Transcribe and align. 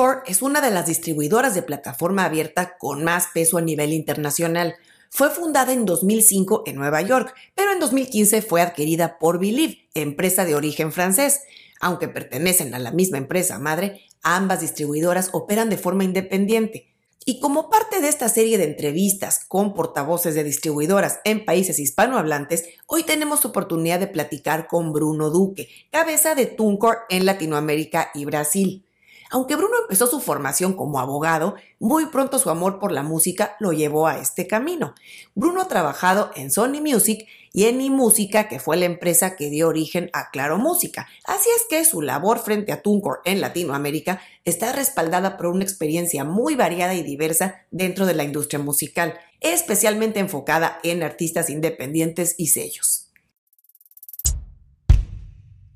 TuneCore 0.00 0.22
es 0.30 0.40
una 0.40 0.62
de 0.62 0.70
las 0.70 0.86
distribuidoras 0.86 1.54
de 1.54 1.62
plataforma 1.62 2.24
abierta 2.24 2.78
con 2.78 3.04
más 3.04 3.26
peso 3.34 3.58
a 3.58 3.60
nivel 3.60 3.92
internacional. 3.92 4.76
Fue 5.10 5.28
fundada 5.28 5.74
en 5.74 5.84
2005 5.84 6.62
en 6.64 6.76
Nueva 6.76 7.02
York, 7.02 7.34
pero 7.54 7.72
en 7.72 7.80
2015 7.80 8.40
fue 8.40 8.62
adquirida 8.62 9.18
por 9.18 9.38
Believe, 9.38 9.88
empresa 9.92 10.46
de 10.46 10.54
origen 10.54 10.90
francés. 10.90 11.42
Aunque 11.82 12.08
pertenecen 12.08 12.74
a 12.74 12.78
la 12.78 12.92
misma 12.92 13.18
empresa 13.18 13.58
madre, 13.58 14.00
ambas 14.22 14.62
distribuidoras 14.62 15.28
operan 15.32 15.68
de 15.68 15.76
forma 15.76 16.04
independiente. 16.04 16.86
Y 17.26 17.38
como 17.38 17.68
parte 17.68 18.00
de 18.00 18.08
esta 18.08 18.30
serie 18.30 18.56
de 18.56 18.64
entrevistas 18.64 19.44
con 19.46 19.74
portavoces 19.74 20.34
de 20.34 20.44
distribuidoras 20.44 21.20
en 21.24 21.44
países 21.44 21.78
hispanohablantes, 21.78 22.64
hoy 22.86 23.02
tenemos 23.02 23.44
oportunidad 23.44 24.00
de 24.00 24.06
platicar 24.06 24.66
con 24.66 24.94
Bruno 24.94 25.28
Duque, 25.28 25.68
cabeza 25.90 26.34
de 26.34 26.46
TuneCore 26.46 27.00
en 27.10 27.26
Latinoamérica 27.26 28.10
y 28.14 28.24
Brasil. 28.24 28.86
Aunque 29.32 29.54
Bruno 29.54 29.74
empezó 29.82 30.08
su 30.08 30.20
formación 30.20 30.72
como 30.74 30.98
abogado, 30.98 31.54
muy 31.78 32.06
pronto 32.06 32.40
su 32.40 32.50
amor 32.50 32.80
por 32.80 32.90
la 32.90 33.04
música 33.04 33.56
lo 33.60 33.72
llevó 33.72 34.08
a 34.08 34.18
este 34.18 34.48
camino. 34.48 34.94
Bruno 35.36 35.62
ha 35.62 35.68
trabajado 35.68 36.32
en 36.34 36.50
Sony 36.50 36.80
Music 36.80 37.28
y 37.52 37.66
en 37.66 37.80
iMúsica, 37.80 38.48
que 38.48 38.58
fue 38.58 38.76
la 38.76 38.86
empresa 38.86 39.36
que 39.36 39.48
dio 39.48 39.68
origen 39.68 40.10
a 40.12 40.30
Claro 40.30 40.58
Música. 40.58 41.06
Así 41.24 41.48
es 41.56 41.64
que 41.70 41.84
su 41.84 42.02
labor 42.02 42.40
frente 42.40 42.72
a 42.72 42.82
TuneCore 42.82 43.20
en 43.24 43.40
Latinoamérica 43.40 44.20
está 44.44 44.72
respaldada 44.72 45.36
por 45.36 45.46
una 45.46 45.62
experiencia 45.62 46.24
muy 46.24 46.56
variada 46.56 46.94
y 46.94 47.04
diversa 47.04 47.66
dentro 47.70 48.06
de 48.06 48.14
la 48.14 48.24
industria 48.24 48.58
musical, 48.58 49.14
especialmente 49.38 50.18
enfocada 50.18 50.80
en 50.82 51.04
artistas 51.04 51.50
independientes 51.50 52.34
y 52.36 52.48
sellos. 52.48 53.12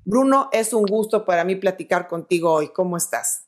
Bruno, 0.05 0.49
es 0.53 0.73
un 0.73 0.87
gusto 0.87 1.25
para 1.25 1.45
mí 1.45 1.55
platicar 1.55 2.09
contigo 2.09 2.53
hoy. 2.53 2.73
¿Cómo 2.75 2.97
estás? 2.97 3.44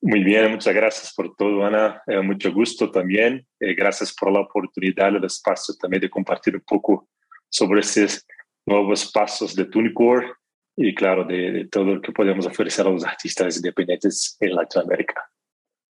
Muy 0.00 0.22
bien, 0.22 0.52
muchas 0.52 0.74
gracias 0.74 1.12
por 1.12 1.34
todo, 1.34 1.64
Ana. 1.64 2.02
Eh, 2.06 2.20
mucho 2.20 2.52
gusto 2.52 2.90
también. 2.90 3.44
Eh, 3.58 3.74
gracias 3.74 4.14
por 4.14 4.32
la 4.32 4.40
oportunidad, 4.40 5.08
el 5.08 5.24
espacio 5.24 5.74
también 5.74 6.02
de 6.02 6.10
compartir 6.10 6.54
un 6.54 6.62
poco 6.62 7.08
sobre 7.48 7.80
estos 7.80 8.24
nuevos 8.64 9.10
pasos 9.10 9.56
de 9.56 9.64
Tunicore 9.64 10.32
y, 10.76 10.94
claro, 10.94 11.24
de, 11.24 11.66
todo 11.70 11.96
lo 11.96 12.00
que 12.00 12.12
podemos 12.12 12.46
ofrecer 12.46 12.86
a 12.86 12.90
los 12.90 13.04
artistas 13.04 13.56
independientes 13.56 14.36
en 14.38 14.54
Latinoamérica. 14.54 15.28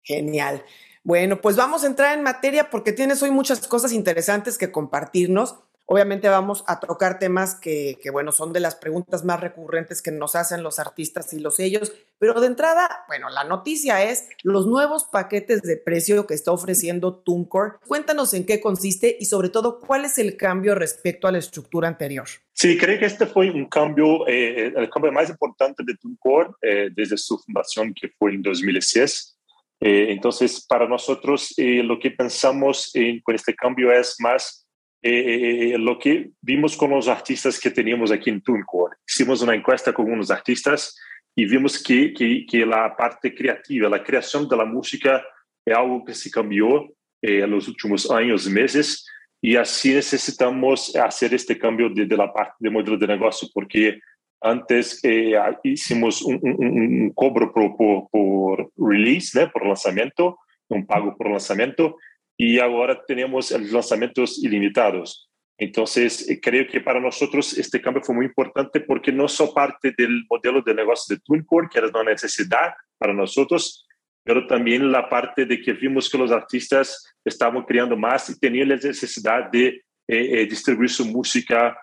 Genial. 0.05 0.63
Bueno, 1.03 1.41
pues 1.41 1.57
vamos 1.57 1.83
a 1.83 1.89
entrar 1.89 2.17
en 2.17 2.23
materia 2.23 2.71
porque 2.71 2.93
tienes 2.93 3.23
hoy 3.23 3.31
muchas 3.33 3.67
cosas 3.67 3.93
interesantes 3.93 4.57
que 4.57 4.71
compartirnos. 4.71 5.57
Obviamente 5.89 6.29
vamos 6.29 6.65
a 6.67 6.81
tocar 6.81 7.21
temas 7.21 7.55
que, 7.55 7.97
bueno, 8.13 8.33
son 8.33 8.53
de 8.53 8.59
las 8.59 8.75
preguntas 8.75 9.25
más 9.25 9.41
recurrentes 9.41 10.03
que 10.03 10.11
nos 10.11 10.35
hacen 10.35 10.65
los 10.65 10.81
artistas 10.81 11.33
y 11.33 11.39
los 11.39 11.57
sellos, 11.57 11.93
pero 12.19 12.41
de 12.41 12.49
entrada, 12.49 13.05
bueno, 13.07 13.31
la 13.31 13.45
noticia 13.45 14.03
es 14.03 14.29
los 14.43 14.67
nuevos 14.67 15.05
paquetes 15.05 15.63
de 15.63 15.77
precio 15.77 16.27
que 16.27 16.35
está 16.35 16.51
ofreciendo 16.51 17.15
TuneCore. 17.15 17.75
Cuéntanos 17.87 18.35
en 18.35 18.45
qué 18.45 18.61
consiste 18.61 19.17
y 19.21 19.27
sobre 19.27 19.49
todo 19.49 19.79
cuál 19.79 20.05
es 20.05 20.19
el 20.19 20.37
cambio 20.37 20.75
respecto 20.75 21.29
a 21.29 21.33
la 21.33 21.39
estructura 21.39 21.87
anterior. 21.87 22.27
Sí, 22.53 22.77
creo 22.77 22.99
que 22.99 23.07
este 23.07 23.27
fue 23.27 23.51
un 23.51 23.67
cambio, 23.67 24.27
eh, 24.27 24.73
el 24.75 24.91
cambio 24.91 25.13
más 25.13 25.31
importante 25.31 25.85
de 25.87 25.95
TuneCore 25.95 26.51
eh, 26.63 26.89
desde 26.97 27.17
su 27.17 27.39
fundación 27.39 27.95
que 27.95 28.09
fue 28.19 28.33
en 28.33 28.43
2006. 28.43 29.39
Eh, 29.79 30.07
entonces, 30.09 30.67
para 30.67 30.89
nosotros 30.89 31.55
lo 31.57 31.99
que 32.01 32.11
pensamos 32.11 32.93
con 33.23 33.35
este 33.37 33.55
cambio 33.55 33.93
es 33.93 34.17
más 34.19 34.66
eh, 35.09 35.79
lo 35.79 35.99
que 35.99 36.31
vimos 36.41 36.77
con 36.77 36.91
los 36.91 37.09
artistas 37.09 37.61
que 37.61 37.71
teníamos 37.71 38.11
aquí 38.11 38.31
en 38.31 38.41
TuneCore. 38.41 38.97
Hicimos 39.07 39.43
una 39.43 39.55
encuesta 39.55 39.93
con 39.93 40.11
unos 40.11 40.31
artistas 40.31 40.97
y 41.35 41.45
vimos 41.45 41.83
que, 41.83 42.13
que, 42.15 42.47
que, 42.47 42.65
la 42.65 42.97
parte 42.97 43.35
creativa, 43.35 43.89
la 43.89 44.03
creación 44.03 44.49
de 44.49 44.57
la 44.57 44.65
música 44.65 45.23
es 45.65 45.77
algo 45.77 46.05
que 46.05 46.15
se 46.15 46.31
cambió 46.31 46.87
eh, 47.23 47.41
en 47.43 47.51
los 47.51 47.69
últimos 47.69 48.11
años, 48.11 48.49
meses, 48.49 49.07
y 49.41 49.57
así 49.57 49.95
necesitamos 49.95 50.97
hacer 50.97 51.35
este 51.35 51.59
cambio 51.59 51.91
de, 51.91 52.07
de 52.07 52.17
la 52.17 52.33
parte 52.33 52.55
de 52.59 52.71
modelo 52.71 52.97
de 52.97 53.07
negocio, 53.07 53.49
porque 53.53 54.01
antes 54.41 55.01
eh, 55.03 55.35
hicimos 55.63 56.23
un, 56.23 56.39
un, 56.43 56.57
un 56.59 57.13
cobro 57.13 57.53
por, 57.53 57.77
por, 57.77 58.09
por 58.11 58.71
release, 58.77 59.39
¿no? 59.39 59.51
por 59.51 59.67
lanzamiento, 59.67 60.39
un 60.69 60.87
pago 60.87 61.17
por 61.17 61.31
lanzamiento, 61.31 61.97
y 62.37 62.59
ahora 62.59 63.03
tenemos 63.07 63.51
lanzamientos 63.51 64.39
ilimitados. 64.43 65.31
Entonces, 65.59 66.29
eh, 66.29 66.39
creo 66.41 66.67
que 66.67 66.81
para 66.81 67.01
nosotros 67.01 67.57
este 67.57 67.81
cambio 67.81 68.03
fue 68.03 68.15
muy 68.15 68.27
importante 68.27 68.81
porque 68.81 69.11
no 69.11 69.27
solo 69.27 69.55
parte 69.55 69.95
del 69.97 70.25
modelo 70.29 70.61
de 70.61 70.75
negocio 70.75 71.17
de 71.17 71.23
TuneCore, 71.25 71.69
que 71.71 71.79
era 71.79 71.89
una 71.89 72.11
necesidad 72.11 72.75
para 72.99 73.15
nosotros, 73.15 73.87
pero 74.23 74.47
también 74.47 74.93
la 74.93 75.09
parte 75.09 75.47
de 75.47 75.61
que 75.61 75.73
vimos 75.73 76.11
que 76.11 76.19
los 76.19 76.31
artistas 76.31 77.15
estaban 77.25 77.63
creando 77.63 77.97
más 77.97 78.29
y 78.29 78.39
tenían 78.39 78.69
la 78.69 78.77
necesidad 78.77 79.51
de 79.51 79.67
eh, 79.69 79.83
eh, 80.09 80.47
distribuir 80.47 80.91
su 80.91 81.07
música 81.07 81.77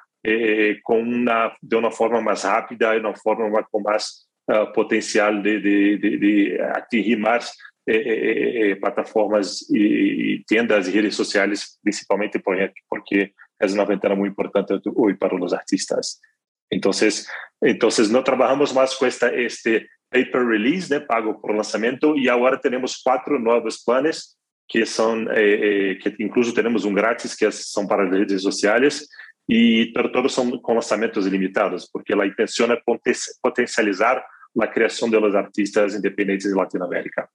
con 0.83 0.99
una, 0.99 1.53
de 1.59 1.75
una 1.75 1.91
forma 1.91 2.21
más 2.21 2.45
rápida 2.45 2.95
y 2.95 2.99
una 2.99 3.13
forma 3.13 3.61
con 3.69 3.83
más 3.83 4.29
uh, 4.47 4.71
potencial 4.73 5.43
de, 5.43 5.59
de, 5.59 5.97
de, 5.97 6.17
de 6.17 6.63
atingir 6.63 7.19
más 7.19 7.57
eh, 7.85 7.95
eh, 7.95 8.71
eh, 8.71 8.75
plataformas 8.77 9.65
y, 9.69 10.41
tiendas 10.45 10.87
y 10.87 10.91
redes 10.91 11.15
sociales, 11.15 11.77
principalmente 11.83 12.39
porque 12.39 13.33
es 13.59 13.73
una 13.73 13.83
ventana 13.83 14.15
muy 14.15 14.29
importante 14.29 14.75
hoy 14.95 15.15
para 15.15 15.37
los 15.37 15.51
artistas. 15.51 16.21
Entonces, 16.69 17.29
entonces 17.59 18.09
no 18.09 18.23
trabajamos 18.23 18.73
más 18.73 18.95
con 18.95 19.09
este 19.09 19.89
paper 20.09 20.45
release 20.45 20.93
de 20.93 21.01
pago 21.01 21.41
por 21.41 21.53
lanzamiento 21.53 22.15
y 22.15 22.29
ahora 22.29 22.57
tenemos 22.57 23.01
cuatro 23.03 23.37
nuevos 23.37 23.83
planes 23.83 24.39
que 24.65 24.85
son, 24.85 25.27
que 25.27 26.15
incluso 26.19 26.53
tenemos 26.53 26.85
un 26.85 26.93
gratis 26.93 27.35
que 27.35 27.51
son 27.51 27.85
para 27.85 28.09
redes 28.09 28.41
sociales 28.41 29.09
y 29.45 29.91
pero 29.91 30.09
todos 30.09 30.31
son 30.31 30.61
con 30.61 30.75
lanzamientos 30.75 31.27
ilimitados 31.27 31.89
porque 31.91 32.15
la 32.15 32.25
intención 32.25 32.71
es 33.03 33.37
potencializar 33.41 34.23
la 34.53 34.71
creación 34.71 35.11
de 35.11 35.19
los 35.19 35.35
artistas 35.35 35.95
independientes 35.95 36.49
de 36.49 36.55
Latinoamérica. 36.55 37.29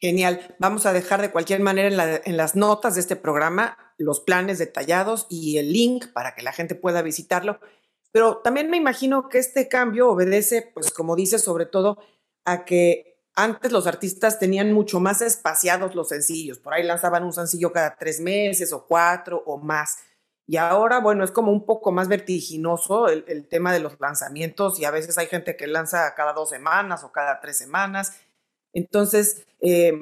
Genial. 0.00 0.56
Vamos 0.58 0.86
a 0.86 0.94
dejar 0.94 1.20
de 1.20 1.30
cualquier 1.30 1.60
manera 1.60 2.22
en, 2.24 2.36
las 2.36 2.56
notas 2.56 2.94
de 2.94 3.02
este 3.02 3.16
programa 3.16 3.76
los 3.98 4.20
planes 4.20 4.58
detallados 4.58 5.26
y 5.28 5.58
el 5.58 5.74
link 5.74 6.06
para 6.14 6.34
que 6.34 6.42
la 6.42 6.52
gente 6.52 6.74
pueda 6.74 7.02
visitarlo. 7.02 7.60
Pero 8.10 8.38
también 8.38 8.70
me 8.70 8.78
imagino 8.78 9.28
que 9.28 9.36
este 9.36 9.68
cambio 9.68 10.08
obedece, 10.08 10.70
pues 10.72 10.90
como 10.90 11.16
dices, 11.16 11.42
sobre 11.44 11.66
todo 11.66 11.98
a 12.46 12.64
que 12.64 13.18
antes 13.34 13.72
los 13.72 13.86
artistas 13.86 14.38
tenían 14.38 14.72
mucho 14.72 15.00
más 15.00 15.20
espaciados 15.20 15.94
los 15.94 16.08
sencillos. 16.08 16.58
Por 16.58 16.72
ahí 16.72 16.82
lanzaban 16.82 17.22
un 17.22 17.34
sencillo 17.34 17.70
cada 17.70 17.96
tres 17.96 18.20
meses 18.20 18.72
o 18.72 18.86
cuatro 18.86 19.42
o 19.44 19.58
más. 19.58 19.98
Y 20.46 20.56
ahora, 20.56 20.98
bueno, 21.00 21.24
es 21.24 21.30
como 21.30 21.52
un 21.52 21.66
poco 21.66 21.92
más 21.92 22.08
vertiginoso 22.08 23.08
el, 23.08 23.24
el 23.28 23.46
tema 23.46 23.70
de 23.70 23.80
los 23.80 24.00
lanzamientos 24.00 24.80
y 24.80 24.86
a 24.86 24.90
veces 24.90 25.18
hay 25.18 25.26
gente 25.26 25.56
que 25.58 25.66
lanza 25.66 26.14
cada 26.14 26.32
dos 26.32 26.48
semanas 26.48 27.04
o 27.04 27.12
cada 27.12 27.38
tres 27.38 27.58
semanas 27.58 28.14
entonces, 28.72 29.46
eh, 29.60 29.92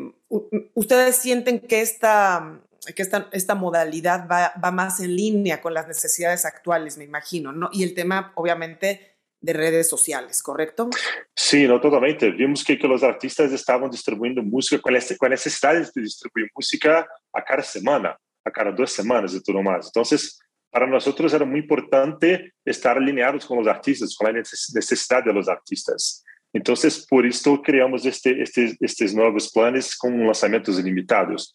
ustedes 0.74 1.16
sienten 1.16 1.60
que 1.60 1.80
esta, 1.80 2.60
que 2.94 3.02
esta, 3.02 3.28
esta 3.32 3.54
modalidad 3.54 4.28
va, 4.30 4.52
va, 4.62 4.70
más 4.70 5.00
en 5.00 5.16
línea 5.16 5.60
con 5.60 5.74
las 5.74 5.88
necesidades 5.88 6.44
actuales, 6.44 6.98
me 6.98 7.04
imagino, 7.04 7.52
¿no? 7.52 7.70
Y 7.72 7.82
el 7.82 7.94
tema, 7.94 8.32
obviamente, 8.36 9.16
de 9.40 9.52
redes 9.52 9.88
sociales, 9.88 10.42
¿correcto? 10.42 10.90
Sí, 11.34 11.66
no, 11.66 11.80
totalmente. 11.80 12.30
Vimos 12.30 12.64
que, 12.64 12.78
que 12.78 12.88
los 12.88 13.02
artistas 13.02 13.52
estaban 13.52 13.90
distribuyendo 13.90 14.42
música 14.42 14.82
con, 14.82 14.96
este, 14.96 15.16
necesidades 15.28 15.92
de 15.94 16.02
distribuir 16.02 16.50
música 16.54 17.06
a 17.32 17.44
cada 17.44 17.62
semana, 17.62 18.18
a 18.44 18.50
cada 18.50 18.72
dos 18.72 18.92
semanas 18.92 19.34
y 19.34 19.42
todo 19.42 19.62
más. 19.62 19.86
Entonces, 19.86 20.40
para 20.70 20.86
nosotros 20.86 21.32
era 21.32 21.44
muy 21.44 21.60
importante 21.60 22.52
estar 22.64 22.96
alineados 22.96 23.46
con 23.46 23.58
los 23.58 23.66
artistas, 23.66 24.14
con 24.14 24.32
la 24.32 24.40
necesidad 24.40 25.24
de 25.24 25.32
los 25.32 25.48
artistas. 25.48 26.24
Entonces, 26.52 27.06
por 27.08 27.26
esto 27.26 27.60
creamos 27.62 28.06
este, 28.06 28.42
este, 28.42 28.76
estos 28.80 29.14
nuevos 29.14 29.50
planes 29.52 29.96
con 29.96 30.24
lanzamientos 30.24 30.78
ilimitados. 30.78 31.54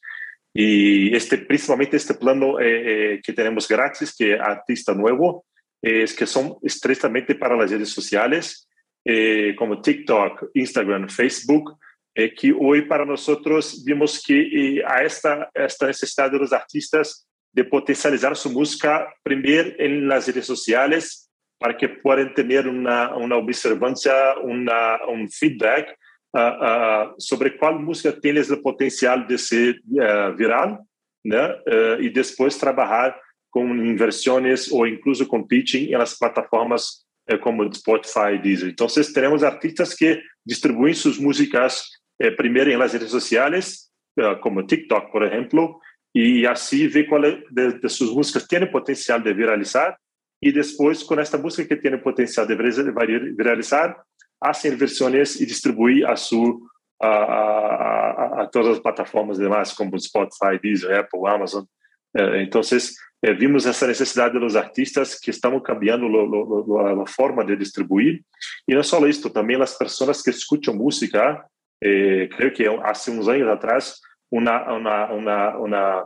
Y 0.53 1.15
este, 1.15 1.39
principalmente 1.39 1.97
este 1.97 2.13
plano 2.13 2.59
eh, 2.59 3.15
eh, 3.15 3.21
que 3.23 3.33
tenemos 3.33 3.67
gratis, 3.67 4.15
que 4.15 4.35
es 4.35 4.39
Artista 4.39 4.93
Nuevo, 4.93 5.45
es 5.81 6.13
que 6.13 6.25
son 6.25 6.55
estrictamente 6.61 7.35
para 7.35 7.57
las 7.57 7.69
redes 7.69 7.89
sociales, 7.89 8.69
eh, 9.03 9.53
como 9.57 9.81
TikTok, 9.81 10.51
Instagram, 10.53 11.09
Facebook, 11.09 11.77
que 12.15 12.53
hoy 12.57 12.83
para 12.83 13.05
nosotros 13.05 13.83
vimos 13.83 14.23
que 14.23 14.81
a 14.87 15.03
esta, 15.03 15.49
esta 15.53 15.87
necesidad 15.87 16.31
de 16.31 16.37
los 16.37 16.53
artistas 16.53 17.27
de 17.51 17.63
potencializar 17.63 18.37
su 18.37 18.51
música, 18.51 19.07
primero 19.23 19.71
en 19.77 20.07
las 20.07 20.27
redes 20.27 20.45
sociales, 20.45 21.22
para 21.63 21.77
que 21.77 21.87
puedan 21.87 22.33
tener 22.33 22.67
una, 22.67 23.15
una 23.15 23.37
observancia, 23.37 24.13
una, 24.41 24.99
un 25.07 25.29
feedback 25.29 25.97
uh, 26.33 26.39
uh, 26.39 27.15
sobre 27.17 27.55
cuál 27.55 27.79
música 27.79 28.19
tiene 28.19 28.41
el 28.41 28.61
potencial 28.61 29.25
de 29.25 29.37
ser 29.37 29.79
uh, 29.85 30.35
viral, 30.35 30.79
¿no? 31.23 31.37
y 32.01 32.09
después 32.09 32.57
trabajar 32.57 33.17
con 33.49 33.63
inversiones 33.85 34.69
o 34.73 34.85
incluso 34.85 35.25
con 35.25 35.47
pitching 35.47 35.93
en 35.93 35.99
las 35.99 36.17
plataformas 36.17 37.07
como 37.41 37.63
Spotify 37.63 38.37
Deezer. 38.43 38.67
Entonces, 38.67 39.13
tenemos 39.13 39.41
artistas 39.41 39.95
que 39.95 40.21
distribuyen 40.43 40.95
sus 40.95 41.17
músicas 41.17 42.03
eh, 42.19 42.31
primero 42.31 42.69
en 42.73 42.79
las 42.79 42.91
redes 42.91 43.09
sociales, 43.09 43.89
eh, 44.17 44.37
como 44.41 44.65
TikTok, 44.65 45.13
por 45.13 45.23
ejemplo, 45.23 45.79
y 46.13 46.45
así 46.45 46.89
ve 46.89 47.07
cuál 47.07 47.45
de, 47.49 47.89
sus 47.89 48.13
músicas 48.13 48.45
tiene 48.49 48.67
potencial 48.67 49.23
de 49.23 49.33
viralizar 49.33 49.97
y 50.43 50.51
después 50.51 51.03
con 51.03 51.19
esta 51.19 51.37
música 51.37 51.69
que 51.69 51.81
tiene 51.81 51.97
potencial 51.97 52.47
de 52.47 52.55
viralizar, 52.55 54.03
hacen 54.39 54.77
versiones 54.77 55.39
y 55.39 55.45
distribuir 55.45 56.05
a 56.05 56.15
su 56.15 56.67
a, 57.01 58.49
todas 58.51 58.69
las 58.69 58.79
plataformas 58.79 59.37
demás 59.37 59.73
como 59.73 59.97
Spotify, 59.97 60.57
Deezer, 60.61 60.95
Apple, 60.95 61.21
Amazon. 61.25 61.67
Eh, 62.13 62.41
entonces, 62.43 62.97
vimos 63.39 63.65
esa 63.65 63.87
necesidad 63.87 64.31
de 64.31 64.39
los 64.39 64.55
artistas 64.55 65.19
que 65.19 65.31
estamos 65.31 65.63
cambiando 65.63 66.07
la 66.07 67.05
forma 67.05 67.43
de 67.43 67.55
distribuir. 67.55 68.23
Y 68.65 68.73
no 68.73 68.83
solo 68.83 69.07
esto, 69.07 69.31
también 69.31 69.59
las 69.59 69.75
personas 69.75 70.21
que 70.23 70.31
escuchan 70.31 70.77
música 70.77 71.45
eh, 71.85 72.29
creo 72.37 72.53
que 72.53 72.79
hace 72.85 73.11
unos 73.11 73.27
años 73.27 73.49
atrás, 73.49 74.01
una, 74.29 74.73
una, 74.73 75.11
una, 75.11 75.57
una 75.57 76.05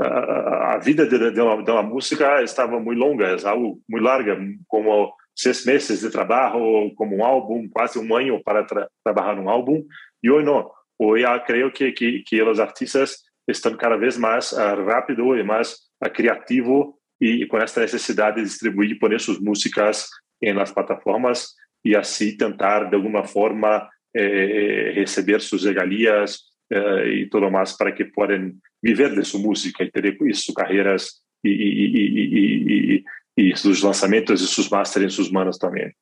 a, 0.00 0.78
vida 0.78 1.06
de, 1.06 1.30
de, 1.30 1.40
uma, 1.40 1.62
de, 1.62 1.70
uma, 1.70 1.82
música 1.82 2.42
estava 2.42 2.78
muito 2.80 2.98
longa, 2.98 3.26
é 3.26 3.46
algo 3.46 3.80
muito 3.88 4.04
larga, 4.04 4.38
como 4.66 5.12
seis 5.36 5.64
meses 5.64 6.00
de 6.00 6.10
trabalho, 6.10 6.92
como 6.96 7.16
um 7.16 7.24
álbum, 7.24 7.68
quase 7.68 7.98
um 7.98 8.14
ano 8.14 8.42
para 8.42 8.64
tra 8.64 8.88
trabalhar 9.04 9.36
num 9.36 9.48
álbum. 9.48 9.84
E 10.22 10.30
hoje 10.30 10.46
não. 10.46 10.70
Hoje 10.98 11.24
eu 11.24 11.40
creio 11.40 11.72
que, 11.72 11.92
que, 11.92 12.22
que 12.26 12.42
os 12.42 12.60
artistas 12.60 13.18
estão 13.48 13.76
cada 13.76 13.96
vez 13.96 14.16
mais 14.16 14.52
uh, 14.52 14.84
rápido 14.86 15.36
e 15.36 15.42
mais 15.42 15.72
uh, 16.04 16.10
criativo 16.10 16.94
e, 17.20 17.42
e, 17.42 17.46
com 17.46 17.58
essa 17.58 17.80
necessidade 17.80 18.36
de 18.36 18.44
distribuir 18.44 18.90
e 18.90 18.98
pôr 18.98 19.18
suas 19.20 19.38
músicas 19.38 20.08
nas 20.54 20.72
plataformas 20.72 21.54
e 21.84 21.94
assim 21.94 22.36
tentar 22.36 22.84
de 22.84 22.96
alguma 22.96 23.24
forma 23.24 23.86
eh, 24.14 24.92
receber 24.94 25.40
suas 25.40 25.64
regalias 25.64 26.32
eh, 26.32 26.49
e 26.70 27.28
tudo 27.28 27.50
mais 27.50 27.72
para 27.76 27.92
que 27.92 28.04
possam 28.04 28.52
viver 28.82 29.14
de 29.14 29.24
sua 29.24 29.40
música 29.40 29.82
e 29.82 29.90
ter 29.90 30.16
suas 30.34 30.54
carreiras 30.54 31.22
e, 31.44 31.50
e, 31.50 33.04
e, 33.36 33.50
e, 33.50 33.56
sus 33.56 33.82
lanzamientos 33.82 34.40
y 34.40 34.46
sus 34.46 34.70
másteres 34.70 35.06
en 35.06 35.10
sus 35.10 35.32
manos 35.32 35.58
también. 35.58 35.94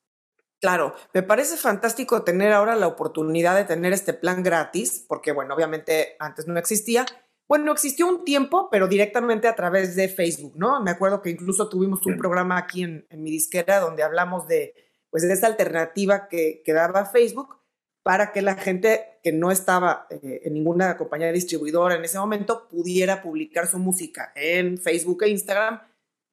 Claro, 0.60 0.94
me 1.14 1.22
parece 1.22 1.56
fantástico 1.56 2.24
tener 2.24 2.52
ahora 2.52 2.74
la 2.74 2.88
oportunidad 2.88 3.56
de 3.56 3.64
tener 3.64 3.92
este 3.92 4.12
plan 4.12 4.42
gratis, 4.42 5.04
porque 5.08 5.32
bueno, 5.32 5.54
obviamente 5.54 6.16
antes 6.18 6.48
no 6.48 6.58
existía. 6.58 7.06
Bueno, 7.48 7.72
existió 7.72 8.06
un 8.08 8.24
tiempo, 8.24 8.68
pero 8.70 8.88
directamente 8.88 9.48
a 9.48 9.54
través 9.54 9.94
de 9.94 10.08
Facebook, 10.08 10.54
¿no? 10.56 10.82
Me 10.82 10.90
acuerdo 10.90 11.22
que 11.22 11.30
incluso 11.30 11.68
tuvimos 11.68 12.04
un 12.04 12.18
programa 12.18 12.58
aquí 12.58 12.82
en, 12.82 13.06
en, 13.08 13.22
mi 13.22 13.30
disquera 13.30 13.80
donde 13.80 14.02
hablamos 14.02 14.48
de, 14.48 14.74
pues, 15.10 15.22
de 15.22 15.32
esta 15.32 15.46
alternativa 15.46 16.28
que, 16.28 16.60
que 16.64 16.72
daba 16.72 17.06
Facebook 17.06 17.57
para 18.08 18.32
que 18.32 18.40
la 18.40 18.54
gente 18.54 19.18
que 19.22 19.32
no 19.32 19.50
estaba 19.50 20.06
eh, 20.08 20.40
en 20.44 20.54
ninguna 20.54 20.96
compañía 20.96 21.30
distribuidora 21.30 21.94
en 21.94 22.06
ese 22.06 22.18
momento 22.18 22.66
pudiera 22.66 23.20
publicar 23.20 23.66
su 23.66 23.78
música 23.78 24.32
en 24.34 24.78
Facebook 24.78 25.24
e 25.24 25.28
Instagram 25.28 25.82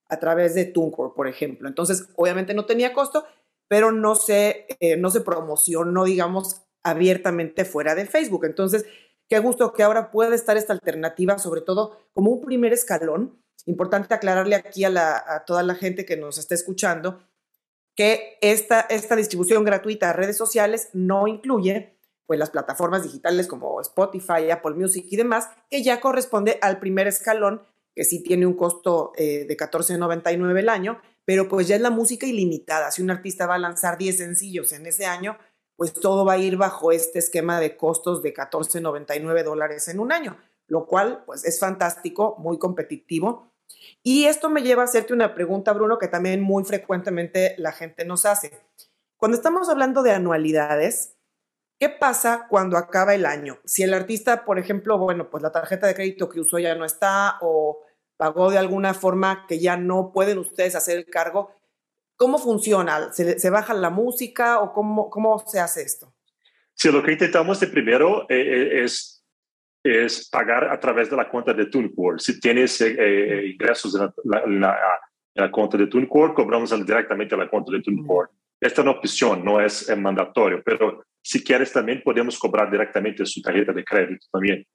a 0.08 0.18
través 0.18 0.56
de 0.56 0.64
TuneCore, 0.64 1.12
por 1.14 1.28
ejemplo. 1.28 1.68
Entonces, 1.68 2.08
obviamente 2.16 2.54
no 2.54 2.66
tenía 2.66 2.94
costo, 2.94 3.26
pero 3.68 3.92
no 3.92 4.16
se, 4.16 4.68
eh, 4.80 4.96
no 4.96 5.10
se 5.10 5.20
promocionó, 5.20 6.06
digamos, 6.06 6.62
abiertamente 6.82 7.66
fuera 7.66 7.94
de 7.94 8.06
Facebook. 8.06 8.46
Entonces, 8.46 8.86
qué 9.28 9.40
gusto 9.40 9.74
que 9.74 9.84
ahora 9.84 10.12
pueda 10.12 10.34
estar 10.34 10.56
esta 10.56 10.72
alternativa, 10.72 11.38
sobre 11.40 11.60
todo 11.60 12.00
como 12.14 12.32
un 12.32 12.40
primer 12.40 12.72
escalón. 12.72 13.44
Importante 13.66 14.14
aclararle 14.14 14.56
aquí 14.56 14.86
a, 14.86 15.24
a 15.28 15.44
toda 15.44 15.62
la 15.62 15.76
gente 15.76 16.06
que 16.06 16.16
nos 16.16 16.38
está 16.38 16.56
escuchando 16.56 17.20
que 17.96 18.38
esta, 18.42 18.82
esta 18.82 19.16
distribución 19.16 19.64
gratuita 19.64 20.10
a 20.10 20.14
redes 20.14 20.38
sociales 20.38 20.90
no 20.94 21.28
incluye 21.28 21.98
pues, 22.26 22.38
las 22.40 22.50
plataformas 22.50 23.04
digitales 23.04 23.48
como 23.48 23.80
Spotify, 23.82 24.52
Apple 24.52 24.76
Music 24.76 25.06
y 25.10 25.16
demás, 25.16 25.50
que 25.70 25.82
ya 25.82 26.02
corresponde 26.02 26.60
al 26.62 26.80
primer 26.80 27.08
escalón, 27.08 27.62
que 27.96 28.04
sí 28.04 28.22
tiene 28.22 28.46
un 28.46 28.56
costo 28.56 29.14
eh, 29.16 29.46
de 29.48 29.58
14.99 29.58 30.60
el 30.60 30.70
año, 30.70 31.02
pero 31.24 31.48
pues 31.48 31.68
ya 31.68 31.76
es 31.76 31.82
la 31.82 31.90
música 31.90 32.28
ilimitada. 32.28 32.92
Si 32.92 33.02
un 33.02 33.10
artista 33.10 33.48
va 33.48 33.56
a 33.56 33.60
lanzar 33.60 33.98
10 33.98 34.18
sencillos 34.18 34.74
en 34.74 34.86
ese 34.86 35.06
año, 35.06 35.38
pues 35.78 35.94
todo 35.94 36.26
va 36.26 36.34
a 36.34 36.38
ir 36.38 36.58
bajo 36.58 36.92
este 36.92 37.20
esquema 37.20 37.60
de 37.60 37.78
costos 37.78 38.22
de 38.22 38.34
14.99 38.34 39.44
dólares 39.44 39.88
en 39.88 40.00
un 40.00 40.12
año, 40.12 40.38
lo 40.68 40.88
cual 40.88 41.24
pues 41.26 41.46
es 41.46 41.60
fantástico, 41.60 42.36
muy 42.40 42.60
competitivo 42.60 43.55
y 44.04 44.26
esto 44.26 44.50
me 44.50 44.62
lleva 44.62 44.84
a 44.84 44.86
hacerte 44.86 45.14
una 45.14 45.34
pregunta, 45.34 45.74
Bruno, 45.74 45.98
que 45.98 46.08
también 46.08 46.42
muy 46.42 46.64
frecuentemente 46.64 47.56
la 47.58 47.72
gente 47.72 48.06
nos 48.06 48.26
hace. 48.26 48.52
Cuando 49.18 49.36
estamos 49.36 49.68
hablando 49.70 50.04
de 50.04 50.12
anualidades, 50.12 51.16
¿qué 51.80 51.90
pasa 51.90 52.46
cuando 52.50 52.78
acaba 52.78 53.16
el 53.16 53.26
año? 53.26 53.60
Si 53.66 53.82
el 53.82 53.94
artista, 53.94 54.46
por 54.46 54.60
ejemplo, 54.60 54.98
bueno, 54.98 55.30
pues 55.30 55.42
la 55.42 55.52
tarjeta 55.52 55.88
de 55.88 55.96
crédito 55.96 56.30
que 56.30 56.40
usó 56.40 56.60
ya 56.60 56.76
no 56.76 56.86
está 56.86 57.38
o 57.42 57.82
pagó 58.18 58.52
de 58.52 58.58
alguna 58.58 58.94
forma 58.94 59.46
que 59.48 59.60
ya 59.60 59.78
no 59.78 60.12
pueden 60.14 60.38
ustedes 60.38 60.76
hacer 60.76 60.98
el 60.98 61.06
cargo, 61.06 61.52
¿cómo 62.16 62.38
funciona? 62.38 63.12
¿Se, 63.12 63.50
baja 63.50 63.74
la 63.74 63.90
música 63.90 64.60
o 64.60 64.74
cómo, 64.74 65.10
cómo 65.10 65.40
se 65.48 65.60
hace 65.60 65.82
esto? 65.82 66.14
Sí, 66.74 66.92
lo 66.92 67.02
que 67.02 67.14
intentamos 67.14 67.60
de 67.60 67.68
primero 67.68 68.24
eh, 68.30 68.36
eh, 68.36 68.84
es 68.84 69.15
es 69.86 70.28
pagar 70.30 70.66
a 70.66 70.80
través 70.80 71.10
de 71.12 71.16
la 71.16 71.30
cuenta 71.30 71.54
de 71.54 71.68
TuneCore. 71.68 72.18
Si 72.20 72.40
tienes 72.40 72.82
eh, 72.82 72.96
eh, 72.98 73.48
ingresos 73.54 73.96
en 73.96 74.60
la, 74.60 75.52
cuenta 75.52 75.78
de 75.78 75.88
TuneCore, 75.88 76.34
cobramos 76.34 76.72
directamente 76.86 77.36
a 77.36 77.38
la 77.38 77.48
cuenta 77.48 77.72
de 77.72 77.82
TuneCore. 77.82 78.30
Esta 78.60 78.82
es 78.82 78.88
una 78.88 78.98
opción, 78.98 79.46
no 79.46 79.62
es, 79.62 79.96
mandatorio, 79.96 80.64
pero 80.66 81.04
si 81.22 81.44
quieres 81.44 81.72
también 81.72 82.02
podemos 82.04 82.40
cobrar 82.40 82.72
directamente 82.72 83.26
su 83.26 83.42
tarjeta 83.42 83.74
de 83.74 83.84
crédito 83.84 84.26
también. 84.32 84.66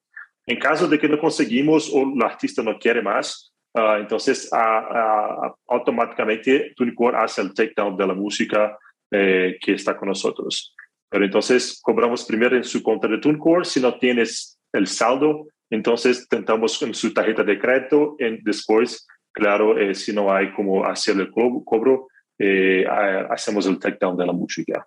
En 0.47 0.59
caso 0.59 0.87
de 0.87 0.99
que 0.99 1.09
no 1.09 1.19
conseguimos 1.19 1.91
o 1.93 2.03
el 2.03 2.23
artista 2.23 2.63
no 2.63 2.79
quiere 2.79 3.03
más, 3.03 3.53
uh, 3.75 3.97
entonces 3.99 4.49
uh, 4.53 4.57
uh, 4.57 5.55
automáticamente 5.69 6.73
TuneCore 6.77 7.17
hace 7.17 7.41
el 7.43 7.53
takedown 7.53 7.97
de 7.97 8.07
la 8.07 8.15
música 8.15 8.79
eh, 9.13 9.59
que 9.61 9.73
está 9.73 9.97
con 9.97 10.09
nosotros. 10.09 10.73
Pero 11.09 11.25
entonces 11.25 11.81
cobramos 11.83 12.25
primero 12.25 12.57
en 12.57 12.63
su 12.63 12.81
cuenta 12.81 13.09
de 13.09 13.19
TuneCore. 13.19 13.65
Si 13.65 13.81
no 13.81 13.99
tienes 13.99 14.60
el 14.73 14.87
saldo, 14.87 15.49
entonces 15.71 16.29
tentamos 16.29 16.79
con 16.79 16.95
su 16.95 17.15
tarjeta 17.15 17.45
de 17.45 17.59
crédito 17.59 18.17
y 18.19 18.43
después, 18.43 19.07
claro, 19.33 19.79
eh, 19.79 19.95
si 19.95 20.13
no 20.13 20.33
hay 20.33 20.53
como 20.53 20.85
hacer 20.85 21.17
el 21.17 21.31
cobro, 21.31 22.09
eh, 22.39 22.85
hacemos 23.31 23.67
el 23.67 23.79
takedown 23.79 24.17
de 24.17 24.27
la 24.27 24.33
música. 24.33 24.87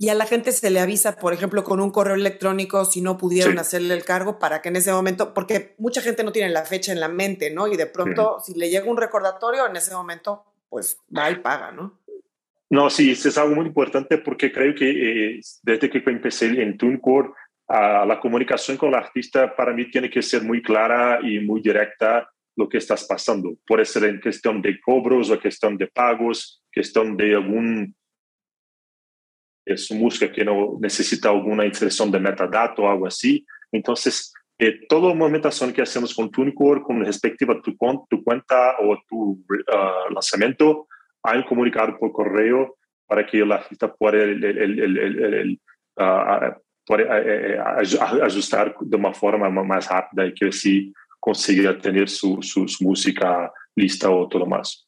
Y 0.00 0.10
a 0.10 0.14
la 0.14 0.26
gente 0.26 0.52
se 0.52 0.70
le 0.70 0.78
avisa, 0.78 1.16
por 1.16 1.32
ejemplo, 1.32 1.64
con 1.64 1.80
un 1.80 1.90
correo 1.90 2.14
electrónico 2.14 2.84
si 2.84 3.00
no 3.00 3.18
pudieron 3.18 3.58
hacerle 3.58 3.94
el 3.94 4.04
cargo 4.04 4.38
para 4.38 4.62
que 4.62 4.68
en 4.68 4.76
ese 4.76 4.92
momento, 4.92 5.34
porque 5.34 5.74
mucha 5.78 6.00
gente 6.00 6.22
no 6.22 6.30
tiene 6.30 6.50
la 6.50 6.64
fecha 6.64 6.92
en 6.92 7.00
la 7.00 7.08
mente, 7.08 7.50
¿no? 7.50 7.66
Y 7.66 7.76
de 7.76 7.86
pronto, 7.86 8.38
si 8.44 8.54
le 8.54 8.70
llega 8.70 8.88
un 8.88 8.96
recordatorio, 8.96 9.66
en 9.66 9.74
ese 9.74 9.92
momento, 9.92 10.44
pues 10.68 11.00
va 11.16 11.28
y 11.32 11.36
paga, 11.36 11.72
¿no? 11.72 11.98
No, 12.70 12.90
sí, 12.90 13.10
eso 13.10 13.28
es 13.28 13.38
algo 13.38 13.56
muy 13.56 13.66
importante 13.66 14.18
porque 14.18 14.52
creo 14.52 14.72
que 14.74 14.90
eh, 14.90 15.40
desde 15.62 15.90
que 15.90 16.02
empecé 16.06 16.46
en 16.46 16.76
TuneCore, 16.76 17.30
la 17.68 18.18
comunicación 18.20 18.76
con 18.76 18.88
el 18.88 18.94
artista 18.94 19.54
para 19.54 19.72
mí 19.72 19.90
tiene 19.90 20.08
que 20.08 20.22
ser 20.22 20.42
muy 20.42 20.62
clara 20.62 21.20
y 21.22 21.38
muy 21.40 21.60
directa 21.60 22.28
lo 22.56 22.68
que 22.68 22.78
estás 22.78 23.04
pasando. 23.06 23.56
Puede 23.66 23.84
ser 23.84 24.04
en 24.04 24.20
cuestión 24.20 24.62
de 24.62 24.80
cobros 24.80 25.30
o 25.30 25.40
cuestión 25.40 25.76
de 25.76 25.86
pagos, 25.86 26.62
cuestión 26.72 27.16
de 27.16 27.34
algún 27.34 27.94
es 29.64 29.90
música 29.92 30.32
que 30.32 30.44
no 30.44 30.78
necesita 30.80 31.28
alguna 31.28 31.66
inserción 31.66 32.10
de 32.10 32.18
metadato 32.18 32.82
o 32.82 32.90
algo 32.90 33.06
así. 33.06 33.44
Entonces, 33.70 34.32
eh, 34.58 34.86
toda 34.88 35.14
movimentación 35.14 35.74
que 35.74 35.82
hacemos 35.82 36.14
con 36.14 36.30
TuneCore 36.30 36.80
con 36.82 37.04
respecto 37.04 37.52
a 37.52 37.60
tu, 37.60 37.76
cuenta 37.76 38.76
o 38.80 38.98
tu 39.06 39.32
uh, 39.32 40.12
lanzamiento, 40.12 40.88
hay 41.22 41.38
un 41.38 41.44
comunicado 41.44 41.98
por 41.98 42.12
correo 42.12 42.78
para 43.06 43.26
que 43.26 43.38
el 43.38 43.52
artista 43.52 43.92
pueda 43.92 44.24
é, 45.98 46.54
ajustar 48.22 48.74
de 48.80 48.96
uma 48.96 49.12
forma 49.12 49.50
mais 49.50 49.86
rápida 49.86 50.26
e 50.26 50.32
que 50.32 50.46
assim 50.46 50.92
consiga 51.20 51.78
ter 51.78 52.08
su, 52.08 52.38
su, 52.42 52.66
su, 52.68 52.84
música 52.84 53.52
lista 53.76 54.10
o 54.10 54.28
todo 54.28 54.46
más. 54.46 54.86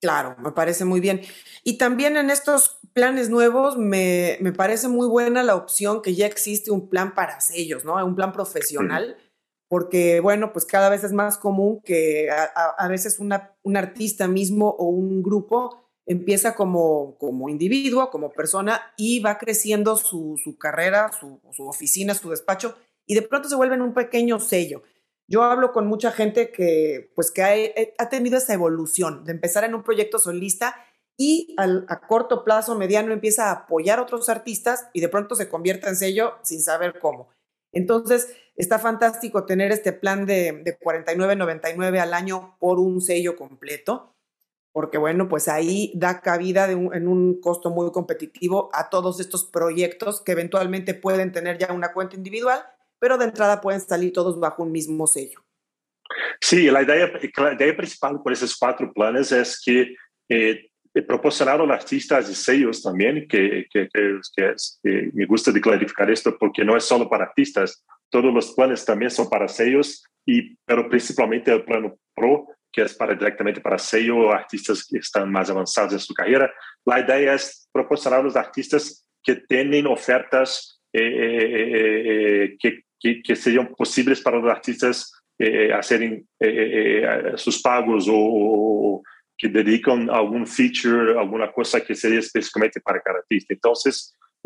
Claro, 0.00 0.36
me 0.42 0.52
parece 0.52 0.84
muy 0.84 1.00
bien. 1.00 1.22
Y 1.62 1.78
también 1.78 2.16
en 2.16 2.30
estos 2.30 2.78
planes 2.92 3.30
nuevos 3.30 3.76
me, 3.76 4.36
me, 4.40 4.52
parece 4.52 4.88
muy 4.88 5.08
buena 5.08 5.42
la 5.42 5.56
opción 5.56 6.02
que 6.02 6.14
ya 6.14 6.26
existe 6.26 6.70
un 6.70 6.88
plan 6.88 7.14
para 7.14 7.40
sellos, 7.40 7.84
¿no? 7.84 7.94
Un 8.04 8.14
plan 8.14 8.32
profesional, 8.32 9.16
porque 9.68 10.20
bueno, 10.20 10.52
pues 10.52 10.66
cada 10.66 10.90
vez 10.90 11.04
es 11.04 11.12
más 11.12 11.38
común 11.38 11.80
que 11.82 12.30
a, 12.30 12.44
a, 12.54 12.84
a 12.84 12.88
veces 12.88 13.18
una, 13.18 13.56
un 13.62 13.76
artista 13.76 14.28
mismo 14.28 14.68
o 14.68 14.88
un 14.88 15.22
grupo 15.22 15.83
empieza 16.06 16.54
como, 16.54 17.16
como 17.18 17.48
individuo, 17.48 18.10
como 18.10 18.32
persona, 18.32 18.92
y 18.96 19.20
va 19.20 19.38
creciendo 19.38 19.96
su, 19.96 20.38
carrera, 20.58 21.10
su, 21.18 21.40
oficina, 21.58 22.14
su 22.14 22.30
despacho, 22.30 22.76
y 23.06 23.14
de 23.14 23.22
pronto 23.22 23.48
se 23.48 23.56
vuelve 23.56 23.74
en 23.74 23.82
un 23.82 23.94
pequeño 23.94 24.40
sello. 24.40 24.82
Yo 25.26 25.42
hablo 25.42 25.72
con 25.72 25.86
mucha 25.86 26.12
gente 26.12 26.50
que, 26.50 27.10
pues, 27.14 27.30
que 27.30 27.42
ha, 27.42 27.56
eh, 27.56 27.94
tenido 28.10 28.36
esa 28.36 28.52
evolución 28.52 29.24
de 29.24 29.32
empezar 29.32 29.64
en 29.64 29.74
un 29.74 29.82
proyecto 29.82 30.18
solista 30.18 30.76
y 31.16 31.54
a 31.58 32.00
corto 32.06 32.44
plazo, 32.44 32.74
mediano, 32.74 33.12
empieza 33.12 33.48
a 33.48 33.52
apoyar 33.52 33.98
a 33.98 34.02
otros 34.02 34.28
artistas 34.28 34.88
y 34.92 35.00
de 35.00 35.08
pronto 35.08 35.36
se 35.36 35.48
convierte 35.48 35.88
en 35.88 35.96
sello 35.96 36.34
sin 36.42 36.60
saber 36.60 36.98
cómo. 36.98 37.28
Entonces, 37.72 38.34
está 38.56 38.78
fantástico 38.78 39.46
tener 39.46 39.72
este 39.72 39.92
plan 39.92 40.26
de, 40.26 40.62
de 40.64 40.78
49.99 40.78 42.00
al 42.00 42.14
año 42.14 42.56
por 42.58 42.78
un 42.78 43.00
sello 43.00 43.36
completo, 43.36 44.13
porque 44.74 44.98
bueno, 44.98 45.28
pues 45.28 45.46
ahí 45.46 45.92
da 45.94 46.20
cabida 46.20 46.68
en 46.68 47.06
un 47.06 47.40
costo 47.40 47.70
muy 47.70 47.92
competitivo 47.92 48.70
a 48.72 48.90
todos 48.90 49.20
estos 49.20 49.44
proyectos 49.44 50.20
que 50.20 50.32
eventualmente 50.32 50.94
pueden 50.94 51.30
tener 51.30 51.58
ya 51.58 51.72
una 51.72 51.92
cuenta 51.92 52.16
individual, 52.16 52.60
pero 52.98 53.16
de 53.16 53.26
entrada 53.26 53.60
pueden 53.60 53.80
salir 53.80 54.12
todos 54.12 54.40
bajo 54.40 54.64
un 54.64 54.72
mismo 54.72 55.06
sello. 55.06 55.44
Sí, 56.40 56.68
la 56.72 56.82
idea, 56.82 57.76
principal 57.76 58.20
con 58.20 58.32
esos 58.32 58.56
cuatro 58.58 58.92
planes 58.92 59.30
es 59.30 59.62
que 59.64 59.94
eh, 60.28 60.68
proporcionar 61.06 61.54
a 61.60 61.64
los 61.64 61.70
artistas 61.70 62.28
y 62.28 62.34
sellos 62.34 62.82
también, 62.82 63.28
que, 63.28 63.68
me 64.82 65.26
gusta 65.26 65.52
de 65.52 65.60
clarificar 65.60 66.10
esto 66.10 66.36
porque 66.36 66.64
no 66.64 66.76
es 66.76 66.82
solo 66.82 67.08
para 67.08 67.26
artistas, 67.26 67.84
todos 68.10 68.34
los 68.34 68.52
planes 68.54 68.84
también 68.84 69.12
son 69.12 69.30
para 69.30 69.46
sellos, 69.46 70.02
y, 70.26 70.56
pero 70.64 70.88
principalmente 70.88 71.52
el 71.52 71.64
plano 71.64 71.96
Pro, 72.12 72.48
que 72.74 72.82
es 72.82 72.94
para, 72.94 73.14
directamente 73.14 73.60
para 73.60 73.78
sello, 73.78 74.32
artistas 74.32 74.84
que 74.84 74.98
están 74.98 75.30
más 75.30 75.48
avanzados 75.48 75.92
en 75.92 76.00
su 76.00 76.12
carrera. 76.12 76.52
La 76.84 77.00
idea 77.00 77.34
es 77.34 77.68
proporcionar 77.72 78.20
a 78.20 78.22
los 78.24 78.36
artistas 78.36 79.06
que 79.22 79.36
tienen 79.36 79.86
ofertas 79.86 80.80
eh, 80.92 81.00
eh, 81.02 82.02
eh, 82.06 82.56
que, 82.58 82.82
que, 82.98 83.22
que 83.22 83.36
serían 83.36 83.68
posibles 83.74 84.20
para 84.20 84.38
los 84.38 84.50
artistas 84.50 85.12
eh, 85.38 85.72
hacerem 85.72 86.24
eh, 86.40 87.02
eh, 87.04 87.36
sus 87.36 87.60
pagos 87.60 88.08
ou, 88.08 89.02
que 89.36 89.48
dedicam 89.48 90.08
algum 90.10 90.46
feature, 90.46 91.18
alguma 91.18 91.48
coisa 91.48 91.80
que 91.80 91.94
seria 91.94 92.18
especificamente 92.20 92.80
para 92.80 93.00
cada 93.00 93.18
artista. 93.18 93.52
Então, 93.52 93.72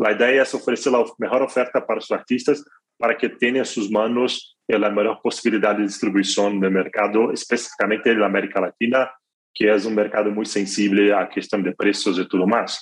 a 0.05 0.13
ideia 0.13 0.41
é 0.41 0.57
oferecer 0.57 0.95
a 0.95 1.05
melhor 1.19 1.43
oferta 1.43 1.81
para 1.81 1.99
os 1.99 2.11
artistas 2.11 2.63
para 2.99 3.15
que 3.15 3.29
tenham 3.29 3.63
em 3.63 3.65
suas 3.65 3.89
mãos 3.89 4.57
a 4.71 4.91
melhor 4.91 5.21
possibilidade 5.23 5.79
de 5.79 5.87
distribuição 5.87 6.51
no 6.51 6.71
mercado, 6.71 7.33
especificamente 7.33 8.13
na 8.15 8.27
América 8.27 8.61
Latina, 8.61 9.09
que 9.55 9.67
é 9.67 9.75
um 9.75 9.91
mercado 9.91 10.31
muito 10.31 10.51
sensível 10.51 11.17
à 11.17 11.27
questão 11.27 11.63
de 11.63 11.75
preços 11.75 12.19
e 12.19 12.29
tudo 12.29 12.47
mais. 12.47 12.79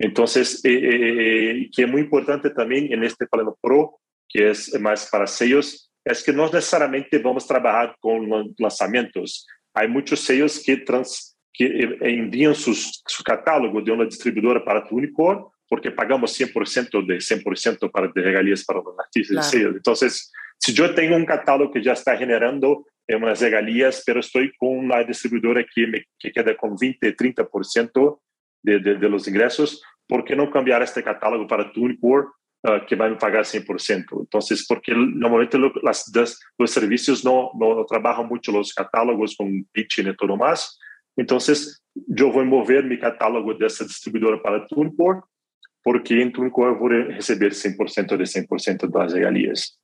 Então, 0.00 0.24
que 0.26 1.82
é 1.82 1.86
muito 1.86 2.06
importante 2.06 2.50
também 2.50 2.88
neste 2.96 3.26
plano 3.26 3.56
Pro, 3.60 3.92
que 4.28 4.42
é 4.42 4.78
mais 4.78 5.10
para 5.10 5.26
sellos, 5.26 5.86
es 6.06 6.22
que 6.22 6.32
no 6.32 6.48
necesariamente 6.48 7.18
vamos 7.18 7.44
a 7.44 7.48
trabajar 7.48 7.96
con 8.00 8.28
lanzamientos. 8.58 9.46
Hay 9.74 9.88
muchos 9.88 10.20
sellos 10.20 10.58
que, 10.58 10.76
trans, 10.76 11.36
que 11.52 11.98
envían 12.00 12.54
sus, 12.54 13.02
su 13.06 13.24
catálogo 13.24 13.82
de 13.82 13.90
una 13.90 14.04
distribuidora 14.04 14.64
para 14.64 14.84
tu 14.86 14.96
Unicorn 14.96 15.44
porque 15.68 15.90
pagamos 15.90 16.38
100% 16.38 17.06
de 17.06 17.16
100% 17.16 17.90
para 17.90 18.08
de 18.08 18.22
regalías 18.22 18.64
para 18.64 18.80
los 18.80 18.98
artistas 18.98 19.50
claro. 19.50 19.70
Entonces, 19.70 20.32
si 20.58 20.72
yo 20.72 20.94
tengo 20.94 21.16
un 21.16 21.26
catálogo 21.26 21.72
que 21.72 21.82
ya 21.82 21.92
está 21.92 22.16
generando 22.16 22.86
unas 23.08 23.40
regalías, 23.40 24.02
pero 24.04 24.20
estoy 24.20 24.52
con 24.56 24.70
una 24.70 25.02
distribuidora 25.04 25.64
que, 25.64 25.86
me, 25.86 26.04
que 26.18 26.32
queda 26.32 26.56
con 26.56 26.76
20, 26.76 27.16
30% 27.16 28.20
de, 28.62 28.78
de, 28.80 28.94
de 28.96 29.08
los 29.08 29.28
ingresos, 29.28 29.82
¿por 30.08 30.24
qué 30.24 30.34
no 30.34 30.50
cambiar 30.50 30.82
este 30.82 31.02
catálogo 31.02 31.46
para 31.46 31.72
tu 31.72 31.84
Unicorn 31.84 32.28
uh, 32.66 32.84
que 32.86 32.96
vai 32.96 33.10
me 33.10 33.16
pagar 33.16 33.44
100%. 33.44 34.04
Então, 34.22 34.40
porque 34.68 34.94
normalmente 34.94 35.56
las, 35.82 36.04
das, 36.12 36.36
os 36.58 36.70
serviços 36.70 37.22
não, 37.22 37.52
não 37.54 37.84
trabalham 37.86 38.26
muito 38.26 38.56
os 38.58 38.72
catálogos 38.72 39.34
com 39.34 39.64
pitching 39.72 40.08
e 40.08 40.16
tudo 40.16 40.36
mais. 40.36 40.68
Então, 41.18 41.38
eu 42.16 42.32
vou 42.32 42.44
mover 42.44 42.84
meu 42.84 42.98
catálogo 42.98 43.54
dessa 43.54 43.86
distribuidora 43.86 44.38
para 44.38 44.66
TuneCore, 44.66 45.20
porque 45.86 46.14
eu 46.20 46.76
vou 46.76 46.88
receber 46.88 47.52
100% 47.54 48.16
de 48.16 48.26
100% 48.26 48.88
das 48.88 49.12
regalias. 49.12 49.78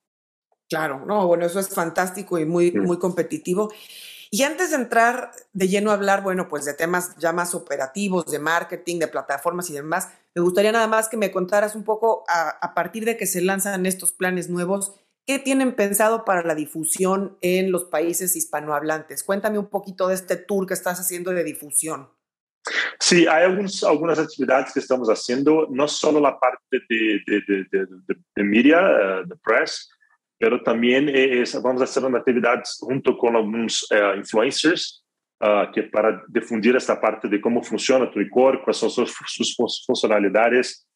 Claro, 0.69 1.07
no, 1.07 1.29
bueno, 1.29 1.47
eso 1.47 1.61
es 1.61 1.69
fantástico 1.69 2.41
y 2.41 2.45
muy, 2.45 2.73
muy 2.73 2.99
competitivo. 2.99 3.73
Y 4.29 4.43
antes 4.43 4.71
de 4.71 4.79
entrar 4.79 5.31
de 5.53 5.69
lleno 5.69 5.93
a 5.93 5.95
hablar, 5.95 6.25
bueno, 6.25 6.49
pues 6.49 6.65
de 6.65 6.75
temas 6.75 7.15
ya 7.19 7.33
más 7.33 7.55
operativos, 7.55 8.27
de 8.27 8.41
marketing, 8.41 8.99
de 8.99 9.07
plataformas 9.07 9.71
y 9.71 9.75
demás, 9.75 10.09
me 10.35 10.43
gustaría 10.43 10.73
nada 10.73 10.89
más 10.89 11.09
que 11.09 11.17
me 11.17 11.31
contaras 11.31 11.77
un 11.77 11.85
poco 11.85 12.25
a, 12.27 12.75
partir 12.75 13.05
de 13.05 13.17
que 13.17 13.27
se 13.27 13.41
lanzan 13.41 13.87
estos 13.87 14.13
planes 14.13 14.51
nuevos, 14.51 14.97
¿qué 15.25 15.39
tienen 15.39 15.77
pensado 15.77 16.25
para 16.25 16.43
la 16.43 16.57
difusión 16.57 17.39
en 17.43 17.71
los 17.71 17.85
países 17.85 18.35
hispanohablantes? 18.35 19.23
Cuéntame 19.23 19.61
un 19.61 19.69
poquito 19.69 20.09
de 20.09 20.15
este 20.15 20.35
tour 20.35 20.67
que 20.67 20.75
estás 20.75 20.99
haciendo 20.99 21.31
de 21.31 21.45
difusión. 21.45 22.09
Sí, 23.01 23.27
hay 23.27 23.45
algunas 23.45 24.19
actividades 24.19 24.73
que 24.73 24.81
estamos 24.81 25.09
haciendo, 25.09 25.67
no 25.71 25.89
solo 25.89 26.21
la 26.21 26.39
parte 26.39 26.81
de, 26.89 27.21
de, 27.27 27.65
de, 27.71 27.87
de 28.37 28.45
media, 28.45 28.81
uh, 28.81 29.27
de 29.27 29.35
press, 29.43 29.91
pero 30.39 30.63
también 30.63 31.09
es, 31.09 31.61
vamos 31.61 31.81
a 31.83 31.85
hacer 31.85 32.05
una 32.05 32.19
actividad 32.19 32.63
junto 32.81 33.17
con 33.17 33.37
algunos 33.37 33.87
uh, 33.91 34.17
influencers 34.17 35.05
uh, 35.41 35.73
que 35.73 35.85
para 35.85 36.23
difundir 36.29 36.77
esta 36.77 37.01
parte 37.01 37.29
de 37.29 37.41
cómo 37.41 37.63
funciona 37.63 38.11
tu 38.11 38.21
licor, 38.21 38.63
cuáles 38.63 38.77
son 38.77 38.91
sus, 38.91 39.15
sus 39.27 39.85
funcionalidades 39.87 40.87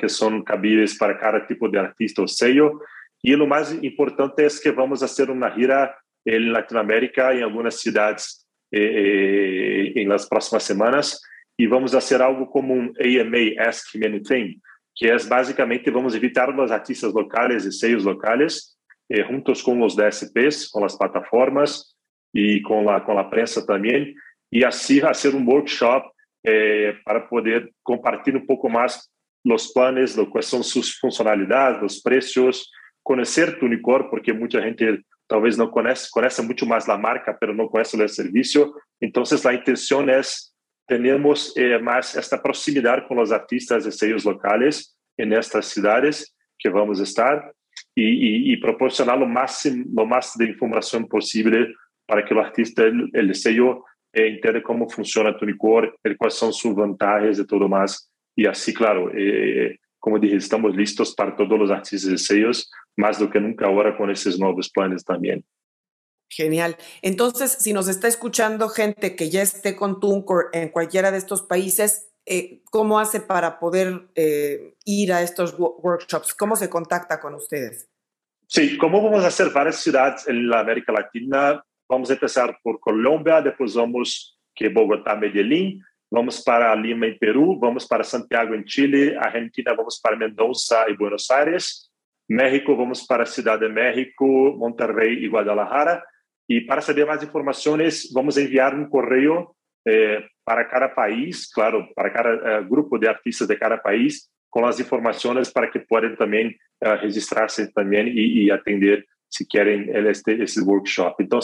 que 0.00 0.08
son 0.08 0.42
cabibles 0.42 0.96
para 0.96 1.18
cada 1.18 1.46
tipo 1.46 1.68
de 1.68 1.78
artista 1.78 2.22
o 2.22 2.26
sello. 2.26 2.80
Y 3.20 3.36
lo 3.36 3.46
más 3.46 3.76
importante 3.82 4.46
es 4.46 4.58
que 4.58 4.70
vamos 4.70 5.02
a 5.02 5.04
hacer 5.04 5.30
una 5.30 5.50
gira 5.50 5.94
en 6.24 6.52
Latinoamérica, 6.54 7.32
en 7.32 7.42
algunas 7.42 7.78
ciudades 7.78 8.47
en 8.70 10.08
las 10.08 10.26
próximas 10.26 10.62
semanas, 10.62 11.22
y 11.56 11.66
vamos 11.66 11.94
a 11.94 11.98
hacer 11.98 12.22
algo 12.22 12.48
como 12.48 12.74
un 12.74 12.94
AMA, 13.00 13.68
Ask 13.68 13.94
Me 13.96 14.06
Anything, 14.06 14.60
que 14.94 15.12
es 15.12 15.28
básicamente 15.28 15.90
vamos 15.90 16.14
invitar 16.14 16.50
a 16.50 16.52
los 16.52 16.70
artistas 16.70 17.12
locales 17.12 17.64
y 17.66 17.72
sellos 17.72 18.04
locales 18.04 18.76
eh, 19.08 19.24
juntos 19.24 19.62
com 19.62 19.82
os 19.82 19.96
DSPs, 19.96 20.68
com 20.68 20.84
as 20.84 20.96
plataformas 20.96 21.94
e 22.34 22.60
com 22.62 22.90
a, 22.90 23.00
com 23.00 23.18
a 23.18 23.24
prensa 23.24 23.66
também, 23.66 24.14
e 24.52 24.64
assim 24.64 25.00
fazer 25.00 25.34
um 25.34 25.46
workshop 25.48 26.08
eh, 26.44 26.94
para 27.04 27.20
poder 27.20 27.72
compartilhar 27.82 28.38
um 28.38 28.46
pouco 28.46 28.68
mais 28.68 29.08
os 29.44 29.72
planos, 29.72 30.14
quais 30.30 30.46
são 30.46 30.62
suas 30.62 30.90
funcionalidades, 30.90 31.82
os 31.82 32.02
preços, 32.02 32.68
conhecer 33.02 33.58
Tunicor, 33.58 34.10
porque 34.10 34.32
muita 34.32 34.60
gente 34.60 35.00
talvez 35.28 35.56
não 35.56 35.68
conhece, 35.68 36.10
conhece 36.10 36.42
muito 36.42 36.66
mais 36.66 36.88
a 36.88 36.96
marca, 36.96 37.36
mas 37.40 37.56
não 37.56 37.68
conhece 37.68 38.02
o 38.02 38.08
serviço. 38.08 38.72
Então, 39.00 39.22
a 39.22 39.54
intenção 39.54 40.08
é 40.08 40.20
termos 40.86 41.54
eh, 41.56 41.78
mais 41.78 42.16
esta 42.16 42.38
proximidade 42.38 43.06
com 43.06 43.20
os 43.20 43.30
artistas 43.30 43.84
e 43.84 43.92
sellos 43.92 44.24
locais 44.24 44.94
em 45.18 45.32
estas 45.34 45.66
cidades 45.66 46.32
que 46.58 46.70
vamos 46.70 46.98
estar 46.98 47.52
y, 47.94 48.02
y, 48.02 48.52
y 48.52 48.56
proporcionar 48.56 49.18
lo 49.18 49.26
máximo, 49.26 49.84
lo 49.94 50.06
más 50.06 50.36
de 50.36 50.46
información 50.46 51.06
posible 51.06 51.74
para 52.06 52.24
que 52.24 52.32
el 52.32 52.40
artista, 52.40 52.84
el, 52.84 53.10
el 53.12 53.34
sello, 53.34 53.84
eh, 54.12 54.28
entienda 54.28 54.62
cómo 54.62 54.88
funciona 54.88 55.36
tu 55.36 55.44
licor, 55.44 55.94
cuáles 56.16 56.34
son 56.34 56.52
sus 56.52 56.74
vantagens 56.74 57.38
y 57.38 57.46
todo 57.46 57.68
más. 57.68 58.10
Y 58.34 58.46
así, 58.46 58.72
claro, 58.72 59.10
eh, 59.14 59.78
como 59.98 60.18
dije, 60.18 60.36
estamos 60.36 60.74
listos 60.76 61.14
para 61.14 61.36
todos 61.36 61.58
los 61.58 61.70
artistas 61.70 62.10
de 62.10 62.18
sellos, 62.18 62.70
más 62.96 63.18
do 63.18 63.30
que 63.30 63.40
nunca 63.40 63.66
ahora 63.66 63.96
con 63.96 64.10
esos 64.10 64.38
nuevos 64.38 64.68
planes 64.70 65.04
también. 65.04 65.44
Genial. 66.30 66.76
Entonces, 67.02 67.52
si 67.52 67.72
nos 67.72 67.88
está 67.88 68.06
escuchando 68.06 68.68
gente 68.68 69.16
que 69.16 69.30
ya 69.30 69.42
esté 69.42 69.74
con 69.74 69.98
TuneCore 69.98 70.48
en 70.52 70.68
cualquiera 70.68 71.10
de 71.10 71.18
estos 71.18 71.42
países, 71.42 72.10
eh, 72.26 72.60
¿cómo 72.70 72.98
hace 72.98 73.20
para 73.20 73.58
poder 73.58 74.10
eh, 74.14 74.74
ir 74.84 75.12
a 75.12 75.22
estos 75.22 75.58
workshops? 75.58 76.34
¿Cómo 76.34 76.56
se 76.56 76.68
contacta 76.68 77.18
con 77.18 77.34
ustedes? 77.34 77.88
Sí, 78.46 78.76
como 78.76 79.02
vamos 79.02 79.24
a 79.24 79.28
hacer 79.28 79.50
varias 79.50 79.76
ciudades 79.76 80.28
en 80.28 80.48
la 80.48 80.60
América 80.60 80.92
Latina, 80.92 81.64
vamos 81.88 82.10
a 82.10 82.14
empezar 82.14 82.58
por 82.62 82.78
Colombia, 82.80 83.40
después 83.40 83.74
vamos 83.74 84.38
que 84.54 84.68
Bogotá, 84.68 85.14
Medellín, 85.14 85.82
vamos 86.10 86.42
para 86.42 86.74
Lima 86.74 87.06
en 87.06 87.18
Perú, 87.18 87.58
vamos 87.58 87.86
para 87.86 88.04
Santiago 88.04 88.54
en 88.54 88.64
Chile, 88.64 89.16
Argentina 89.18 89.74
vamos 89.74 90.00
para 90.02 90.16
Mendoza 90.16 90.86
y 90.88 90.96
Buenos 90.96 91.30
Aires, 91.30 91.90
México 92.28 92.76
vamos 92.76 93.06
para 93.06 93.26
Ciudad 93.26 93.58
de 93.58 93.68
México, 93.68 94.26
Monterrey 94.56 95.24
y 95.24 95.28
Guadalajara. 95.28 96.04
Y 96.46 96.62
para 96.62 96.80
saber 96.80 97.06
más 97.06 97.22
informaciones, 97.22 98.10
vamos 98.14 98.36
enviar 98.38 98.74
un 98.74 98.88
correo 98.88 99.54
eh, 99.84 100.24
para 100.48 100.66
cada 100.66 100.94
país, 100.94 101.46
claro, 101.52 101.86
para 101.94 102.10
cada 102.10 102.60
uh, 102.60 102.66
grupo 102.66 102.98
de 102.98 103.06
artistas 103.06 103.46
de 103.46 103.58
cada 103.58 103.76
país, 103.76 104.30
com 104.48 104.64
as 104.64 104.80
informações 104.80 105.50
para 105.50 105.70
que 105.70 105.78
possam 105.80 106.16
também 106.16 106.56
uh, 106.82 106.96
registrar-se 107.02 107.70
também 107.74 108.08
e, 108.08 108.44
e, 108.44 108.50
atender 108.50 109.04
se 109.28 109.46
querem 109.46 109.90
este, 110.08 110.32
esse 110.42 110.62
workshop. 110.62 111.22
Então, 111.22 111.38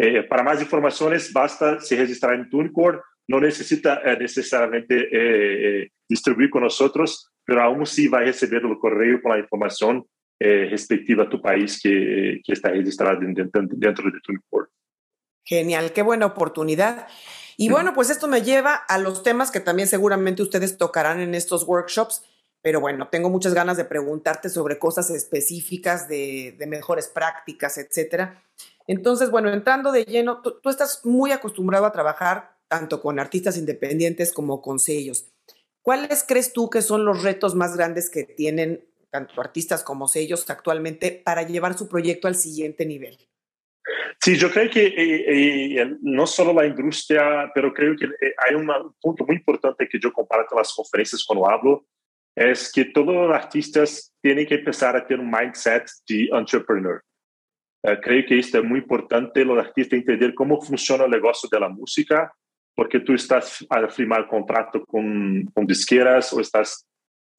eh, 0.00 0.22
para 0.22 0.44
mais 0.44 0.62
informações, 0.62 1.32
basta 1.32 1.80
se 1.80 1.96
registrar 1.96 2.38
em 2.38 2.48
Tunicor, 2.48 3.02
não 3.28 3.40
necessita 3.40 4.00
eh, 4.04 4.18
necessariamente 4.18 4.94
eh, 4.94 5.08
eh, 5.12 5.88
distribuir 6.08 6.50
com 6.50 6.60
nós, 6.60 6.78
mas 6.80 7.58
aún 7.58 7.84
sim 7.84 8.08
vai 8.08 8.24
receber 8.24 8.64
o 8.64 8.78
correio 8.78 9.20
com 9.20 9.32
a 9.32 9.38
informação 9.38 10.04
respectiva 10.40 11.24
do 11.24 11.42
país 11.42 11.80
que, 11.80 12.40
que 12.44 12.52
está 12.52 12.70
registrado 12.70 13.20
dentro, 13.20 13.66
dentro 13.74 14.08
de 14.08 14.20
Tunicor. 14.20 14.68
Genial, 15.44 15.92
qué 15.92 16.02
buena 16.02 16.26
oportunidad. 16.26 17.08
Y 17.56 17.70
bueno, 17.70 17.92
pues 17.92 18.08
esto 18.08 18.28
me 18.28 18.42
lleva 18.42 18.74
a 18.74 18.98
los 18.98 19.24
temas 19.24 19.50
que 19.50 19.58
también 19.58 19.88
seguramente 19.88 20.42
ustedes 20.42 20.78
tocarán 20.78 21.18
en 21.18 21.34
estos 21.34 21.66
workshops, 21.66 22.22
pero 22.62 22.80
bueno, 22.80 23.08
tengo 23.08 23.30
muchas 23.30 23.52
ganas 23.52 23.76
de 23.76 23.84
preguntarte 23.84 24.48
sobre 24.48 24.78
cosas 24.78 25.10
específicas 25.10 26.08
de, 26.08 26.56
mejores 26.68 27.08
prácticas, 27.08 27.76
etcétera. 27.78 28.40
Entonces, 28.86 29.32
bueno, 29.32 29.50
entrando 29.50 29.90
de 29.90 30.04
lleno, 30.04 30.40
tú, 30.40 30.70
estás 30.70 31.04
muy 31.04 31.32
acostumbrado 31.32 31.84
a 31.84 31.90
trabajar 31.90 32.57
tanto 32.68 33.00
con 33.00 33.18
artistas 33.18 33.56
independientes 33.56 34.32
como 34.32 34.62
con 34.62 34.78
sellos. 34.78 35.26
¿Cuáles 35.82 36.24
crees 36.26 36.52
tú 36.52 36.70
que 36.70 36.82
son 36.82 37.04
los 37.04 37.22
retos 37.22 37.54
más 37.54 37.76
grandes 37.76 38.10
que 38.10 38.24
tienen 38.24 38.84
tanto 39.10 39.40
artistas 39.40 39.82
como 39.82 40.06
sellos 40.06 40.48
actualmente 40.50 41.22
para 41.24 41.42
llevar 41.42 41.76
su 41.76 41.88
proyecto 41.88 42.28
al 42.28 42.34
siguiente 42.34 42.84
nivel? 42.84 43.18
Sí, 44.20 44.36
yo 44.36 44.50
creo 44.50 44.68
que 44.68 44.86
eh, 44.86 45.80
eh, 45.80 45.96
no 46.02 46.26
solo 46.26 46.52
la 46.52 46.66
industria, 46.66 47.50
pero 47.54 47.72
creo 47.72 47.96
que 47.96 48.06
eh, 48.06 48.34
hay 48.36 48.54
un 48.54 48.68
punto 49.00 49.24
muy 49.24 49.36
importante 49.36 49.88
que 49.88 49.98
yo 50.00 50.12
comparto 50.12 50.54
en 50.54 50.58
las 50.58 50.74
conferencias 50.74 51.24
cuando 51.24 51.48
hablo, 51.48 51.86
es 52.34 52.70
que 52.72 52.86
todos 52.86 53.14
los 53.14 53.34
artistas 53.34 54.12
tienen 54.20 54.46
que 54.46 54.56
empezar 54.56 54.96
a 54.96 55.06
tener 55.06 55.24
un 55.24 55.30
mindset 55.30 55.86
de 56.08 56.28
entrepreneur. 56.32 57.02
creo 58.02 58.26
que 58.26 58.38
esto 58.38 58.58
es 58.58 58.64
muy 58.64 58.80
importante, 58.80 59.44
los 59.44 59.58
artistas 59.58 59.98
entender 59.98 60.34
cómo 60.34 60.60
funciona 60.60 61.04
el 61.04 61.10
negocio 61.10 61.48
de 61.50 61.60
la 61.60 61.68
música, 61.68 62.32
porque 62.78 63.00
tú 63.00 63.12
estás 63.12 63.66
a 63.68 63.88
firmar 63.88 64.28
contrato 64.28 64.84
con, 64.86 65.44
con 65.52 65.66
disqueras 65.66 66.32
o 66.32 66.40
estás 66.40 66.86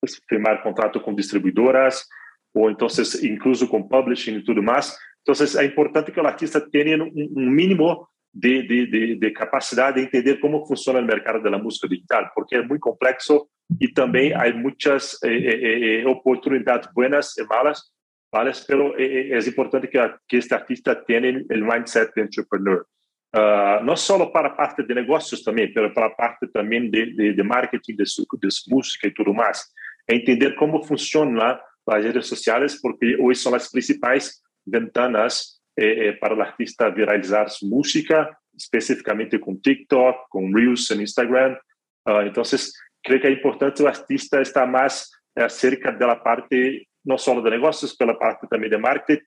a 0.03 0.07
firmar 0.27 0.61
contrato 0.61 1.01
con 1.01 1.15
distribuidoras 1.15 2.09
o 2.53 2.69
entonces 2.69 3.23
incluso 3.23 3.69
con 3.69 3.87
publishing 3.87 4.39
y 4.39 4.43
todo 4.43 4.61
más. 4.61 4.99
Entonces 5.19 5.55
es 5.55 5.63
importante 5.63 6.11
que 6.11 6.19
el 6.19 6.25
artista 6.25 6.61
tenga 6.69 7.01
un, 7.01 7.13
un 7.33 7.55
mínimo 7.55 8.09
de, 8.33 8.63
de, 8.63 9.15
de, 9.17 9.31
capacidad 9.33 9.95
de 9.95 10.01
entender 10.01 10.41
cómo 10.41 10.65
funciona 10.65 10.99
el 10.99 11.05
mercado 11.05 11.39
de 11.39 11.51
la 11.51 11.57
música 11.57 11.87
digital, 11.87 12.29
porque 12.35 12.59
es 12.59 12.67
muy 12.67 12.77
complejo 12.77 13.49
y 13.79 13.93
también 13.93 14.33
hay 14.37 14.51
muchas 14.51 15.17
eh, 15.23 15.29
eh, 15.29 16.01
eh, 16.01 16.05
oportunidades 16.05 16.89
buenas 16.93 17.37
y 17.37 17.45
malas, 17.45 17.93
¿vale? 18.29 18.51
pero 18.67 18.93
es 18.97 19.47
importante 19.47 19.89
que, 19.89 20.05
que 20.27 20.37
este 20.39 20.53
artista 20.53 21.01
tenga 21.01 21.29
el 21.29 21.63
mindset 21.63 22.13
de 22.13 22.23
entrepreneur. 22.23 22.85
Uh, 23.31 23.83
no 23.83 23.95
solo 23.95 24.31
para 24.31 24.57
parte 24.57 24.81
de 24.81 24.95
negocios 24.95 25.43
también, 25.43 25.71
pero 25.73 25.93
para 25.93 26.15
parte 26.15 26.47
también 26.47 26.89
de, 26.89 27.13
de, 27.13 27.33
de 27.33 27.43
marketing 27.43 27.95
de 27.95 28.05
su, 28.07 28.25
de 28.41 28.49
su, 28.49 28.71
música 28.71 29.07
y 29.07 29.13
todo 29.13 29.33
más. 29.33 29.71
Entender 30.07 30.55
cómo 30.55 30.81
funcionan 30.81 31.59
las 31.85 32.03
redes 32.03 32.25
sociales, 32.25 32.79
porque 32.81 33.15
hoy 33.21 33.35
son 33.35 33.53
las 33.53 33.69
principales 33.69 34.43
ventanas 34.65 35.61
eh, 35.75 36.09
eh, 36.09 36.13
para 36.19 36.33
el 36.33 36.41
artista 36.41 36.89
viralizar 36.89 37.49
su 37.49 37.67
música, 37.67 38.37
específicamente 38.55 39.39
con 39.39 39.61
TikTok, 39.61 40.27
con 40.29 40.53
Reels 40.53 40.89
en 40.91 41.01
Instagram. 41.01 41.57
Uh, 42.05 42.21
entonces, 42.21 42.77
creo 43.01 43.21
que 43.21 43.27
es 43.27 43.33
importante 43.33 43.83
el 43.83 43.89
artista 43.89 44.41
estar 44.41 44.67
más 44.67 45.11
uh, 45.35 45.47
cerca 45.47 45.91
de 45.91 46.05
la 46.05 46.21
parte, 46.21 46.87
no 47.03 47.17
solo 47.17 47.41
de 47.41 47.51
negocios, 47.51 47.95
pero 47.97 48.11
la 48.11 48.19
parte 48.19 48.47
también 48.47 48.71
de 48.71 48.77
marketing, 48.77 49.23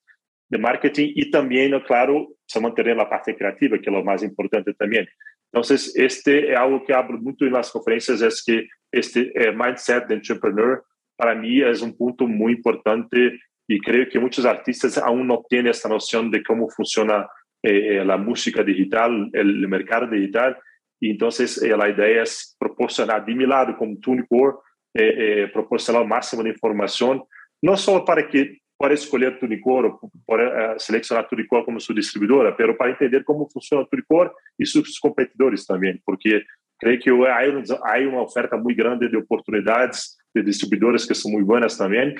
de 0.52 0.58
marketing 0.58 1.12
y 1.14 1.30
también, 1.30 1.72
claro, 1.80 2.28
se 2.46 2.60
mantener 2.60 2.94
la 2.94 3.08
parte 3.08 3.34
creativa, 3.34 3.78
que 3.78 3.88
es 3.88 3.92
lo 3.92 4.04
más 4.04 4.22
importante 4.22 4.74
también. 4.74 5.08
Entonces, 5.50 5.96
este 5.96 6.52
es 6.52 6.58
algo 6.58 6.84
que 6.84 6.92
hablo 6.92 7.18
mucho 7.18 7.46
en 7.46 7.54
las 7.54 7.70
conferencias, 7.70 8.20
es 8.20 8.44
que 8.44 8.68
este 8.92 9.32
eh, 9.34 9.50
mindset 9.50 10.06
de 10.08 10.16
entrepreneur, 10.16 10.84
para 11.16 11.34
mí, 11.34 11.62
es 11.62 11.80
un 11.80 11.96
punto 11.96 12.26
muy 12.28 12.52
importante 12.52 13.40
y 13.66 13.80
creo 13.80 14.06
que 14.10 14.18
muchos 14.18 14.44
artistas 14.44 14.98
aún 14.98 15.26
no 15.26 15.42
tienen 15.48 15.70
esta 15.70 15.88
noción 15.88 16.30
de 16.30 16.42
cómo 16.42 16.68
funciona 16.68 17.26
eh, 17.62 18.00
eh 18.00 18.04
la 18.04 18.18
música 18.18 18.62
digital, 18.62 19.30
el, 19.32 19.66
mercado 19.68 20.06
digital. 20.06 20.58
Y 21.00 21.12
entonces 21.12 21.62
eh, 21.62 21.74
la 21.74 21.88
idea 21.88 22.22
es 22.22 22.54
proporcionar, 22.58 23.24
de 23.24 23.34
mi 23.34 23.46
lado, 23.46 23.74
como 23.78 23.96
TuneCore, 23.98 24.56
eh, 24.94 25.48
proporcionar 25.50 26.02
el 26.02 26.08
máximo 26.08 26.42
de 26.42 26.50
información, 26.50 27.24
no 27.62 27.74
solo 27.78 28.04
para 28.04 28.28
que 28.28 28.61
para 28.82 28.94
escolher 28.94 29.38
Tunicor, 29.38 29.96
para 30.26 30.74
uh, 30.74 30.80
selecionar 30.80 31.28
Tunicor 31.28 31.64
como 31.64 31.80
sua 31.80 31.94
distribuidora, 31.94 32.50
pero 32.52 32.76
para 32.76 32.90
entender 32.90 33.22
como 33.22 33.48
funciona 33.48 33.86
Tunicor 33.88 34.34
e 34.58 34.66
seus 34.66 34.98
competidores 34.98 35.64
também, 35.64 36.02
porque 36.04 36.42
creio 36.80 36.98
que 36.98 37.08
há 37.08 38.08
uma 38.08 38.22
oferta 38.22 38.56
muito 38.56 38.76
grande 38.76 39.08
de 39.08 39.16
oportunidades 39.16 40.16
de 40.34 40.42
distribuidoras 40.42 41.04
que 41.04 41.14
são 41.14 41.30
muito 41.30 41.46
boas 41.46 41.76
também, 41.76 42.12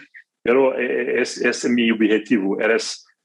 pero 0.45 0.73
esse, 0.81 1.45
esse 1.45 1.67
é 1.67 1.69
meu 1.69 1.97
objetivo, 1.97 2.57
é, 2.63 2.77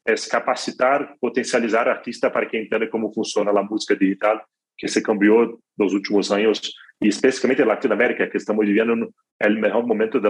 é 0.07 0.15
capacitar, 0.31 1.13
potencializar 1.21 1.87
artista 1.87 2.31
para 2.31 2.47
que 2.47 2.57
entenda 2.57 2.87
como 2.87 3.13
funciona 3.13 3.51
a 3.51 3.61
música 3.61 3.95
digital, 3.95 4.43
que 4.75 4.87
se 4.87 4.99
cambiou 5.03 5.59
nos 5.77 5.93
últimos 5.93 6.31
anos, 6.31 6.59
e 7.01 7.07
especificamente 7.07 7.61
em 7.61 7.65
Latinoamérica, 7.65 8.27
que 8.27 8.37
estamos 8.37 8.65
vivendo 8.65 8.93
o 8.93 9.49
melhor 9.49 9.85
momento 9.85 10.19
da 10.19 10.29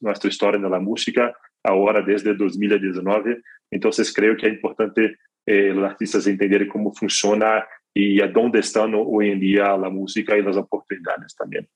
nossa 0.00 0.28
história 0.28 0.58
na 0.58 0.80
música, 0.80 1.34
agora 1.62 2.02
desde 2.02 2.34
2019. 2.34 3.40
Entonces 3.70 4.12
creo 4.12 4.36
que 4.36 4.46
es 4.46 4.54
importante 4.54 5.16
eh, 5.46 5.72
los 5.74 5.84
artistas 5.84 6.26
entender 6.26 6.66
cómo 6.68 6.92
funciona 6.92 7.66
y 7.94 8.20
a 8.22 8.28
dónde 8.28 8.60
están 8.60 8.92
hoy 8.94 9.30
en 9.30 9.40
día 9.40 9.76
la 9.76 9.90
música 9.90 10.36
y 10.36 10.42
las 10.42 10.56
oportunidades 10.56 11.34
también. 11.34 11.68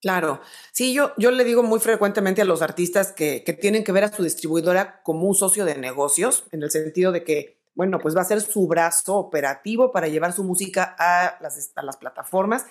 Claro, 0.00 0.40
sí, 0.72 0.94
yo, 0.94 1.12
yo 1.18 1.30
le 1.30 1.44
digo 1.44 1.62
muy 1.62 1.78
frecuentemente 1.78 2.40
a 2.40 2.46
los 2.46 2.62
artistas 2.62 3.12
que, 3.12 3.44
que 3.44 3.52
tienen 3.52 3.84
que 3.84 3.92
ver 3.92 4.04
a 4.04 4.12
su 4.12 4.22
distribuidora 4.22 5.02
como 5.02 5.26
un 5.26 5.34
socio 5.34 5.66
de 5.66 5.76
negocios, 5.76 6.46
en 6.52 6.62
el 6.62 6.70
sentido 6.70 7.12
de 7.12 7.22
que, 7.22 7.58
bueno, 7.74 7.98
pues 7.98 8.16
va 8.16 8.22
a 8.22 8.24
ser 8.24 8.40
su 8.40 8.66
brazo 8.66 9.16
operativo 9.16 9.92
para 9.92 10.08
llevar 10.08 10.32
su 10.32 10.42
música 10.42 10.96
a 10.98 11.36
las, 11.42 11.72
a 11.76 11.82
las 11.82 11.98
plataformas, 11.98 12.66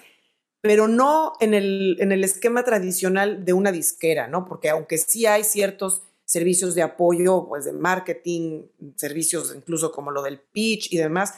pero 0.62 0.88
no 0.88 1.34
en 1.40 1.54
el, 1.54 1.98
en 2.00 2.12
el 2.12 2.24
esquema 2.24 2.64
tradicional 2.64 3.46
de 3.46 3.54
una 3.54 3.72
disquera, 3.72 4.28
¿no? 4.28 4.46
Porque 4.46 4.70
aunque 4.70 4.98
sí 4.98 5.26
hay 5.26 5.44
ciertos 5.44 6.04
servicios 6.30 6.76
de 6.76 6.84
apoyo, 6.84 7.48
pues 7.48 7.66
de 7.66 7.74
marketing, 7.74 8.68
servicios 8.96 9.52
incluso 9.56 9.92
como 9.92 10.12
lo 10.12 10.22
del 10.22 10.40
pitch 10.40 10.94
y 10.94 10.98
demás. 10.98 11.34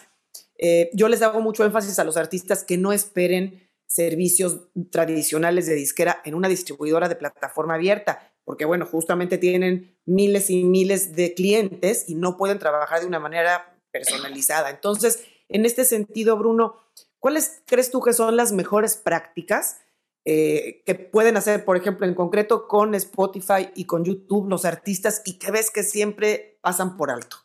Eh, 0.57 0.89
yo 0.93 1.07
les 1.07 1.21
hago 1.21 1.39
mucho 1.39 1.63
énfasis 1.63 1.97
a 1.97 2.03
los 2.03 2.17
artistas 2.17 2.65
que 2.65 2.77
no 2.77 2.91
esperen 2.91 3.69
servicios 3.87 4.67
tradicionales 4.89 5.65
de 5.65 5.75
disquera 5.75 6.21
en 6.25 6.35
una 6.35 6.49
distribuidora 6.49 7.07
de 7.07 7.15
plataforma 7.15 7.75
abierta, 7.75 8.33
porque 8.43 8.65
bueno, 8.65 8.85
justamente 8.85 9.37
tienen 9.37 9.97
miles 10.05 10.49
y 10.49 10.65
miles 10.65 11.15
de 11.15 11.33
clientes 11.33 12.05
y 12.07 12.15
no 12.15 12.35
pueden 12.35 12.59
trabajar 12.59 12.99
de 12.99 13.07
una 13.07 13.19
manera 13.19 13.77
personalizada. 13.91 14.69
Entonces, 14.69 15.23
en 15.47 15.65
este 15.65 15.85
sentido, 15.85 16.37
Bruno, 16.37 16.75
¿cuáles 17.21 17.63
crees 17.65 17.89
tú 17.91 18.01
que 18.01 18.11
son 18.11 18.35
las 18.35 18.51
mejores 18.51 18.97
prácticas 18.97 19.79
eh, 20.25 20.83
que 20.85 20.95
pueden 20.95 21.37
hacer, 21.37 21.63
por 21.63 21.77
ejemplo, 21.77 22.05
en 22.05 22.13
concreto 22.13 22.67
con 22.67 22.93
Spotify 22.95 23.69
y 23.75 23.85
con 23.85 24.03
YouTube 24.03 24.49
los 24.49 24.65
artistas 24.65 25.21
y 25.25 25.39
que 25.39 25.51
ves 25.51 25.71
que 25.71 25.83
siempre 25.83 26.59
pasan 26.61 26.97
por 26.97 27.09
alto? 27.09 27.37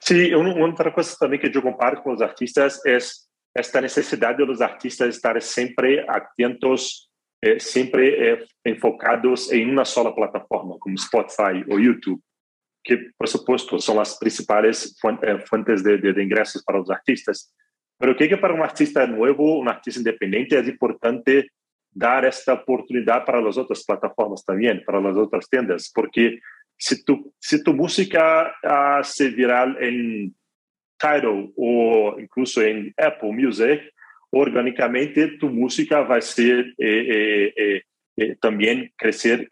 Sí, 0.00 0.34
una, 0.34 0.52
otra 0.66 0.92
cosa 0.92 1.16
también 1.18 1.40
que 1.40 1.50
yo 1.50 1.62
comparto 1.62 2.02
con 2.02 2.12
los 2.12 2.22
artistas 2.22 2.80
es 2.84 3.30
esta 3.54 3.80
necesidad 3.80 4.36
de 4.36 4.44
los 4.44 4.60
artistas 4.60 5.08
estar 5.08 5.40
siempre 5.40 6.04
atentos, 6.08 7.10
eh, 7.40 7.58
siempre 7.58 8.32
eh, 8.32 8.44
enfocados 8.64 9.50
en 9.52 9.70
una 9.70 9.84
sola 9.84 10.14
plataforma, 10.14 10.76
como 10.78 10.96
Spotify 10.96 11.64
o 11.70 11.78
YouTube, 11.78 12.22
que 12.82 12.98
por 13.16 13.28
supuesto 13.28 13.78
son 13.78 13.96
las 13.96 14.18
principales 14.18 14.98
fuentes 15.46 15.82
de, 15.82 15.96
de, 15.98 16.12
de 16.12 16.22
ingresos 16.22 16.62
para 16.64 16.80
los 16.80 16.90
artistas. 16.90 17.54
Pero 17.98 18.16
creo 18.16 18.28
que 18.28 18.36
para 18.36 18.54
un 18.54 18.62
artista 18.62 19.06
nuevo, 19.06 19.58
un 19.58 19.68
artista 19.68 20.00
independiente, 20.00 20.58
es 20.58 20.68
importante 20.68 21.50
dar 21.90 22.24
esta 22.24 22.54
oportunidad 22.54 23.24
para 23.24 23.40
las 23.40 23.56
otras 23.56 23.84
plataformas 23.84 24.44
también, 24.44 24.82
para 24.84 25.00
las 25.00 25.16
otras 25.16 25.48
tiendas, 25.48 25.90
porque 25.94 26.40
si 26.76 27.04
tu, 27.04 27.32
si 27.38 27.62
tu 27.62 27.72
música 27.72 28.52
uh, 28.62 29.04
se 29.04 29.30
viral 29.30 29.76
en 29.80 30.34
Tidal 30.98 31.52
o 31.56 32.16
incluso 32.18 32.62
en 32.62 32.92
Apple 32.96 33.32
Music, 33.32 33.80
orgánicamente 34.30 35.38
tu 35.38 35.48
música 35.48 36.00
va 36.00 36.16
a 36.16 36.20
ser 36.20 36.74
eh, 36.78 37.52
eh, 37.56 37.82
eh, 38.16 38.36
también 38.40 38.92
crecer 38.96 39.48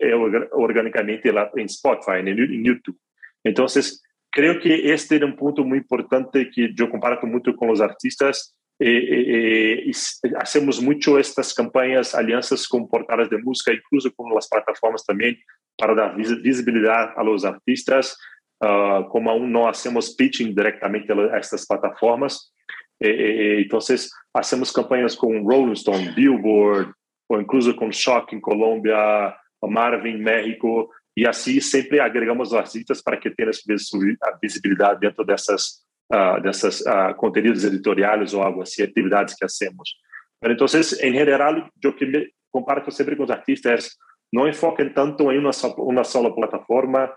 orgánicamente 0.53 1.29
en 1.29 1.67
Spotify, 1.67 2.19
en, 2.19 2.29
en 2.29 2.65
YouTube. 2.65 2.99
Entonces, 3.45 4.03
creo 4.33 4.59
que 4.59 4.93
este 4.93 5.17
es 5.17 5.23
un 5.23 5.37
punto 5.37 5.63
muy 5.63 5.79
importante 5.79 6.51
que 6.51 6.73
yo 6.75 6.91
comparto 6.91 7.27
mucho 7.27 7.55
con 7.55 7.69
los 7.69 7.81
artistas, 7.81 8.57
eh, 8.81 9.85
eh, 9.87 9.93
hacemos 10.41 10.83
mucho 10.83 11.19
estas 11.19 11.55
campañas, 11.55 12.15
alianzas 12.15 12.67
con 12.67 12.89
portales 12.89 13.31
de 13.31 13.39
música, 13.39 13.73
incluso 13.73 14.13
con 14.15 14.35
las 14.35 14.49
plataformas 14.49 15.05
también, 15.05 15.39
para 15.77 15.95
dar 15.95 16.17
visibilidad 16.17 17.13
a 17.17 17.23
los 17.23 17.45
artistas. 17.45 18.19
Uh, 18.61 19.09
como 19.09 19.29
aún 19.29 19.51
no 19.51 19.69
hacemos 19.69 20.15
pitching 20.15 20.55
directamente 20.55 21.13
a 21.13 21.39
estas 21.39 21.67
plataformas, 21.67 22.55
eh, 23.01 23.59
entonces 23.63 24.13
hacemos 24.33 24.73
campañas 24.73 25.17
con 25.17 25.45
Rolling 25.45 25.73
Stone, 25.73 26.13
Billboard, 26.15 26.95
o 27.29 27.41
incluso 27.41 27.75
con 27.75 27.91
Shock 27.91 28.33
en 28.33 28.41
Colombia, 28.41 29.37
Marvin 29.63 30.23
México, 30.23 30.91
y 31.15 31.27
así 31.27 31.61
siempre 31.61 32.01
agregamos 32.01 32.55
artistas 32.55 33.03
para 33.03 33.21
que 33.21 33.31
tengan 33.31 33.53
visibilidad 34.41 34.99
dentro 34.99 35.25
de 35.25 35.35
essas 35.35 35.87
uh, 36.13 36.41
dessas 36.41 36.81
uh, 36.83 37.15
conteúdos 37.17 37.65
editoriais 37.65 38.35
ou 38.35 38.43
algo 38.43 38.63
assim, 38.63 38.83
atividades 38.83 39.35
que 39.35 39.45
hacemos. 39.45 39.97
Então, 40.45 40.67
em 41.01 41.15
geral, 41.15 41.71
eu 41.83 41.95
que 41.95 42.07
me 42.07 42.29
comparto 42.51 42.91
sempre 42.91 43.17
com 43.17 43.23
os 43.25 43.31
artistas 43.31 43.97
não 44.33 44.49
enfoquem 44.49 44.89
tanto 44.89 45.31
em 45.31 45.39
uma, 45.39 45.51
uma 45.79 46.05
sola 46.05 46.35
plataforma, 46.35 47.13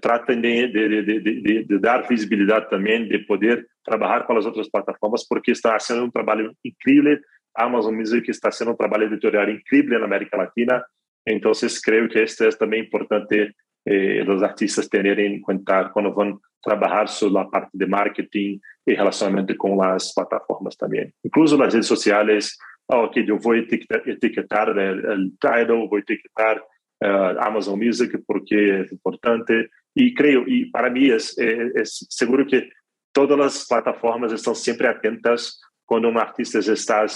tratem 0.00 0.40
de, 0.40 0.68
de, 0.68 1.02
de, 1.02 1.64
de, 1.64 1.78
dar 1.78 2.06
visibilidade 2.06 2.70
também, 2.70 3.06
de 3.08 3.18
poder 3.18 3.66
trabalhar 3.84 4.24
com 4.24 4.36
as 4.36 4.46
outras 4.46 4.70
plataformas, 4.70 5.26
porque 5.26 5.50
está 5.50 5.78
sendo 5.78 6.04
um 6.04 6.10
trabalho 6.10 6.52
incrível. 6.64 7.18
A 7.56 7.64
Amazon 7.64 7.94
Music 7.94 8.30
está 8.30 8.50
sendo 8.50 8.70
um 8.70 8.76
trabalho 8.76 9.04
editorial 9.04 9.50
incrível 9.50 9.98
na 9.98 10.06
América 10.06 10.36
Latina. 10.36 10.82
Então, 11.26 11.52
creio 11.84 12.08
que 12.08 12.18
este 12.18 12.46
é 12.46 12.50
também 12.50 12.82
importante 12.82 13.54
eh, 13.86 14.22
os 14.28 14.42
artistas 14.42 14.88
terem 14.88 15.36
em 15.36 15.40
conta 15.40 15.90
quando 15.90 16.12
vão 16.12 16.38
trabalhar 16.62 17.08
sobre 17.08 17.40
a 17.40 17.44
parte 17.44 17.70
de 17.74 17.86
marketing 17.86 18.60
e 18.86 18.94
relacionamento 18.94 19.56
com 19.56 19.82
as 19.82 20.14
plataformas 20.14 20.76
também. 20.76 21.12
Incluso 21.24 21.56
nas 21.56 21.74
redes 21.74 21.88
sociais, 21.88 22.52
oh, 22.88 23.04
ok, 23.04 23.24
eu 23.26 23.38
vou 23.38 23.56
etiquetar, 23.56 24.02
etiquetar 24.06 24.68
o 24.70 25.30
Tidal, 25.40 25.88
vou 25.88 25.98
etiquetar 25.98 26.58
uh, 26.58 27.38
Amazon 27.40 27.78
Music 27.78 28.16
porque 28.26 28.54
é 28.54 28.94
importante. 28.94 29.68
E 29.96 30.14
creio, 30.14 30.48
e 30.48 30.70
para 30.70 30.88
mim 30.88 31.10
é, 31.10 31.16
é, 31.16 31.80
é, 31.80 31.82
seguro 31.84 32.46
que 32.46 32.68
todas 33.12 33.38
as 33.38 33.66
plataformas 33.66 34.32
estão 34.32 34.54
sempre 34.54 34.86
atentas 34.86 35.54
quando 35.84 36.08
um 36.08 36.18
artista 36.18 36.58
está 36.60 37.06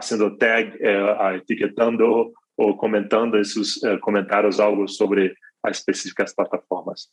sendo 0.00 0.36
tag, 0.38 0.70
uh, 0.78 1.36
etiquetando 1.36 2.32
ou 2.56 2.76
comentando 2.76 3.42
seus 3.44 3.76
uh, 3.82 3.98
comentários 4.00 4.60
algo 4.60 4.86
sobre 4.86 5.34
as 5.62 5.78
específicas 5.78 6.34
plataformas. 6.34 7.10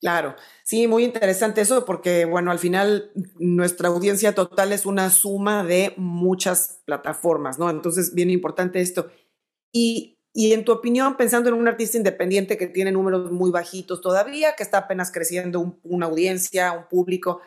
Claro, 0.00 0.36
sí, 0.64 0.86
muy 0.86 1.04
interesante 1.04 1.62
eso 1.62 1.84
porque, 1.84 2.26
bueno, 2.26 2.50
al 2.50 2.58
final 2.58 3.10
nuestra 3.38 3.88
audiencia 3.88 4.34
total 4.34 4.72
es 4.72 4.84
una 4.84 5.08
suma 5.08 5.64
de 5.64 5.94
muchas 5.96 6.82
plataformas, 6.84 7.58
¿no? 7.58 7.70
Entonces, 7.70 8.14
bien 8.14 8.30
importante 8.30 8.80
esto. 8.80 9.10
Y, 9.72 10.18
y 10.34 10.52
en 10.52 10.64
tu 10.64 10.72
opinión, 10.72 11.16
pensando 11.16 11.48
en 11.48 11.54
un 11.54 11.68
artista 11.68 11.96
independiente 11.96 12.58
que 12.58 12.66
tiene 12.66 12.92
números 12.92 13.32
muy 13.32 13.50
bajitos 13.50 14.02
todavía, 14.02 14.54
que 14.56 14.62
está 14.62 14.78
apenas 14.78 15.10
creciendo 15.10 15.78
una 15.82 16.06
audiencia, 16.06 16.72
un 16.72 16.86
público, 16.86 17.40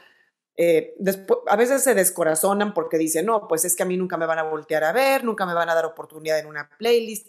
eh, 0.57 0.95
después, 0.97 1.39
a 1.47 1.55
veces 1.55 1.83
se 1.83 1.93
descorazonan 1.93 2.73
porque 2.73 2.97
dicen, 2.97 3.27
no, 3.27 3.47
pues 3.47 3.63
es 3.63 3.75
que 3.75 3.83
a 3.83 3.85
mí 3.85 3.95
nunca 3.95 4.17
me 4.17 4.25
van 4.25 4.39
a 4.39 4.43
voltear 4.43 4.83
a 4.83 4.91
ver, 4.91 5.23
nunca 5.23 5.45
me 5.45 5.53
van 5.53 5.69
a 5.69 5.75
dar 5.75 5.85
oportunidad 5.85 6.39
en 6.39 6.47
una 6.47 6.69
playlist 6.77 7.27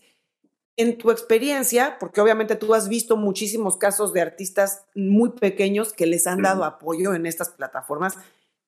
en 0.79 0.97
tu 0.97 1.11
experiencia, 1.11 1.97
porque 1.99 2.21
obviamente 2.21 2.55
tú 2.55 2.73
has 2.73 2.89
visto 2.89 3.17
muchísimos 3.17 3.77
casos 3.77 4.13
de 4.13 4.21
artistas 4.21 4.87
muy 4.95 5.31
pequeños 5.31 5.93
que 5.93 6.07
les 6.07 6.29
han 6.29 6.41
dado 6.41 6.65
apoyo 6.65 7.15
en 7.15 7.27
estas 7.27 7.51
plataformas, 7.51 8.17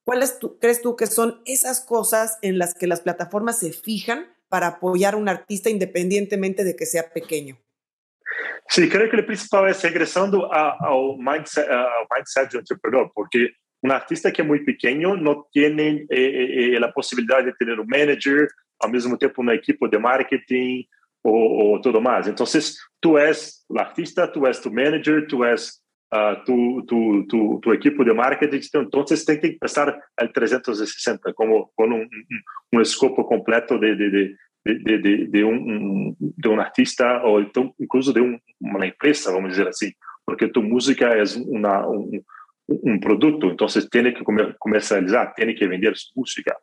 ¿cuáles 0.04 0.36
crees 0.60 0.82
tú 0.82 0.96
que 0.96 1.06
son 1.06 1.40
esas 1.46 1.80
cosas 1.80 2.38
en 2.42 2.58
las 2.58 2.74
que 2.74 2.88
las 2.88 3.00
plataformas 3.00 3.60
se 3.60 3.72
fijan 3.72 4.26
para 4.48 4.66
apoyar 4.66 5.14
a 5.14 5.18
un 5.18 5.28
artista 5.28 5.70
independientemente 5.70 6.64
de 6.64 6.74
que 6.74 6.84
sea 6.84 7.12
pequeño? 7.12 7.56
Sí, 8.68 8.88
creo 8.88 9.08
que 9.08 9.16
lo 9.16 9.26
principal 9.26 9.70
es 9.70 9.80
regresando 9.80 10.52
al 10.52 11.16
mindset, 11.16 11.68
mindset 12.12 12.50
de 12.50 12.58
entrepreneur, 12.58 13.10
porque 13.14 13.50
un 13.82 13.90
artista 13.90 14.32
que 14.32 14.42
es 14.42 14.48
muy 14.48 14.64
pequeño 14.64 15.16
no 15.16 15.48
tiene 15.50 16.06
eh, 16.08 16.08
eh, 16.10 16.74
eh, 16.74 16.80
la 16.80 16.92
posibilidad 16.92 17.44
de 17.44 17.52
tener 17.54 17.80
un 17.80 17.86
manager, 17.86 18.48
al 18.78 18.90
mismo 18.90 19.16
tiempo 19.16 19.42
una 19.42 19.54
equipo 19.54 19.88
de 19.88 19.98
marketing, 19.98 20.84
ou, 21.22 21.34
ou 21.74 21.80
tudo 21.80 22.00
mais. 22.00 22.26
Então, 22.26 22.46
tu 23.00 23.18
és 23.18 23.64
o 23.68 23.78
artista, 23.78 24.26
tu 24.26 24.46
és 24.46 24.58
tu 24.58 24.70
manager, 24.70 25.26
tu 25.26 25.44
és 25.44 25.80
uh, 26.12 26.42
tu, 26.44 26.82
tu, 26.86 27.26
tu, 27.28 27.60
tu 27.62 27.72
equipo 27.72 28.04
de 28.04 28.12
marketing, 28.12 28.60
você 28.92 29.24
tem 29.24 29.40
que 29.40 29.58
pensar 29.58 29.98
al 30.16 30.32
360 30.32 31.32
como 31.34 31.70
com 31.74 31.86
um, 31.86 32.02
um, 32.02 32.08
um 32.74 32.80
escopo 32.80 33.24
completo 33.24 33.78
de, 33.78 33.96
de, 33.96 34.10
de 34.10 34.36
de, 34.62 34.98
de, 34.98 35.26
de, 35.26 35.42
um, 35.42 36.14
de 36.20 36.48
um 36.48 36.60
artista 36.60 37.22
então 37.40 37.74
incluso 37.80 38.12
de 38.12 38.20
um, 38.20 38.38
uma 38.60 38.86
empresa, 38.86 39.32
vamos 39.32 39.52
dizer 39.52 39.66
assim, 39.66 39.90
porque 40.26 40.48
tu 40.48 40.62
música 40.62 41.06
é 41.06 41.22
uma, 41.46 41.88
um, 41.88 42.10
um 42.70 42.98
produto, 43.00 43.46
então 43.46 43.68
você 43.68 43.88
tem 43.88 44.12
que 44.12 44.22
comercializar, 44.58 45.34
tem 45.34 45.54
que 45.54 45.66
vender 45.66 45.96
sua 45.96 46.12
música. 46.16 46.56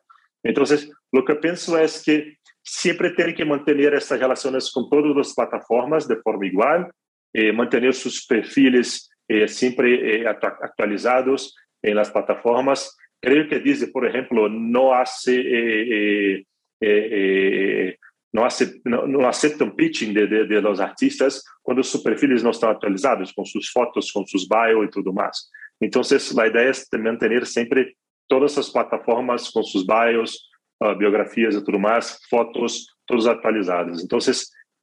Então, 0.44 0.64
o 1.12 1.24
que 1.24 1.32
eu 1.32 1.40
penso 1.40 1.76
é 1.76 1.86
que 1.86 2.34
sempre 2.64 3.14
tem 3.14 3.34
que 3.34 3.44
manter 3.44 3.92
essas 3.92 4.18
relações 4.18 4.70
com 4.70 4.88
todas 4.88 5.16
as 5.16 5.34
plataformas 5.34 6.06
de 6.06 6.16
forma 6.22 6.46
igual, 6.46 6.88
eh, 7.34 7.52
manter 7.52 7.92
seus 7.92 8.20
perfis 8.20 9.08
eh, 9.28 9.46
sempre 9.46 10.22
eh, 10.22 10.26
atualizados 10.26 11.52
em 11.84 11.94
las 11.94 12.10
plataformas. 12.10 12.90
Creio 13.20 13.48
que 13.48 13.58
diz, 13.60 13.84
por 13.90 14.06
exemplo, 14.06 14.48
não 14.48 14.92
hace 14.92 15.34
eh, 15.40 16.42
eh, 16.82 17.08
eh, 17.10 17.96
não, 18.32 18.44
aceitam, 18.44 19.06
não, 19.06 19.26
aceitam 19.26 19.70
pitching 19.70 20.12
de, 20.12 20.26
de, 20.26 20.46
de 20.46 20.60
los 20.60 20.80
artistas 20.80 21.42
quando 21.62 21.82
seus 21.82 22.02
perfis 22.02 22.42
não 22.42 22.50
estão 22.50 22.70
atualizados, 22.70 23.32
com 23.32 23.44
suas 23.44 23.66
fotos, 23.68 24.10
com 24.12 24.24
seus 24.26 24.46
bios 24.46 24.86
e 24.86 24.90
tudo 24.90 25.12
mais. 25.12 25.36
Então, 25.80 26.02
a 26.02 26.46
ideia 26.46 26.70
é 26.70 26.98
manter 26.98 27.46
sempre 27.46 27.94
todas 28.28 28.58
as 28.58 28.68
plataformas 28.68 29.48
com 29.48 29.62
seus 29.62 29.84
bios, 29.84 30.38
uh, 30.82 30.94
biografias 30.96 31.54
e 31.54 31.64
tudo 31.64 31.78
mais, 31.78 32.18
fotos, 32.28 32.86
todas 33.06 33.26
atualizadas. 33.26 34.02
Então, 34.02 34.18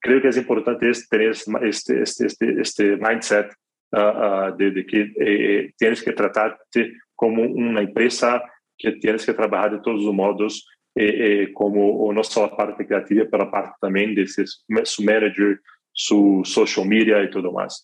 creio 0.02 0.22
que 0.22 0.28
é 0.28 0.40
importante 0.40 1.08
ter 1.10 1.22
este, 1.22 1.52
este, 1.64 1.94
este, 2.26 2.46
este 2.60 2.96
mindset 2.98 3.50
uh, 3.94 4.52
uh, 4.52 4.58
de, 4.58 4.72
de, 4.72 4.84
que 4.84 5.14
eh, 5.20 5.72
tienes 5.78 6.02
que 6.02 6.14
tratar-te 6.14 6.94
como 7.16 7.42
uma 7.42 7.82
empresa 7.82 8.42
que 8.78 8.92
tienes 9.00 9.26
que 9.26 9.34
trabalhar 9.34 9.70
de 9.70 9.82
todos 9.82 10.06
os 10.06 10.14
modos 10.14 10.66
eh, 10.98 11.44
eh, 11.44 11.48
como 11.54 12.12
não 12.14 12.24
só 12.24 12.46
a 12.46 12.56
parte 12.56 12.86
criativa, 12.86 13.26
pela 13.26 13.50
parte 13.50 13.78
também 13.82 14.14
de 14.14 14.28
ser 14.28 14.46
su 14.48 15.04
manager, 15.04 15.60
su 15.94 16.42
social 16.46 16.86
media 16.86 17.24
e 17.24 17.30
tudo 17.30 17.52
mais. 17.52 17.84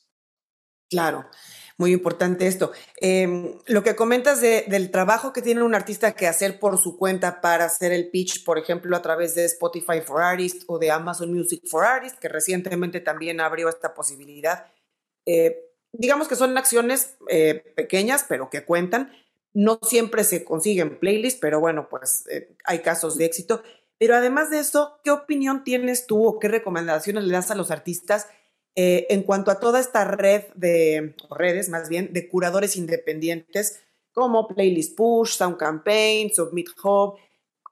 Claro. 0.90 1.26
Muy 1.82 1.94
importante 1.94 2.46
esto. 2.46 2.74
Em, 2.98 3.56
lo 3.66 3.82
que 3.82 3.96
comentas 3.96 4.40
del 4.40 4.92
trabajo 4.92 5.34
que 5.34 5.42
tiene 5.42 5.64
un 5.64 5.74
artista 5.74 6.12
que 6.12 6.28
hacer 6.28 6.60
por 6.60 6.78
su 6.78 6.96
cuenta 6.96 7.42
para 7.42 7.66
hacer 7.66 7.92
el 7.92 8.12
pitch, 8.12 8.44
por 8.44 8.60
ejemplo, 8.60 8.96
a 8.96 9.02
través 9.02 9.34
de 9.34 9.46
Spotify 9.46 10.00
for 10.06 10.22
Artists 10.22 10.64
o 10.68 10.78
de 10.78 10.92
Amazon 10.92 11.34
Music 11.34 11.64
for 11.66 11.84
Artists, 11.84 12.20
que 12.20 12.28
recientemente 12.28 13.00
también 13.00 13.42
abrió 13.42 13.68
esta 13.68 13.96
posibilidad. 13.96 14.68
Eh, 15.26 15.72
digamos 15.92 16.28
que 16.28 16.36
son 16.36 16.56
acciones 16.56 17.16
eh, 17.30 17.74
pequeñas, 17.76 18.28
pero 18.30 18.52
que 18.52 18.64
cuentan. 18.64 19.12
No 19.52 19.80
siempre 19.82 20.24
se 20.24 20.44
consiguen 20.44 21.00
playlists, 21.00 21.40
pero 21.42 21.60
bueno, 21.60 21.90
pues 21.90 22.26
eh, 22.30 22.56
hay 22.64 22.84
casos 22.84 23.18
de 23.18 23.26
éxito. 23.26 23.64
Pero 23.98 24.16
además 24.16 24.52
de 24.52 24.60
eso, 24.60 25.00
¿qué 25.04 25.10
opinión 25.10 25.64
tienes 25.64 26.06
tú 26.06 26.28
o 26.28 26.38
qué 26.38 26.48
recomendaciones 26.48 27.24
le 27.24 27.34
das 27.34 27.50
a 27.50 27.56
los 27.56 27.72
artistas? 27.72 28.28
Eh, 28.76 29.08
en 29.10 29.24
cuanto 29.24 29.52
a 29.52 29.60
toda 29.60 29.80
esta 29.80 30.06
red 30.06 30.44
de, 30.56 31.16
redes 31.30 31.68
más 31.68 31.90
bien, 31.90 32.14
de 32.14 32.30
curadores 32.30 32.78
independientes 32.78 33.82
como 34.14 34.48
Playlist 34.48 34.96
Push, 34.96 35.36
Sound 35.36 35.58
Campaign, 35.58 36.32
Submit 36.34 36.70
Hub, 36.82 37.16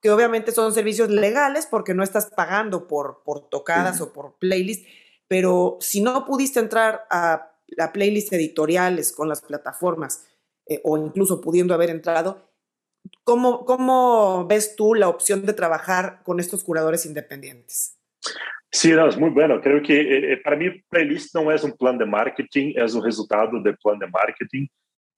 que 0.02 0.12
obviamente 0.12 0.52
son 0.52 0.74
servicios 0.74 1.10
legales 1.10 1.68
porque 1.68 1.94
no 1.94 2.04
estás 2.04 2.30
pagando 2.36 2.88
por, 2.88 3.22
por 3.24 3.50
tocadas 3.50 4.02
o 4.02 4.14
por 4.14 4.38
playlist, 4.38 4.86
pero 5.28 5.78
si 5.82 6.02
no 6.02 6.26
pudiste 6.26 6.60
entrar 6.60 7.06
a 7.10 7.52
la 7.68 7.92
playlist 7.92 8.34
editoriales 8.34 9.12
con 9.12 9.30
las 9.30 9.42
plataformas 9.42 10.26
eh, 10.66 10.82
o 10.84 10.98
incluso 10.98 11.42
pudiendo 11.42 11.74
haber 11.74 11.90
entrado, 11.90 12.50
¿cómo, 13.24 13.66
¿cómo 13.66 14.48
ves 14.48 14.76
tú 14.76 14.96
la 14.96 15.10
opción 15.10 15.46
de 15.46 15.54
trabajar 15.54 16.24
con 16.24 16.40
estos 16.40 16.64
curadores 16.64 17.06
independientes? 17.06 17.98
Sim, 18.74 18.94
não, 18.94 19.08
é 19.08 19.16
muito 19.18 19.34
bueno. 19.34 19.60
Creio 19.62 19.82
que 19.82 19.94
eh, 19.94 20.34
eh, 20.34 20.36
para 20.38 20.56
mim 20.56 20.72
playlist 20.90 21.34
não 21.34 21.52
é 21.52 21.56
um 21.56 21.72
plano 21.72 22.00
de 22.00 22.06
marketing, 22.06 22.74
é 22.76 22.86
um 22.86 23.00
resultado 23.00 23.62
do 23.62 23.78
plano 23.82 24.00
de 24.00 24.12
marketing. 24.12 24.68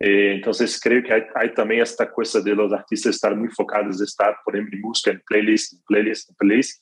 Eh, 0.01 0.35
então, 0.35 0.51
creio 0.81 1.03
que 1.03 1.13
há, 1.13 1.49
também 1.49 1.79
esta 1.79 2.07
coisa 2.07 2.41
de 2.41 2.51
os 2.53 2.73
artistas 2.73 3.15
estar 3.15 3.35
muito 3.35 3.55
focados 3.55 4.01
em 4.01 4.03
estar, 4.03 4.33
por 4.43 4.55
exemplo, 4.55 4.75
em 4.75 4.81
busca 4.81 5.11
em 5.11 5.19
playlist, 5.27 5.73
playlist, 5.87 6.29
playlist. 6.37 6.79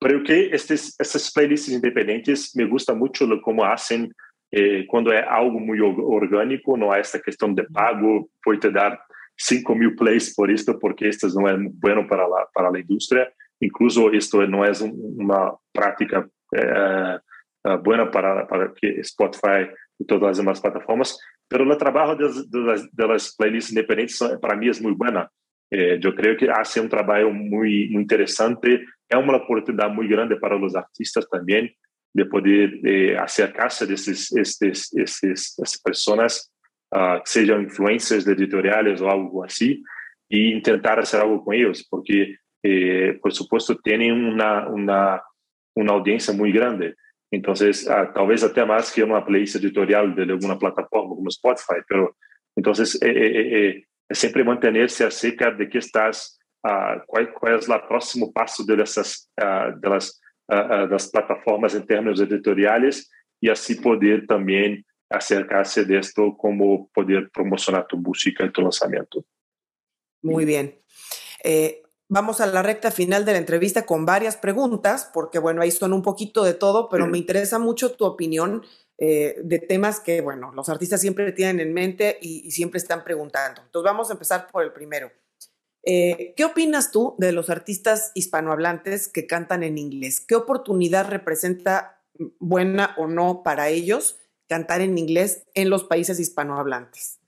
Creio 0.00 0.22
que 0.22 0.32
estes, 0.32 0.94
essas 1.00 1.30
playlists 1.32 1.72
independentes 1.72 2.52
me 2.54 2.64
gusta 2.66 2.94
muito 2.94 3.40
como 3.40 3.62
fazem 3.62 4.08
eh, 4.52 4.84
quando 4.88 5.12
é 5.12 5.26
algo 5.26 5.58
muito 5.58 5.84
orgânico, 5.84 6.76
não 6.76 6.92
há 6.92 6.98
esta 6.98 7.18
questão 7.18 7.52
de 7.52 7.62
pago, 7.70 8.28
vou 8.44 8.56
te 8.58 8.70
dar 8.70 9.00
5 9.38 9.74
mil 9.74 9.96
plays 9.96 10.34
por 10.34 10.50
isto, 10.50 10.78
porque 10.78 11.06
estas 11.06 11.34
não 11.34 11.48
é 11.48 11.56
bueno 11.56 12.06
para 12.06 12.24
a, 12.24 12.46
para 12.52 12.68
a 12.68 12.80
indústria 12.80 13.30
incluso 13.60 14.10
esto 14.12 14.46
no 14.46 14.64
es 14.64 14.80
una 14.80 15.52
práctica 15.72 16.28
eh, 16.52 17.18
eh, 17.64 17.76
buena 17.82 18.10
para, 18.10 18.46
para 18.46 18.72
que 18.74 19.00
Spotify 19.00 19.68
y 19.98 20.04
todas 20.04 20.22
las 20.22 20.36
demás 20.38 20.60
plataformas, 20.60 21.18
trabajo 21.78 22.16
de, 22.16 22.28
de, 22.92 23.06
las, 23.06 23.34
playlists 23.36 23.70
independientes 23.70 24.18
para 24.40 24.56
mí 24.56 24.68
es 24.68 24.80
muy 24.80 24.92
buena. 24.92 25.28
Eh, 25.70 25.98
yo 26.00 26.14
creo 26.14 26.36
que 26.36 26.50
hace 26.50 26.80
un 26.80 26.88
trabajo 26.88 27.30
muy, 27.30 27.88
muy 27.88 28.02
interesante, 28.02 28.84
es 29.08 29.16
una 29.16 29.36
oportunidad 29.36 29.90
muy 29.90 30.08
grande 30.08 30.36
para 30.36 30.56
los 30.56 30.74
artistas 30.74 31.28
también 31.28 31.72
de 32.12 32.24
poder 32.24 32.72
eh, 32.84 33.16
acercarse 33.16 33.84
a 33.84 33.88
essas 33.92 35.80
personas, 35.82 36.52
uh, 36.92 37.20
sejam 37.24 37.62
influencers 37.62 38.24
de 38.24 38.32
editoriales 38.32 39.00
o 39.00 39.08
algo 39.08 39.44
así, 39.44 39.80
e 40.28 40.60
tentar 40.60 40.98
hacer 40.98 41.20
algo 41.20 41.44
con 41.44 41.54
ellos, 41.54 41.86
porque 41.88 42.36
eh, 42.62 43.18
por 43.20 43.32
supuesto, 43.32 43.76
tienen 43.78 44.12
una, 44.12 44.68
una, 44.68 45.22
una, 45.74 45.92
audiencia 45.92 46.34
muy 46.34 46.52
grande. 46.52 46.94
Entonces, 47.30 47.88
ah, 47.88 48.12
talvez 48.12 48.42
até 48.42 48.64
más 48.64 48.92
que 48.92 49.02
una 49.02 49.24
playlist 49.24 49.56
editorial 49.56 50.14
de 50.14 50.22
alguna 50.22 50.58
plataforma 50.58 51.14
como 51.14 51.28
Spotify, 51.28 51.80
pero 51.88 52.16
entonces 52.56 52.98
es 53.00 53.84
siempre 54.10 54.44
mantenerse 54.44 55.04
acerca 55.04 55.50
de 55.50 55.68
qué 55.68 55.78
estás, 55.78 56.38
uh, 56.64 57.00
cuál, 57.06 57.32
cuál, 57.32 57.58
es 57.58 57.68
el 57.68 57.80
próximo 57.88 58.32
paso 58.32 58.64
de, 58.64 58.82
esas, 58.82 59.30
uh, 59.40 59.78
de, 59.78 59.88
las, 59.88 60.20
uh, 60.48 60.86
de 60.86 60.88
las 60.88 61.10
plataformas 61.10 61.74
en 61.74 61.86
términos 61.86 62.20
editoriales 62.20 63.10
y 63.40 63.48
así 63.48 63.76
poder 63.76 64.26
también 64.26 64.84
acercarse 65.08 65.84
de 65.84 65.98
esto 65.98 66.36
como 66.36 66.88
poder 66.90 67.30
promocionar 67.30 67.86
tu 67.86 67.96
música 67.96 68.44
y 68.44 68.50
tu 68.50 68.62
lanzamiento. 68.62 69.24
Muy 70.22 70.44
bien. 70.44 70.78
Eh, 71.42 71.82
vamos 72.10 72.40
a 72.40 72.46
la 72.46 72.62
recta 72.62 72.90
final 72.90 73.24
de 73.24 73.32
la 73.32 73.38
entrevista 73.38 73.86
con 73.86 74.04
varias 74.04 74.36
preguntas, 74.36 75.08
porque 75.14 75.38
bueno, 75.38 75.62
ahí 75.62 75.70
son 75.70 75.92
un 75.92 76.02
poquito 76.02 76.42
de 76.44 76.54
todo, 76.54 76.88
pero 76.90 77.06
me 77.06 77.16
interesa 77.16 77.58
mucho 77.58 77.92
tu 77.92 78.04
opinión 78.04 78.62
eh, 78.98 79.36
de 79.42 79.60
temas 79.60 80.00
que, 80.00 80.20
bueno, 80.20 80.52
los 80.52 80.68
artistas 80.68 81.00
siempre 81.00 81.30
tienen 81.32 81.60
en 81.60 81.72
mente 81.72 82.18
y, 82.20 82.50
siempre 82.50 82.78
están 82.78 83.04
preguntando. 83.04 83.62
Entonces 83.62 83.84
vamos 83.84 84.10
a 84.10 84.14
empezar 84.14 84.48
por 84.48 84.64
el 84.64 84.72
primero. 84.72 85.10
Eh, 85.84 86.34
¿Qué 86.36 86.44
opinas 86.44 86.90
tú 86.90 87.14
de 87.16 87.32
los 87.32 87.48
artistas 87.48 88.10
hispanohablantes 88.14 89.06
que 89.08 89.26
cantan 89.26 89.62
en 89.62 89.78
inglés? 89.78 90.20
¿Qué 90.20 90.34
oportunidad 90.34 91.08
representa 91.08 92.02
buena 92.40 92.94
o 92.98 93.06
no 93.06 93.42
para 93.44 93.68
ellos 93.68 94.18
cantar 94.48 94.80
en 94.80 94.98
inglés 94.98 95.44
en 95.54 95.70
los 95.70 95.84
países 95.84 96.18
hispanohablantes? 96.18 97.19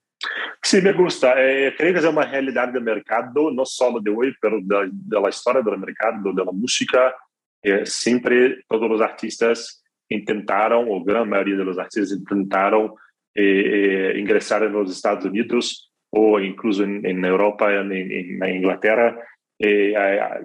Sí, 0.63 0.81
me 0.81 0.93
gusta. 0.93 1.35
Eh, 1.37 1.75
creo 1.77 1.93
que 1.93 1.99
es 1.99 2.05
una 2.05 2.25
realidad 2.25 2.69
del 2.69 2.83
mercado, 2.83 3.51
no 3.51 3.65
solo 3.65 4.01
de 4.01 4.11
hoy, 4.11 4.35
pero 4.41 4.59
de, 4.63 4.91
la 5.09 5.29
historia 5.29 5.63
del 5.63 5.79
mercado, 5.79 6.33
de 6.33 6.45
la 6.45 6.53
música. 6.53 7.15
Eh, 7.63 7.85
siempre 7.85 8.63
todos 8.69 8.89
los 8.89 9.01
artistas 9.01 9.83
intentaron, 10.09 10.87
o 10.89 11.03
gran 11.03 11.29
mayoría 11.29 11.57
de 11.57 11.65
los 11.65 11.79
artistas 11.79 12.17
intentaron 12.17 12.95
eh, 13.35 14.13
en 14.15 14.73
los 14.73 14.91
Estados 14.91 15.25
Unidos 15.25 15.93
o 16.11 16.39
incluso 16.39 16.85
en 16.85 17.25
Europa, 17.25 17.73
en 17.73 18.45
Inglaterra, 18.55 19.17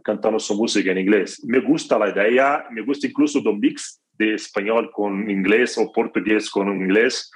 cantando 0.01 0.39
su 0.39 0.55
música 0.55 0.91
en 0.91 0.99
inglés. 0.99 1.43
Me 1.45 1.59
gusta 1.59 1.99
la 1.99 2.09
idea, 2.09 2.65
me 2.71 2.83
gusta 2.83 3.05
incluso 3.05 3.39
el 3.39 3.57
mix 3.57 4.01
de 4.17 4.35
español 4.35 4.89
con 4.91 5.29
inglés 5.29 5.77
o 5.77 5.91
portugués 5.91 6.49
con 6.49 6.69
inglés. 6.69 7.29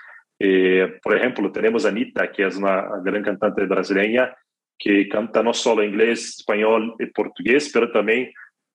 Eh, 0.44 0.98
por 1.04 1.16
ejemplo, 1.16 1.52
tenemos 1.52 1.86
a 1.86 1.90
Anitta, 1.90 2.32
que 2.32 2.48
es 2.48 2.58
una 2.58 2.88
gran 3.04 3.22
cantante 3.22 3.64
brasileña, 3.68 4.36
que 4.76 5.08
canta 5.08 5.44
no 5.44 5.54
solo 5.54 5.84
inglés, 5.84 6.40
español 6.40 6.96
y 6.98 7.06
portugués, 7.08 7.70
pero 7.72 7.92
también 7.92 8.32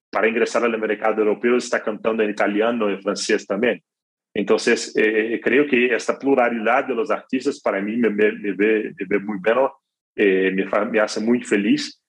para 0.09 0.29
ingresar 0.29 0.63
al 0.63 0.79
mercado 0.79 1.19
europeo 1.19 1.57
está 1.57 1.83
cantando 1.83 2.23
en 2.23 2.29
italiano 2.29 2.89
y 2.89 3.01
francés 3.01 3.45
también. 3.45 3.83
Entonces, 4.33 4.95
eh, 4.95 5.41
creo 5.43 5.67
que 5.67 5.93
esta 5.93 6.17
pluralidad 6.17 6.85
de 6.85 6.95
los 6.95 7.11
artistas 7.11 7.59
para 7.59 7.81
mí 7.81 7.97
me, 7.97 8.11
me, 8.11 8.31
me, 8.31 8.53
ve, 8.53 8.93
me 8.97 9.05
ve, 9.05 9.19
muy 9.19 9.37
bueno, 9.43 9.73
eh, 10.15 10.51
me, 10.51 10.99
hace 11.01 11.19
muy 11.19 11.43
feliz 11.43 12.01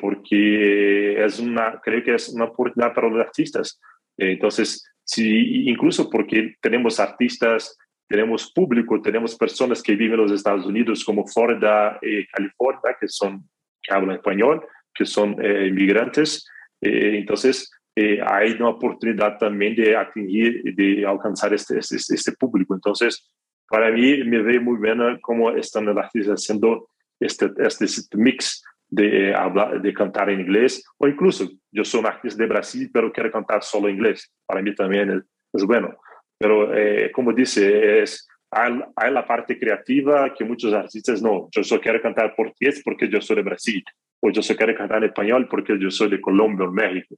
porque 0.00 1.22
es 1.22 1.38
una, 1.38 1.80
creo 1.82 2.02
que 2.02 2.14
es 2.14 2.28
una 2.30 2.44
oportunidad 2.44 2.94
para 2.94 3.08
los 3.08 3.20
artistas. 3.20 3.78
entonces, 4.16 4.86
Sí, 5.04 5.68
incluso 5.68 6.08
porque 6.08 6.54
tenemos 6.60 7.00
artistas, 7.00 7.76
tenemos 8.12 8.52
público, 8.52 9.00
tenemos 9.00 9.34
personas 9.36 9.82
que 9.82 9.96
viven 9.96 10.20
en 10.20 10.26
los 10.26 10.32
Estados 10.32 10.66
Unidos 10.66 11.02
como 11.02 11.26
Florida 11.26 11.98
y 12.02 12.26
California, 12.26 12.94
que, 13.00 13.08
son, 13.08 13.48
que 13.82 13.94
hablan 13.94 14.16
español, 14.16 14.66
que 14.94 15.06
son 15.06 15.34
eh, 15.42 15.68
inmigrantes. 15.68 16.46
Eh, 16.82 17.16
entonces, 17.16 17.70
eh, 17.96 18.20
hay 18.22 18.52
una 18.52 18.68
oportunidad 18.68 19.38
también 19.38 19.74
de 19.74 19.96
atingir, 19.96 20.62
de 20.74 21.06
alcanzar 21.06 21.54
este, 21.54 21.78
este, 21.78 21.96
este 21.96 22.32
público. 22.32 22.74
Entonces, 22.74 23.32
para 23.66 23.90
mí 23.90 24.22
me 24.24 24.42
ve 24.42 24.60
muy 24.60 24.78
bien 24.78 24.98
cómo 25.22 25.50
están 25.52 25.86
los 25.86 25.96
artistas 25.96 26.34
haciendo 26.34 26.90
este, 27.18 27.50
este, 27.60 27.86
este 27.86 28.18
mix 28.18 28.62
de 28.90 29.30
eh, 29.30 29.34
hablar, 29.34 29.80
de 29.80 29.94
cantar 29.94 30.28
en 30.28 30.40
inglés, 30.40 30.84
o 30.98 31.08
incluso 31.08 31.48
yo 31.70 31.82
soy 31.82 32.00
un 32.00 32.06
artista 32.08 32.42
de 32.42 32.48
Brasil, 32.48 32.90
pero 32.92 33.10
quiero 33.10 33.32
cantar 33.32 33.62
solo 33.62 33.88
en 33.88 33.94
inglés. 33.94 34.30
Para 34.44 34.60
mí 34.60 34.74
también 34.74 35.10
es, 35.10 35.22
es 35.54 35.64
bueno. 35.64 35.96
Pero 36.42 36.76
eh, 36.76 37.12
como 37.12 37.32
dice, 37.32 38.02
es, 38.02 38.28
hay, 38.50 38.80
hay, 38.96 39.12
la 39.12 39.24
parte 39.24 39.56
creativa 39.56 40.34
que 40.34 40.44
muchos 40.44 40.74
artistas 40.74 41.22
no. 41.22 41.48
Yo 41.52 41.62
solo 41.62 41.80
quiero 41.80 42.02
cantar 42.02 42.34
portugués 42.34 42.82
porque 42.84 43.08
yo 43.08 43.20
soy 43.20 43.36
de 43.36 43.42
Brasil, 43.42 43.84
o 44.20 44.28
yo 44.28 44.42
solo 44.42 44.56
quiero 44.56 44.74
cantar 44.74 44.98
en 44.98 45.10
español 45.10 45.46
porque 45.48 45.78
yo 45.78 45.88
soy 45.88 46.10
de 46.10 46.20
Colombia 46.20 46.66
o 46.66 46.72
México. 46.72 47.14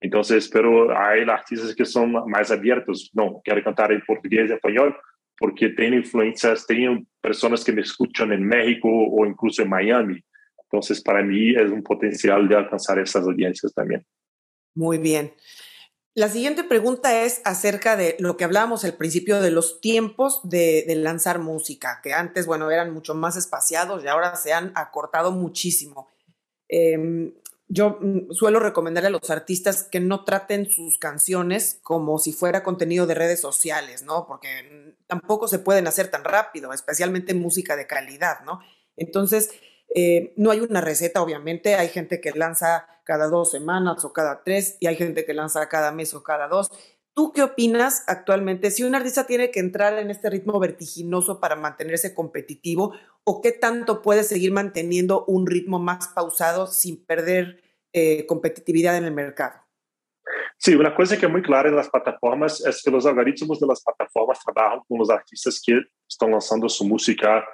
Entonces, 0.00 0.48
pero 0.48 0.96
hay 0.96 1.20
artistas 1.28 1.74
que 1.74 1.84
son 1.84 2.12
más 2.26 2.50
abiertos. 2.50 3.10
No, 3.12 3.42
quiero 3.44 3.62
cantar 3.62 3.92
en 3.92 4.00
portugués 4.06 4.48
y 4.48 4.54
español 4.54 4.96
porque 5.38 5.68
tengo 5.68 5.96
influencias, 5.96 6.66
tengo 6.66 7.02
personas 7.20 7.62
que 7.62 7.72
me 7.72 7.82
escuchan 7.82 8.32
en 8.32 8.42
México 8.42 8.88
o 8.88 9.26
incluso 9.26 9.60
en 9.60 9.68
Miami. 9.68 10.18
Entonces, 10.62 11.02
para 11.02 11.22
mí 11.22 11.50
es 11.54 11.70
un 11.70 11.82
potencial 11.82 12.48
de 12.48 12.56
alcanzar 12.56 12.98
esas 12.98 13.24
audiencias 13.24 13.74
también. 13.74 14.02
Muy 14.74 14.96
bien. 14.96 15.30
La 16.14 16.28
siguiente 16.28 16.62
pregunta 16.62 17.22
es 17.22 17.40
acerca 17.44 17.96
de 17.96 18.16
lo 18.18 18.36
que 18.36 18.44
hablábamos 18.44 18.84
al 18.84 18.94
principio 18.94 19.40
de 19.40 19.50
los 19.50 19.80
tiempos 19.80 20.40
de, 20.42 20.84
lanzar 20.96 21.38
música, 21.38 22.00
que 22.02 22.12
antes, 22.12 22.44
bueno, 22.44 22.70
eran 22.70 22.92
mucho 22.92 23.14
más 23.14 23.36
espaciados 23.36 24.04
y 24.04 24.08
ahora 24.08 24.36
se 24.36 24.52
han 24.52 24.72
acortado 24.74 25.32
muchísimo. 25.32 26.10
Em, 26.68 27.32
yo 27.68 27.98
mm, 27.98 28.32
suelo 28.32 28.60
recomendarle 28.60 29.06
a 29.08 29.10
los 29.10 29.30
artistas 29.30 29.84
que 29.84 30.00
no 30.00 30.24
traten 30.24 30.68
sus 30.68 30.98
canciones 30.98 31.78
como 31.82 32.18
si 32.18 32.34
fuera 32.34 32.62
contenido 32.62 33.06
de 33.06 33.14
redes 33.14 33.40
sociales, 33.40 34.02
¿no? 34.02 34.26
Porque 34.26 34.94
tampoco 35.06 35.48
se 35.48 35.60
pueden 35.60 35.86
hacer 35.86 36.08
tan 36.08 36.24
rápido, 36.24 36.74
especialmente 36.74 37.32
música 37.32 37.74
de 37.74 37.86
calidad, 37.86 38.40
¿no? 38.44 38.60
Entonces, 38.96 39.50
eh, 39.94 40.32
no 40.36 40.50
hay 40.50 40.60
una 40.60 40.80
receta, 40.80 41.22
obviamente. 41.22 41.74
Hay 41.74 41.88
gente 41.88 42.20
que 42.20 42.32
lanza 42.32 42.86
cada 43.04 43.28
dos 43.28 43.50
semanas 43.50 44.04
o 44.04 44.12
cada 44.12 44.42
tres 44.42 44.76
y 44.80 44.86
hay 44.86 44.96
gente 44.96 45.24
que 45.24 45.34
lanza 45.34 45.68
cada 45.68 45.92
mes 45.92 46.14
o 46.14 46.22
cada 46.22 46.48
dos. 46.48 46.70
¿Tú 47.14 47.32
qué 47.32 47.42
opinas 47.42 48.04
actualmente 48.06 48.70
si 48.70 48.84
un 48.84 48.94
artista 48.94 49.26
tiene 49.26 49.50
que 49.50 49.60
entrar 49.60 49.98
en 49.98 50.10
este 50.10 50.30
ritmo 50.30 50.58
vertiginoso 50.58 51.40
para 51.40 51.56
mantenerse 51.56 52.14
competitivo 52.14 52.94
o 53.24 53.42
qué 53.42 53.52
tanto 53.52 54.00
puede 54.00 54.24
seguir 54.24 54.50
manteniendo 54.52 55.26
un 55.26 55.46
ritmo 55.46 55.78
más 55.78 56.08
pausado 56.08 56.66
sin 56.66 57.04
perder 57.04 57.62
eh, 57.92 58.24
competitividad 58.24 58.96
en 58.96 59.04
el 59.04 59.12
mercado? 59.12 59.60
Sí, 60.56 60.74
una 60.74 60.94
cosa 60.94 61.18
que 61.18 61.26
es 61.26 61.32
muy 61.32 61.42
clara 61.42 61.68
en 61.68 61.76
las 61.76 61.90
plataformas 61.90 62.64
es 62.64 62.82
que 62.82 62.90
los 62.90 63.04
algoritmos 63.04 63.60
de 63.60 63.66
las 63.66 63.82
plataformas 63.82 64.38
trabajan 64.42 64.80
con 64.88 64.98
los 64.98 65.10
artistas 65.10 65.60
que 65.62 65.80
están 66.08 66.30
lanzando 66.30 66.68
su 66.68 66.84
música 66.84 67.44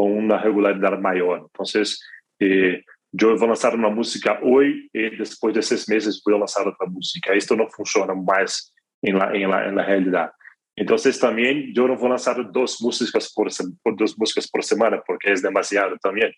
con 0.00 0.12
una 0.12 0.38
regularidad 0.38 0.98
mayor. 0.98 1.40
Entonces, 1.40 2.02
eh, 2.38 2.82
yo 3.12 3.36
voy 3.36 3.44
a 3.44 3.48
lanzar 3.48 3.74
una 3.74 3.90
música 3.90 4.40
hoy 4.42 4.88
y 4.94 5.14
después 5.14 5.54
de 5.54 5.60
seis 5.60 5.86
meses 5.90 6.22
voy 6.24 6.36
a 6.36 6.38
lanzar 6.38 6.66
otra 6.66 6.86
música. 6.86 7.34
Esto 7.34 7.54
no 7.54 7.68
funciona 7.68 8.14
más 8.14 8.72
en 9.02 9.18
la, 9.18 9.30
en 9.34 9.50
la, 9.50 9.68
en 9.68 9.76
la 9.76 9.84
realidad. 9.84 10.30
Entonces 10.74 11.20
también 11.20 11.74
yo 11.74 11.86
no 11.86 11.96
voy 11.96 12.06
a 12.06 12.10
lanzar 12.10 12.50
dos 12.50 12.80
músicas 12.80 13.30
por, 13.34 13.48
por, 13.82 13.94
dos 13.94 14.18
músicas 14.18 14.48
por 14.48 14.64
semana 14.64 15.02
porque 15.06 15.32
es 15.32 15.42
demasiado 15.42 15.98
también. 15.98 16.32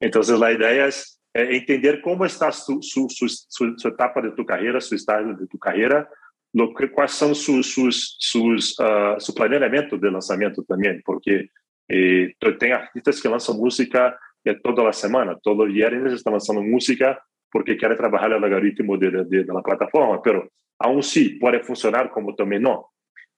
Entonces 0.00 0.38
la 0.38 0.50
idea 0.50 0.86
es 0.86 1.20
eh, 1.34 1.48
entender 1.50 2.00
cómo 2.00 2.24
está 2.24 2.50
su, 2.50 2.78
su, 2.80 3.08
su, 3.10 3.28
su, 3.28 3.88
etapa 3.88 4.22
de 4.22 4.30
tu 4.30 4.46
carrera, 4.46 4.80
su 4.80 4.94
estado 4.94 5.34
de 5.34 5.46
tu 5.48 5.58
carrera, 5.58 6.08
lo 6.54 6.72
que, 6.72 6.90
cuáles 6.90 7.12
son 7.12 7.34
sus, 7.34 7.74
sus, 7.74 8.16
sus 8.18 8.78
uh, 8.80 9.18
su 9.18 9.34
planeamiento 9.34 9.98
de 9.98 10.10
lanzamiento 10.10 10.62
también, 10.62 11.02
porque 11.04 11.50
eh, 11.92 12.52
tem 12.58 12.72
artistas 12.72 13.20
que 13.20 13.28
lançam 13.28 13.56
música 13.56 14.16
eh, 14.44 14.54
toda 14.54 14.88
a 14.88 14.92
semana, 14.92 15.38
todo 15.42 15.66
viernes 15.66 16.14
estão 16.14 16.32
lançando 16.32 16.62
música 16.62 17.20
porque 17.50 17.76
querem 17.76 17.96
trabalhar 17.96 18.40
no 18.40 18.46
algoritmo 18.46 18.96
de, 18.96 19.10
de, 19.10 19.44
de, 19.44 19.52
la 19.52 19.62
plataforma, 19.62 20.22
pero 20.22 20.48
aún 20.78 21.02
sí 21.02 21.38
pode 21.38 21.62
funcionar 21.62 22.08
como 22.10 22.34
também 22.34 22.58
não. 22.58 22.86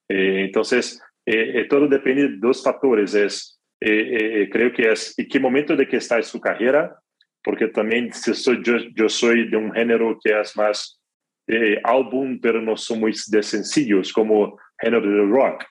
Então, 0.09 0.63
eh, 1.27 1.61
eh, 1.61 1.65
todo 1.65 1.89
depende 1.89 2.39
dos 2.39 2.63
fatores. 2.63 3.15
Es, 3.15 3.59
eh, 3.83 4.49
creo 4.51 4.73
que 4.73 4.83
é 4.83 4.95
em 5.19 5.27
que 5.27 5.39
momento 5.39 5.77
de 5.77 5.87
que 5.87 5.97
está 5.97 6.23
sua 6.23 6.41
carreira, 6.41 6.95
porque 7.43 7.69
também 7.69 8.11
se 8.13 8.35
sou, 8.35 8.55
eu 8.97 9.09
sou 9.09 9.35
de 9.35 9.57
um 9.57 9.73
gênero 9.75 10.19
que 10.21 10.31
é 10.31 10.43
mais 10.57 10.97
álbum, 11.83 12.39
pero 12.39 12.63
não 12.63 12.77
sou 12.77 12.97
muito 12.97 13.19
de 13.29 13.43
sencillos, 13.43 14.13
como 14.13 14.57
gênero 14.83 15.03
de 15.03 15.33
rock. 15.33 15.65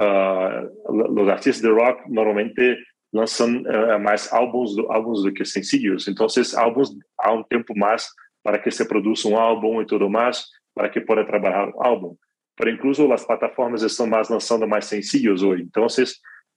Uh, 0.00 0.92
los 1.12 1.28
artistas 1.28 1.62
de 1.62 1.70
rock 1.70 2.10
normalmente 2.10 2.76
lançam 3.12 3.62
uh, 3.62 4.00
mais 4.00 4.32
álbuns 4.32 4.74
do, 4.74 4.90
álbuns 4.90 5.22
do 5.22 5.32
que 5.32 5.44
sencillos. 5.44 6.08
Então, 6.08 6.26
álbuns 6.56 6.90
há 7.18 7.32
um 7.32 7.42
tempo 7.42 7.76
mais 7.76 8.08
para 8.42 8.58
que 8.58 8.70
se 8.70 8.86
produza 8.86 9.28
um 9.28 9.36
álbum 9.36 9.82
e 9.82 9.86
tudo 9.86 10.08
mais, 10.08 10.46
para 10.74 10.88
que 10.88 11.00
possa 11.00 11.24
trabalhar 11.24 11.68
o 11.68 11.82
álbum. 11.82 12.16
Mas 12.58 12.74
incluso 12.74 13.12
as 13.12 13.24
plataformas 13.24 13.82
estão 13.82 14.06
mais 14.06 14.28
lançando 14.28 14.66
mais 14.66 14.86
sencillos 14.86 15.42
hoje. 15.42 15.62
Então, 15.62 15.86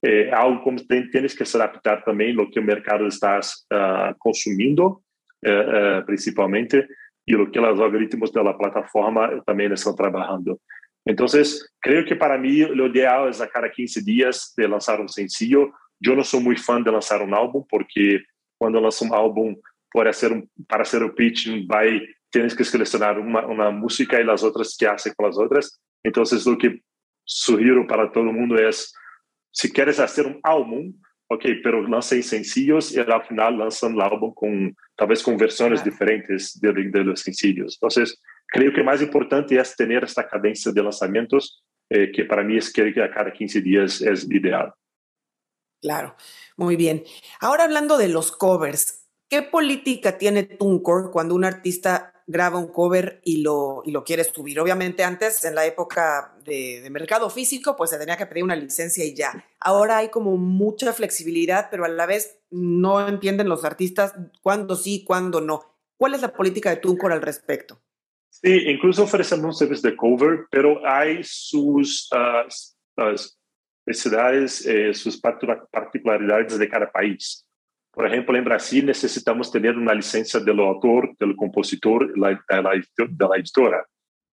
é 0.04 0.32
algo 0.34 0.62
como 0.62 0.84
tem, 0.86 1.08
tienes 1.08 1.34
que 1.34 1.44
se 1.44 1.56
adaptar 1.56 2.04
também 2.04 2.38
ao 2.38 2.50
que 2.50 2.60
o 2.60 2.62
mercado 2.62 3.06
está 3.06 3.40
uh, 3.40 4.14
consumindo, 4.18 5.00
uh, 5.44 6.04
principalmente, 6.04 6.86
e 7.26 7.34
o 7.34 7.50
que 7.50 7.58
os 7.58 7.80
algoritmos 7.80 8.30
da 8.30 8.52
plataforma 8.52 9.42
também 9.46 9.72
estão 9.72 9.94
trabalhando. 9.94 10.60
Entonces, 11.04 11.70
creo 11.80 12.04
que 12.04 12.16
para 12.16 12.38
mí 12.38 12.58
lo 12.58 12.86
ideal 12.86 13.28
es 13.28 13.40
a 13.40 13.48
cada 13.48 13.70
15 13.70 14.02
días 14.02 14.52
de 14.56 14.68
lanzar 14.68 15.00
un 15.00 15.08
sencillo. 15.08 15.72
Yo 16.00 16.14
no 16.16 16.24
soy 16.24 16.40
muy 16.40 16.56
fan 16.56 16.82
de 16.82 16.90
lanzar 16.90 17.22
un 17.22 17.34
álbum 17.34 17.64
porque 17.68 18.22
cuando 18.58 18.80
lanzo 18.80 19.04
un 19.04 19.14
álbum 19.14 19.56
para 19.92 20.10
hacer, 20.10 20.32
un, 20.32 20.50
para 20.66 20.82
hacer 20.82 21.02
el 21.02 21.12
pitching, 21.12 21.66
vai, 21.66 22.00
tienes 22.30 22.54
que 22.54 22.64
seleccionar 22.64 23.18
una, 23.18 23.46
una 23.46 23.70
música 23.70 24.20
y 24.20 24.24
las 24.24 24.42
otras 24.42 24.76
que 24.78 24.86
hace 24.86 25.14
con 25.14 25.26
las 25.26 25.38
otras. 25.38 25.80
Entonces, 26.02 26.46
lo 26.46 26.56
que 26.56 26.80
sugiero 27.24 27.86
para 27.86 28.10
todo 28.10 28.24
mundo 28.24 28.56
es, 28.56 28.94
si 29.50 29.70
quieres 29.70 30.00
hacer 30.00 30.26
un 30.26 30.40
álbum, 30.42 30.92
ok, 31.28 31.44
pero 31.62 31.86
lancem 31.86 32.22
sencillos 32.22 32.92
y 32.92 33.00
al 33.00 33.24
final 33.24 33.58
lanzan 33.58 33.94
el 33.94 34.00
álbum 34.00 34.32
con, 34.34 34.76
tal 34.96 35.08
vez 35.08 35.22
con 35.22 35.36
versiones 35.36 35.82
diferentes 35.82 36.60
de, 36.60 36.72
de, 36.72 37.04
los 37.04 37.20
sencillos. 37.20 37.76
Entonces, 37.76 38.20
creo 38.46 38.72
que 38.72 38.82
más 38.82 39.02
importante 39.02 39.58
es 39.58 39.74
tener 39.76 40.04
esta 40.04 40.26
cadencia 40.26 40.72
de 40.72 40.82
lanzamientos, 40.82 41.62
eh, 41.90 42.10
que 42.12 42.24
para 42.24 42.42
mí 42.42 42.56
es 42.56 42.72
que 42.72 42.82
a 43.02 43.10
cada 43.10 43.32
15 43.32 43.60
días 43.60 44.00
es 44.00 44.30
ideal. 44.30 44.72
Claro, 45.80 46.16
muy 46.56 46.76
bien. 46.76 47.04
Ahora 47.40 47.64
hablando 47.64 47.98
de 47.98 48.08
los 48.08 48.32
covers, 48.32 49.06
¿qué 49.28 49.42
política 49.42 50.16
tiene 50.16 50.44
TuneCore 50.44 51.10
cuando 51.10 51.34
un 51.34 51.44
artista 51.44 52.13
graba 52.26 52.58
un 52.58 52.68
cover 52.68 53.20
y 53.24 53.42
lo, 53.42 53.82
y 53.84 53.90
lo 53.90 54.04
quieres 54.04 54.28
subir. 54.34 54.58
Obviamente 54.60 55.04
antes, 55.04 55.44
en 55.44 55.54
la 55.54 55.66
época 55.66 56.36
de, 56.44 56.86
mercado 56.90 57.28
físico, 57.30 57.76
pues 57.76 57.90
se 57.90 57.98
tenía 57.98 58.16
que 58.16 58.26
pedir 58.26 58.44
una 58.44 58.56
licencia 58.56 59.04
y 59.04 59.14
ya. 59.14 59.44
Ahora 59.60 59.98
hay 59.98 60.08
como 60.08 60.36
mucha 60.36 60.92
flexibilidad, 60.92 61.68
pero 61.70 61.84
a 61.84 61.88
la 61.88 62.06
vez 62.06 62.38
no 62.50 63.06
entienden 63.06 63.48
los 63.48 63.64
artistas 63.64 64.14
cuándo 64.42 64.76
sí, 64.76 65.04
cuándo 65.04 65.40
no. 65.40 65.62
¿Cuál 65.96 66.14
es 66.14 66.22
la 66.22 66.32
política 66.32 66.70
de 66.70 66.76
TuneCore 66.76 67.14
al 67.14 67.22
respecto? 67.22 67.80
Sí, 68.30 68.52
incluso 68.68 69.04
ofrecemos 69.04 69.44
un 69.44 69.54
servicio 69.54 69.90
de 69.90 69.96
cover, 69.96 70.46
pero 70.50 70.84
hay 70.86 71.20
sus 71.22 72.10
uh, 72.12 73.14
necesidades, 73.86 74.66
eh, 74.66 74.92
sus 74.92 75.20
particularidades 75.20 76.58
de 76.58 76.68
cada 76.68 76.90
país. 76.90 77.43
Por 77.94 78.06
ejemplo, 78.06 78.36
en 78.36 78.44
Brasil 78.44 78.84
necesitamos 78.84 79.50
tener 79.50 79.76
una 79.76 79.94
licencia 79.94 80.40
del 80.40 80.58
autor, 80.60 81.16
del 81.18 81.36
compositor, 81.36 82.12
de 82.12 82.20
la, 82.20 82.30
de 82.30 82.62
la 82.62 83.36
editora. 83.36 83.86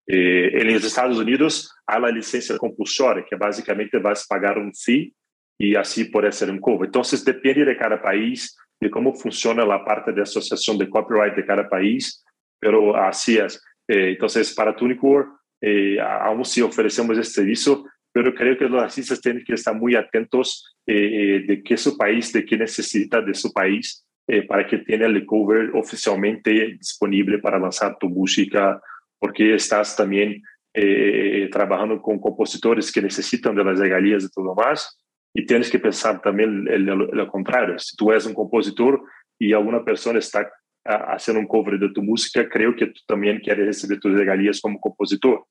Eh, 0.06 0.50
en 0.60 0.72
los 0.72 0.84
Estados 0.84 1.18
Unidos 1.18 1.72
hay 1.86 2.00
la 2.00 2.10
licencia 2.10 2.58
compulsoria, 2.58 3.24
que 3.28 3.36
básicamente 3.36 3.98
vas 3.98 4.24
a 4.24 4.34
pagar 4.34 4.58
un 4.58 4.74
fee 4.74 5.14
y 5.58 5.76
así 5.76 6.06
puede 6.06 6.32
ser 6.32 6.50
un 6.50 6.60
cover. 6.60 6.86
Entonces, 6.86 7.24
depende 7.24 7.64
de 7.64 7.76
cada 7.76 8.02
país, 8.02 8.56
de 8.80 8.90
cómo 8.90 9.14
funciona 9.14 9.64
la 9.64 9.84
parte 9.84 10.12
de 10.12 10.22
asociación 10.22 10.76
de 10.76 10.90
copyright 10.90 11.34
de 11.34 11.46
cada 11.46 11.68
país, 11.68 12.24
pero 12.60 12.96
así 12.96 13.38
es. 13.38 13.62
Eh, 13.88 14.10
entonces, 14.10 14.52
para 14.52 14.74
TuneCore, 14.74 15.28
eh, 15.60 15.98
aún 16.00 16.44
si 16.44 16.60
ofrecemos 16.60 17.16
este 17.16 17.34
servicio, 17.34 17.84
pero 18.14 18.32
creo 18.32 18.56
que 18.56 18.68
los 18.68 18.80
artistas 18.80 19.20
tienen 19.20 19.42
que 19.44 19.54
estar 19.54 19.74
muy 19.74 19.96
atentos 19.96 20.76
eh, 20.86 21.42
de 21.48 21.62
qué 21.64 21.76
su 21.76 21.98
país, 21.98 22.32
de 22.32 22.44
qué 22.44 22.56
necesita 22.56 23.20
de 23.20 23.34
su 23.34 23.52
país, 23.52 24.06
eh, 24.28 24.46
para 24.46 24.64
que 24.68 24.78
tenga 24.78 25.06
el 25.06 25.26
cover 25.26 25.72
oficialmente 25.74 26.76
disponible 26.78 27.40
para 27.40 27.58
lanzar 27.58 27.98
tu 27.98 28.08
música, 28.08 28.80
porque 29.18 29.56
estás 29.56 29.96
también 29.96 30.40
eh, 30.72 31.48
trabajando 31.50 32.00
con 32.00 32.20
compositores 32.20 32.92
que 32.92 33.02
necesitan 33.02 33.56
de 33.56 33.64
las 33.64 33.80
regalías 33.80 34.22
y 34.22 34.30
todo 34.30 34.54
más, 34.54 34.96
y 35.34 35.44
tienes 35.44 35.68
que 35.68 35.80
pensar 35.80 36.22
también 36.22 36.66
lo 36.86 37.26
contrario. 37.26 37.76
Si 37.80 37.96
tú 37.96 38.12
eres 38.12 38.26
un 38.26 38.34
compositor 38.34 39.02
y 39.40 39.52
alguna 39.52 39.84
persona 39.84 40.20
está 40.20 40.48
haciendo 40.84 41.40
un 41.40 41.48
cover 41.48 41.80
de 41.80 41.90
tu 41.90 42.00
música, 42.00 42.48
creo 42.48 42.76
que 42.76 42.86
tú 42.86 43.00
también 43.08 43.40
quieres 43.40 43.66
recibir 43.66 43.98
tus 43.98 44.12
regalías 44.12 44.60
como 44.60 44.78
compositor. 44.78 45.44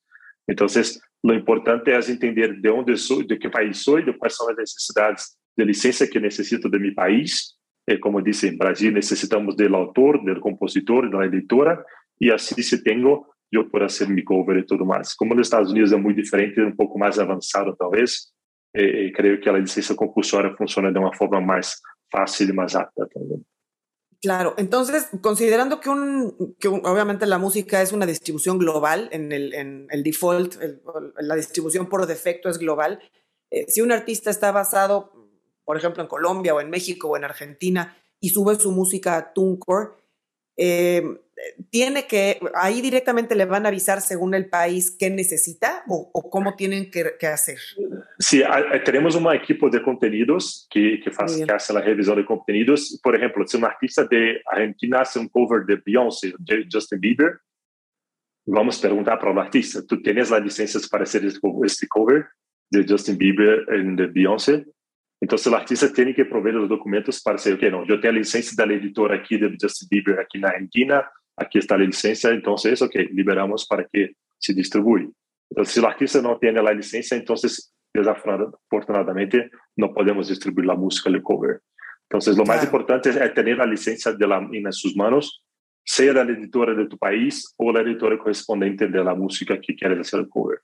Entonces, 0.48 1.02
lo 1.24 1.34
importante 1.34 1.96
es 1.96 2.10
entender 2.10 2.56
de 2.58 2.70
dónde 2.70 2.98
soy, 2.98 3.26
de 3.26 3.40
qué 3.40 3.50
país 3.50 3.78
soy, 3.78 4.04
de 4.04 4.18
cuáles 4.18 4.36
son 4.36 4.48
las 4.50 4.58
necesidades 4.58 5.38
de 5.56 5.66
licencia 5.66 6.10
que 6.10 6.20
necesito 6.20 6.70
de 6.70 6.80
mi 6.80 6.92
país. 6.92 7.58
Eh, 7.86 8.00
como 8.00 8.22
dice, 8.22 8.48
en 8.48 8.58
Brasil 8.58 8.94
necesitamos 8.94 9.56
del 9.56 9.76
autor, 9.76 10.24
del 10.24 10.40
compositor, 10.40 11.10
de 11.10 11.18
la 11.18 11.26
editora, 11.26 11.84
y 12.20 12.30
así 12.30 12.62
si 12.64 12.82
tengo, 12.84 13.36
yo 13.52 13.70
puedo 13.70 13.86
hacer 13.86 14.10
mi 14.10 14.24
cover 14.24 14.58
y 14.58 14.66
todo 14.66 14.86
más. 14.86 15.16
Como 15.16 15.34
en 15.34 15.42
Estados 15.42 15.72
Unidos 15.72 15.92
es 15.92 16.00
muy 16.00 16.14
diferente, 16.14 16.62
un 16.62 16.76
poco 16.76 16.98
más 16.98 17.20
avanzado 17.20 17.76
tal 17.76 17.90
vez, 17.92 18.34
eh, 18.74 19.12
creo 19.16 19.40
que 19.40 19.52
la 19.52 19.60
licencia 19.60 19.96
compulsoria 19.96 20.56
funciona 20.56 20.92
de 20.92 21.00
una 21.00 21.12
forma 21.12 21.40
más 21.40 21.82
fácil 22.10 22.50
y 22.50 22.54
más 22.54 22.76
apta 22.76 23.06
también. 23.08 23.46
Claro, 24.24 24.54
entonces, 24.58 25.10
considerando 25.20 25.82
que, 25.82 25.90
un, 25.90 26.56
que 26.58 26.70
obviamente 26.70 27.26
la 27.26 27.40
música 27.40 27.82
es 27.82 27.92
una 27.92 28.06
distribución 28.06 28.58
global, 28.58 29.10
en 29.12 29.34
el, 29.34 29.54
en 29.54 29.88
el 29.90 30.02
default, 30.02 30.56
la 31.18 31.36
distribución 31.36 31.90
por 31.90 32.08
defecto 32.08 32.48
es 32.48 32.58
global, 32.58 33.02
eh, 33.52 33.66
si 33.68 33.82
un 33.82 33.92
artista 33.92 34.30
está 34.30 34.54
basado, 34.54 35.12
por 35.66 35.76
ejemplo, 35.76 36.02
en 36.02 36.08
Colombia 36.08 36.56
o 36.56 36.62
en 36.62 36.70
México 36.70 37.10
o 37.10 37.18
en 37.18 37.26
Argentina 37.26 37.98
y 38.22 38.30
sube 38.30 38.56
su 38.56 38.72
música 38.72 39.18
a 39.18 39.34
TuneCore, 39.34 39.90
eh, 40.56 41.04
tiene 41.70 42.06
que, 42.08 42.40
ahí 42.56 42.82
directamente 42.82 43.36
le 43.36 43.46
van 43.46 43.66
a 43.66 43.70
avisar 43.70 44.02
según 44.02 44.34
el 44.34 44.50
país 44.50 44.96
qué 44.98 45.10
necesita 45.10 45.84
o, 45.88 46.10
o 46.14 46.30
cómo 46.30 46.56
tienen 46.56 46.92
que, 46.92 47.14
que, 47.20 47.28
hacer. 47.28 47.58
Sí, 48.20 48.42
tenemos 48.86 49.16
un 49.16 49.34
equipo 49.34 49.70
de 49.70 49.82
contenidos 49.82 50.68
que, 50.70 51.00
que, 51.04 51.12
faz, 51.12 51.36
que 51.36 51.52
hace 51.52 51.74
la 51.74 51.82
revisión 51.82 52.18
de 52.18 52.26
contenidos. 52.26 53.00
Por 53.02 53.16
ejemplo, 53.16 53.46
si 53.48 53.58
un 53.58 53.66
artista 53.66 54.06
de 54.06 54.42
Argentina 54.46 55.02
hace 55.02 55.20
un 55.20 55.28
cover 55.28 55.66
de 55.66 55.82
Beyoncé, 55.84 56.34
de 56.40 56.66
Justin 56.72 57.00
Bieber, 57.00 57.40
vamos 58.46 58.78
a 58.78 58.82
preguntar 58.82 59.20
para 59.20 59.32
el 59.32 59.40
artista, 59.40 59.82
¿tú 59.86 60.02
tienes 60.02 60.30
las 60.30 60.42
licencias 60.42 60.88
para 60.88 61.04
hacer 61.04 61.26
este 61.26 61.88
cover 61.88 62.28
de 62.70 62.86
Justin 62.88 63.18
Bieber 63.18 63.66
en 63.70 63.96
de 63.96 64.08
Beyoncé? 64.08 64.66
Entonces 65.20 65.48
el 65.48 65.54
artista 65.54 65.92
tiene 65.92 66.14
que 66.14 66.26
proveer 66.26 66.56
los 66.56 66.68
documentos 66.70 67.22
para 67.22 67.38
decir, 67.38 67.54
ok, 67.54 67.64
no, 67.72 67.88
yo 67.88 68.00
tengo 68.00 68.14
la 68.14 68.20
licencia 68.20 68.54
de 68.58 68.68
la 68.68 68.78
editora 68.78 69.16
aquí 69.16 69.38
de 69.38 69.56
Justin 69.60 69.88
Bieber 69.90 70.20
aquí 70.20 70.38
en 70.38 70.46
Argentina, 70.46 71.10
aquí 71.38 71.60
está 71.60 71.78
la 71.78 71.86
licencia, 71.86 72.30
entonces, 72.30 72.82
ok, 72.82 72.96
liberamos 73.12 73.66
para 73.68 73.86
que 73.92 74.16
se 74.38 74.54
distribuya. 74.54 75.08
Entonces, 75.50 75.74
si 75.74 75.80
el 75.80 75.86
artista 75.86 76.22
no 76.22 76.38
tiene 76.38 76.62
la 76.62 76.74
licencia, 76.74 77.16
entonces, 77.18 77.74
desafortunadamente, 77.94 79.52
no 79.76 79.94
podemos 79.94 80.28
distribuir 80.30 80.66
la 80.66 80.76
música, 80.76 81.10
el 81.10 81.22
cover. 81.22 81.62
Entonces, 82.10 82.38
lo 82.38 82.44
claro. 82.44 82.58
más 82.58 82.66
importante 82.66 83.10
es 83.10 83.34
tener 83.34 83.58
la 83.58 83.66
licencia 83.66 84.12
de 84.12 84.28
la, 84.28 84.38
en 84.52 84.74
sus 84.74 84.96
manos, 84.96 85.44
sea 85.86 86.14
la 86.14 86.22
editora 86.22 86.74
de 86.74 86.88
tu 86.88 86.98
país 86.98 87.54
o 87.58 87.72
la 87.72 87.82
editora 87.82 88.18
correspondiente 88.18 88.88
de 88.88 89.04
la 89.04 89.16
música 89.16 89.60
que 89.60 89.76
quieres 89.76 90.00
hacer 90.00 90.22
el 90.22 90.30
cover. 90.30 90.60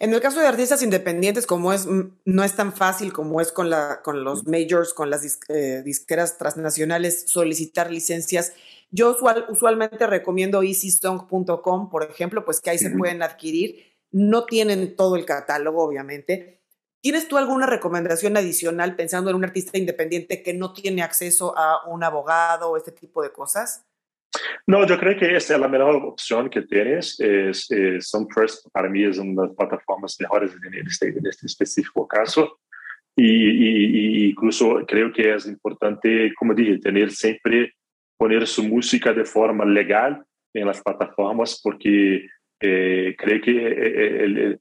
En 0.00 0.14
el 0.14 0.20
caso 0.20 0.40
de 0.40 0.46
artistas 0.46 0.82
independientes, 0.82 1.46
como 1.46 1.72
es, 1.72 1.86
no 1.86 2.44
es 2.44 2.54
tan 2.54 2.72
fácil 2.72 3.12
como 3.12 3.40
es 3.40 3.52
con, 3.52 3.70
la, 3.70 4.00
con 4.02 4.24
los 4.24 4.46
majors, 4.46 4.94
con 4.94 5.10
las 5.10 5.22
dis, 5.22 5.40
eh, 5.48 5.82
disqueras 5.84 6.38
transnacionales, 6.38 7.24
solicitar 7.26 7.90
licencias. 7.90 8.52
Yo 8.90 9.10
usual, 9.10 9.46
usualmente 9.48 10.06
recomiendo 10.06 10.62
easysong.com, 10.62 11.90
por 11.90 12.04
ejemplo, 12.04 12.44
pues 12.44 12.60
que 12.60 12.70
ahí 12.70 12.78
se 12.78 12.90
pueden 12.90 13.22
adquirir. 13.22 13.84
No 14.10 14.46
tienen 14.46 14.96
todo 14.96 15.16
el 15.16 15.24
catálogo, 15.24 15.82
obviamente. 15.82 16.62
¿Tienes 17.00 17.28
tú 17.28 17.36
alguna 17.36 17.66
recomendación 17.66 18.36
adicional 18.36 18.96
pensando 18.96 19.30
en 19.30 19.36
un 19.36 19.44
artista 19.44 19.78
independiente 19.78 20.42
que 20.42 20.54
no 20.54 20.72
tiene 20.72 21.02
acceso 21.02 21.56
a 21.56 21.86
un 21.86 22.02
abogado 22.02 22.70
o 22.70 22.76
este 22.76 22.92
tipo 22.92 23.22
de 23.22 23.30
cosas? 23.30 23.84
No, 24.66 24.86
yo 24.86 24.98
creo 24.98 25.18
que 25.18 25.34
esta 25.34 25.54
es 25.54 25.60
la 25.60 25.68
mejor 25.68 25.96
opción 25.96 26.50
que 26.50 26.62
tienes. 26.62 27.18
Es, 27.20 27.70
es 27.70 28.12
para 28.72 28.88
mí 28.88 29.04
es 29.04 29.18
una 29.18 29.42
de 29.42 29.48
las 29.48 29.56
plataformas 29.56 30.16
mejores 30.20 30.52
en 30.52 30.86
este, 30.86 31.08
en 31.08 31.26
este 31.26 31.46
específico 31.46 32.06
caso. 32.06 32.60
Y, 33.16 33.24
y, 33.24 34.24
y, 34.26 34.30
incluso 34.30 34.84
creo 34.86 35.12
que 35.12 35.34
es 35.34 35.46
importante, 35.46 36.32
como 36.38 36.54
dije, 36.54 36.78
tener 36.78 37.10
siempre, 37.10 37.74
poner 38.16 38.46
su 38.46 38.62
música 38.62 39.12
de 39.12 39.24
forma 39.24 39.64
legal 39.64 40.22
en 40.54 40.66
las 40.66 40.80
plataformas, 40.82 41.60
porque 41.62 42.28
eh, 42.60 43.16
creo 43.18 43.40
que 43.40 43.68
eh, 43.68 44.24
el, 44.24 44.60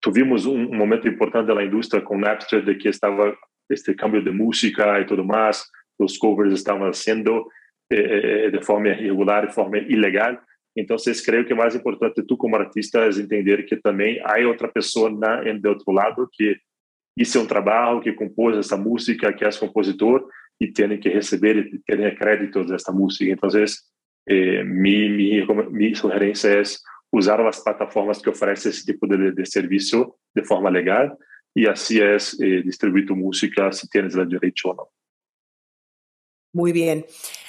tuvimos 0.00 0.44
un 0.44 0.76
momento 0.76 1.08
importante 1.08 1.52
de 1.52 1.58
la 1.58 1.64
industria 1.64 2.04
con 2.04 2.20
Napster 2.20 2.62
de 2.64 2.76
que 2.76 2.90
estaba 2.90 3.34
este 3.68 3.96
cambio 3.96 4.20
de 4.20 4.30
música 4.30 5.00
y 5.00 5.06
todo 5.06 5.24
más, 5.24 5.70
los 5.98 6.18
covers 6.18 6.52
estaban 6.52 6.82
haciendo 6.90 7.40
eh, 7.40 7.63
de 7.96 8.60
forma 8.60 8.88
irregular, 8.88 9.46
de 9.46 9.52
forma 9.52 9.78
ilegal. 9.78 10.40
Entonces, 10.74 11.24
creo 11.24 11.46
que 11.46 11.54
más 11.54 11.74
importante 11.74 12.22
tú 12.22 12.36
como 12.36 12.56
artista 12.56 13.06
es 13.06 13.18
entender 13.18 13.64
que 13.64 13.76
también 13.76 14.18
hay 14.24 14.44
otra 14.44 14.70
persona 14.70 15.42
en 15.44 15.60
de 15.60 15.68
otro 15.68 15.92
lado 15.92 16.28
que 16.36 16.56
hizo 17.16 17.40
un 17.40 17.46
trabajo, 17.46 18.00
que 18.00 18.14
compôs 18.14 18.56
essa 18.56 18.76
música, 18.76 19.34
que 19.34 19.46
es 19.46 19.58
compositor 19.58 20.28
y 20.58 20.72
tiene 20.72 20.98
que 20.98 21.10
recibir 21.10 21.70
y 21.72 21.78
tener 21.82 22.16
créditos 22.16 22.68
de 22.68 22.76
esta 22.76 22.92
música. 22.92 23.30
Entonces, 23.30 23.92
eh, 24.26 24.64
mi, 24.64 25.08
mi, 25.08 25.46
mi 25.70 25.94
sugerencia 25.94 26.60
es 26.60 26.82
usar 27.10 27.40
las 27.40 27.60
plataformas 27.60 28.20
que 28.20 28.30
ofrecen 28.30 28.70
ese 28.70 28.92
tipo 28.92 29.06
de, 29.06 29.32
de 29.32 29.46
servicio 29.46 30.16
de 30.34 30.42
forma 30.42 30.70
legal 30.70 31.16
y 31.54 31.66
así 31.66 32.00
es 32.00 32.38
eh, 32.40 32.62
distribuir 32.64 33.06
tu 33.06 33.14
música 33.14 33.70
si 33.70 33.88
tienes 33.88 34.16
el 34.16 34.28
derecho 34.28 34.70
o 34.70 34.74
no. 34.74 34.88
Muy 36.54 36.70
bien. 36.70 37.04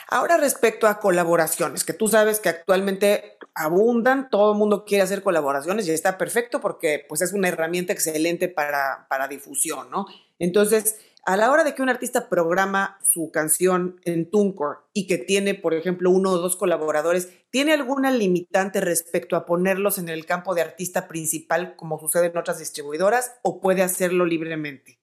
Ahora 0.09 0.37
respecto 0.37 0.87
a 0.87 0.99
colaboraciones, 0.99 1.83
que 1.83 1.93
tú 1.93 2.07
sabes 2.07 2.39
que 2.39 2.49
actualmente 2.49 3.37
abundan, 3.53 4.29
todo 4.31 4.53
el 4.53 4.57
mundo 4.57 4.83
quiere 4.83 5.03
hacer 5.03 5.21
colaboraciones 5.21 5.87
y 5.87 5.91
está 5.91 6.17
perfecto 6.17 6.59
porque 6.59 7.05
pues 7.07 7.21
es 7.21 7.31
una 7.31 7.47
herramienta 7.47 7.93
excelente 7.93 8.49
para, 8.49 9.05
para 9.07 9.27
difusión, 9.27 9.91
¿no? 9.91 10.07
Entonces, 10.39 10.97
a 11.23 11.37
la 11.37 11.51
hora 11.51 11.63
de 11.63 11.75
que 11.75 11.83
un 11.83 11.89
artista 11.89 12.29
programa 12.29 12.97
su 13.13 13.29
canción 13.31 14.01
en 14.05 14.29
TuneCore 14.29 14.79
y 14.91 15.05
que 15.05 15.19
tiene, 15.19 15.53
por 15.53 15.75
ejemplo, 15.75 16.09
uno 16.09 16.31
o 16.31 16.37
dos 16.39 16.55
colaboradores, 16.55 17.29
¿tiene 17.51 17.73
alguna 17.73 18.09
limitante 18.09 18.81
respecto 18.81 19.35
a 19.35 19.45
ponerlos 19.45 19.99
en 19.99 20.09
el 20.09 20.25
campo 20.25 20.55
de 20.55 20.61
artista 20.61 21.07
principal 21.07 21.75
como 21.75 21.99
sucede 21.99 22.27
en 22.27 22.37
otras 22.37 22.57
distribuidoras 22.57 23.33
o 23.43 23.61
puede 23.61 23.83
hacerlo 23.83 24.25
libremente? 24.25 24.99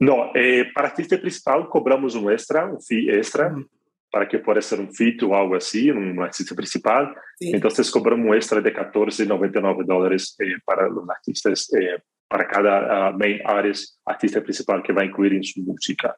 No, 0.00 0.30
eh, 0.34 0.66
para 0.74 0.88
artista 0.88 1.18
principal 1.18 1.68
cobramos 1.68 2.14
un 2.14 2.30
extra, 2.30 2.66
un 2.66 2.80
fee 2.80 3.10
extra, 3.10 3.54
para 4.10 4.28
que 4.28 4.38
pueda 4.38 4.60
ser 4.60 4.80
un 4.80 4.94
feat 4.94 5.22
o 5.22 5.34
algo 5.34 5.56
así, 5.56 5.90
un 5.90 6.20
artista 6.22 6.54
principal. 6.54 7.14
Entonces 7.40 7.90
cobramos 7.90 8.26
un 8.26 8.34
extra 8.34 8.60
de 8.60 8.72
14,99 8.72 9.84
dólares 9.84 10.36
eh, 10.38 10.56
para 10.64 10.88
los 10.88 11.08
artistas 11.08 11.72
eh, 11.74 12.00
para 12.28 12.48
cada 12.48 13.10
uh, 13.10 13.16
main 13.16 13.40
artist, 13.44 14.00
artista 14.04 14.40
principal 14.42 14.82
que 14.82 14.92
va 14.92 15.02
a 15.02 15.04
incluir 15.04 15.34
en 15.34 15.44
su 15.44 15.60
música. 15.62 16.16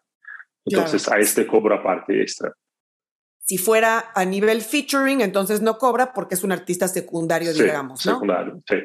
Entonces, 0.65 1.05
claro. 1.05 1.21
a 1.21 1.23
este 1.23 1.47
cobra 1.47 1.83
parte 1.83 2.21
extra. 2.21 2.53
Si 3.39 3.59
fuera 3.59 4.13
a 4.15 4.25
nivel 4.25 4.63
featuring, 4.63 5.21
entonces 5.21 5.61
no 5.61 5.79
cobra 5.79 6.13
porque 6.13 6.35
es 6.35 6.43
un 6.43 6.53
artista 6.53 6.89
secundario, 6.89 7.53
sí, 7.53 7.63
digamos, 7.63 8.05
¿no? 8.07 8.15
Secundario, 8.15 8.63
sí. 8.69 8.77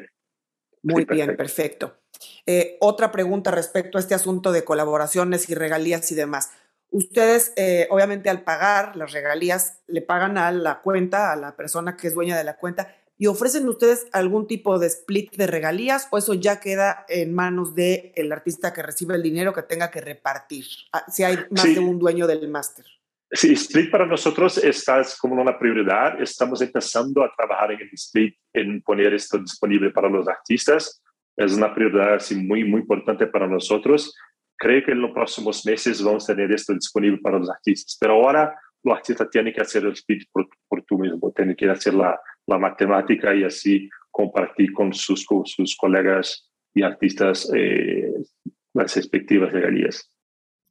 Muy 0.82 1.02
sí, 1.02 1.08
bien, 1.14 1.36
perfecto. 1.36 2.01
Eh, 2.46 2.76
otra 2.80 3.12
pregunta 3.12 3.50
respecto 3.50 3.98
a 3.98 4.00
este 4.00 4.14
asunto 4.14 4.52
de 4.52 4.64
colaboraciones 4.64 5.48
y 5.48 5.54
regalías 5.54 6.10
y 6.12 6.14
demás. 6.14 6.50
Ustedes, 6.90 7.52
eh, 7.56 7.86
obviamente, 7.90 8.28
al 8.28 8.42
pagar 8.42 8.96
las 8.96 9.12
regalías, 9.12 9.80
le 9.86 10.02
pagan 10.02 10.36
a 10.36 10.52
la 10.52 10.80
cuenta, 10.82 11.32
a 11.32 11.36
la 11.36 11.56
persona 11.56 11.96
que 11.96 12.08
es 12.08 12.14
dueña 12.14 12.36
de 12.36 12.44
la 12.44 12.56
cuenta, 12.56 12.94
y 13.16 13.28
ofrecen 13.28 13.68
ustedes 13.68 14.06
algún 14.12 14.46
tipo 14.46 14.78
de 14.78 14.88
split 14.88 15.36
de 15.36 15.46
regalías 15.46 16.08
o 16.10 16.18
eso 16.18 16.34
ya 16.34 16.60
queda 16.60 17.06
en 17.08 17.34
manos 17.34 17.74
del 17.74 18.12
el 18.14 18.32
artista 18.32 18.72
que 18.72 18.82
recibe 18.82 19.14
el 19.14 19.22
dinero 19.22 19.52
que 19.52 19.62
tenga 19.62 19.90
que 19.90 20.00
repartir, 20.00 20.66
ah, 20.92 21.04
si 21.08 21.22
hay 21.22 21.38
más 21.50 21.62
sí. 21.62 21.74
de 21.74 21.80
un 21.80 21.98
dueño 21.98 22.26
del 22.26 22.48
máster. 22.48 22.84
Sí, 23.34 23.52
split 23.54 23.90
para 23.90 24.04
nosotros 24.04 24.58
está 24.58 25.02
como 25.18 25.40
una 25.40 25.58
prioridad. 25.58 26.20
Estamos 26.20 26.60
empezando 26.60 27.24
a 27.24 27.32
trabajar 27.34 27.72
en 27.72 27.80
el 27.80 27.88
split, 27.94 28.36
en 28.52 28.82
poner 28.82 29.14
esto 29.14 29.38
disponible 29.38 29.90
para 29.90 30.10
los 30.10 30.28
artistas. 30.28 31.01
Es 31.36 31.54
una 31.54 31.74
prioridad 31.74 32.14
así, 32.14 32.34
muy, 32.34 32.64
muy 32.64 32.80
importante 32.80 33.26
para 33.26 33.46
nosotros. 33.46 34.14
Creo 34.56 34.84
que 34.84 34.92
en 34.92 35.00
los 35.00 35.12
próximos 35.12 35.64
meses 35.66 36.02
vamos 36.02 36.28
a 36.28 36.34
tener 36.34 36.52
esto 36.52 36.72
disponible 36.72 37.18
para 37.22 37.38
los 37.38 37.50
artistas. 37.50 37.96
Pero 38.00 38.14
ahora 38.14 38.54
los 38.82 38.96
artistas 38.96 39.30
tienen 39.30 39.52
que 39.52 39.60
hacer 39.60 39.84
el 39.84 39.92
split 39.92 40.24
por, 40.32 40.48
por 40.68 40.82
tú 40.84 40.98
mismo, 40.98 41.32
tienen 41.32 41.56
que 41.56 41.68
hacer 41.68 41.94
la, 41.94 42.18
la 42.46 42.58
matemática 42.58 43.34
y 43.34 43.44
así 43.44 43.88
compartir 44.10 44.72
con 44.72 44.92
sus, 44.92 45.24
con 45.24 45.46
sus 45.46 45.76
colegas 45.76 46.50
y 46.74 46.82
artistas 46.82 47.50
eh, 47.54 48.12
las 48.74 48.94
respectivas 48.94 49.52
regalías. 49.52 50.10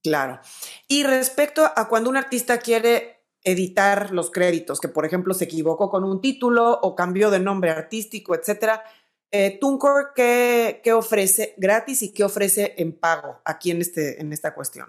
Claro. 0.04 0.40
Y 0.88 1.04
respecto 1.04 1.64
a 1.64 1.88
cuando 1.88 2.10
un 2.10 2.18
artista 2.18 2.58
quiere 2.58 3.22
editar 3.44 4.12
los 4.12 4.32
créditos, 4.32 4.80
que 4.80 4.88
por 4.88 5.06
ejemplo 5.06 5.34
se 5.34 5.46
equivocó 5.46 5.90
con 5.90 6.04
un 6.04 6.22
título 6.22 6.80
o 6.82 6.96
cambió 6.96 7.32
de 7.32 7.40
nombre 7.40 7.72
artístico, 7.72 8.36
etcétera, 8.36 8.84
eh, 9.32 9.58
TuneCore, 9.60 10.08
¿qué, 10.16 10.82
¿qué, 10.84 10.92
ofrece 10.94 11.54
gratis 11.58 12.04
y 12.04 12.14
qué 12.14 12.24
ofrece 12.24 12.76
en 12.78 12.92
pago 12.92 13.42
aquí 13.46 13.72
en, 13.72 13.80
este, 13.80 14.22
en 14.22 14.34
esta 14.34 14.54
cuestión? 14.54 14.88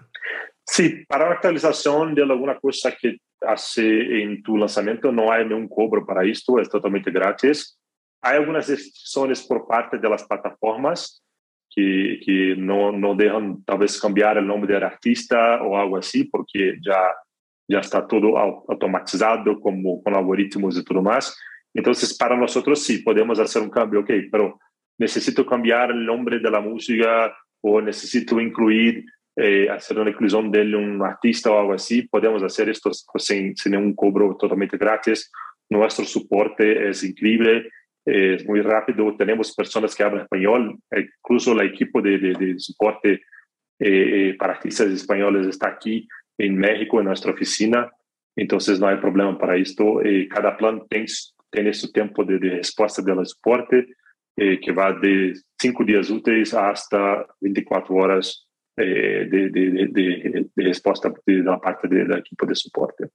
Sí, 0.65 1.05
para 1.07 1.27
la 1.27 1.35
actualización 1.35 2.13
de 2.13 2.23
alguna 2.23 2.59
cosa 2.59 2.93
que 2.99 3.17
hace 3.41 4.21
en 4.21 4.41
tu 4.43 4.57
lanzamiento 4.57 5.11
no 5.11 5.31
hay 5.31 5.45
ningún 5.45 5.67
cobro 5.67 6.05
para 6.05 6.25
esto, 6.25 6.59
es 6.59 6.69
totalmente 6.69 7.11
gratis. 7.11 7.77
Hay 8.21 8.37
algunas 8.37 8.67
restricciones 8.67 9.41
por 9.43 9.67
parte 9.67 9.97
de 9.97 10.09
las 10.09 10.23
plataformas 10.23 11.21
que, 11.69 12.19
que 12.25 12.55
no, 12.57 12.91
no 12.91 13.15
dejan 13.15 13.63
tal 13.63 13.79
vez 13.79 13.99
cambiar 13.99 14.37
el 14.37 14.47
nombre 14.47 14.73
del 14.73 14.83
artista 14.83 15.61
o 15.61 15.77
algo 15.77 15.97
así, 15.97 16.25
porque 16.25 16.77
ya, 16.85 17.13
ya 17.67 17.79
está 17.79 18.05
todo 18.07 18.37
automatizado 18.37 19.59
como 19.59 20.01
con 20.01 20.15
algoritmos 20.15 20.77
y 20.77 20.83
todo 20.83 21.01
más. 21.01 21.35
Entonces, 21.73 22.15
para 22.15 22.37
nosotros 22.37 22.83
sí, 22.83 22.99
podemos 22.99 23.39
hacer 23.39 23.61
un 23.61 23.69
cambio, 23.69 24.01
ok, 24.01 24.11
pero 24.31 24.59
necesito 24.97 25.45
cambiar 25.45 25.91
el 25.91 26.05
nombre 26.05 26.39
de 26.39 26.51
la 26.51 26.61
música 26.61 27.35
o 27.61 27.81
necesito 27.81 28.39
incluir 28.39 29.05
eh, 29.35 29.67
hacer 29.69 29.97
una 29.97 30.11
inclusión 30.11 30.51
de 30.51 30.75
un 30.75 31.01
artista 31.03 31.49
o 31.51 31.59
algo 31.59 31.73
así, 31.73 32.03
podemos 32.03 32.43
hacer 32.43 32.69
esto 32.69 32.91
sin, 33.15 33.55
sin 33.55 33.75
un 33.75 33.95
cobro 33.95 34.37
totalmente 34.37 34.77
gratis. 34.77 35.31
Nuestro 35.69 36.05
soporte 36.05 36.89
es 36.89 37.03
increíble, 37.03 37.69
es 38.05 38.45
muy 38.45 38.61
rápido. 38.61 39.15
Tenemos 39.17 39.55
personas 39.55 39.95
que 39.95 40.03
hablan 40.03 40.23
español, 40.23 40.77
incluso 40.91 41.53
el 41.53 41.67
equipo 41.67 42.01
de, 42.01 42.19
de, 42.19 42.33
de 42.33 42.59
soporte 42.59 43.21
eh, 43.79 44.35
para 44.37 44.53
artistas 44.53 44.87
españoles 44.87 45.47
está 45.47 45.69
aquí 45.69 46.07
en 46.37 46.55
México, 46.57 46.99
en 46.99 47.07
nuestra 47.07 47.31
oficina. 47.31 47.91
Entonces 48.35 48.79
no 48.79 48.87
hay 48.87 48.97
problema 48.97 49.37
para 49.37 49.57
esto. 49.57 50.01
Eh, 50.01 50.27
cada 50.29 50.55
plan 50.55 50.83
tiene, 50.89 51.07
tiene 51.53 51.73
su 51.73 51.91
tiempo 51.91 52.25
de, 52.25 52.39
de 52.39 52.49
respuesta 52.49 53.01
del 53.01 53.25
soporte, 53.25 53.87
eh, 54.35 54.59
que 54.59 54.71
va 54.71 54.91
de 54.93 55.33
cinco 55.59 55.83
días 55.85 56.09
útiles 56.09 56.53
hasta 56.53 57.25
24 57.39 57.95
horas 57.95 58.47
eh, 58.75 59.27
de, 59.29 59.49
de, 59.49 59.87
de, 59.91 60.49
de 60.55 61.43
la 61.43 61.59
parte 61.59 61.87
del 61.87 62.11
equipo 62.17 62.45
de 62.47 62.55
soporte. 62.55 63.09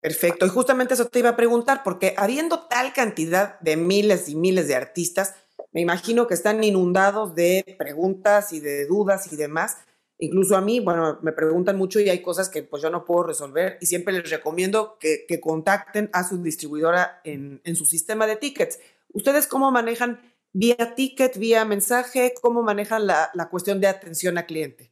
Perfecto. 0.00 0.46
Y 0.46 0.48
justamente 0.48 0.94
eso 0.94 1.08
te 1.08 1.18
iba 1.18 1.30
a 1.30 1.36
preguntar, 1.36 1.82
porque 1.82 2.14
habiendo 2.16 2.68
tal 2.68 2.92
cantidad 2.92 3.58
de 3.58 3.76
miles 3.76 4.28
y 4.28 4.36
miles 4.36 4.68
de 4.68 4.76
artistas, 4.76 5.34
me 5.72 5.80
imagino 5.80 6.28
que 6.28 6.34
están 6.34 6.62
inundados 6.62 7.34
de 7.34 7.74
preguntas 7.76 8.52
y 8.52 8.60
de 8.60 8.86
dudas 8.86 9.32
y 9.32 9.36
demás. 9.36 9.78
Incluso 10.18 10.56
a 10.56 10.62
mí, 10.62 10.80
bueno, 10.80 11.18
me 11.22 11.32
preguntan 11.32 11.76
mucho 11.76 12.00
y 12.00 12.08
hay 12.08 12.22
cosas 12.22 12.48
que 12.48 12.62
pues 12.62 12.82
yo 12.82 12.90
no 12.90 13.04
puedo 13.04 13.24
resolver 13.24 13.76
y 13.80 13.86
siempre 13.86 14.14
les 14.14 14.30
recomiendo 14.30 14.96
que, 14.98 15.26
que 15.28 15.40
contacten 15.40 16.08
a 16.12 16.24
su 16.24 16.42
distribuidora 16.42 17.20
en, 17.24 17.60
en 17.64 17.76
su 17.76 17.84
sistema 17.84 18.26
de 18.26 18.36
tickets. 18.36 18.80
¿Ustedes 19.12 19.46
cómo 19.46 19.70
manejan 19.70 20.20
vía 20.54 20.94
ticket, 20.94 21.36
vía 21.38 21.66
mensaje? 21.66 22.32
¿Cómo 22.40 22.62
manejan 22.62 23.06
la, 23.06 23.30
la, 23.34 23.50
cuestión 23.50 23.78
de 23.78 23.88
atención 23.88 24.38
a 24.38 24.46
cliente? 24.46 24.90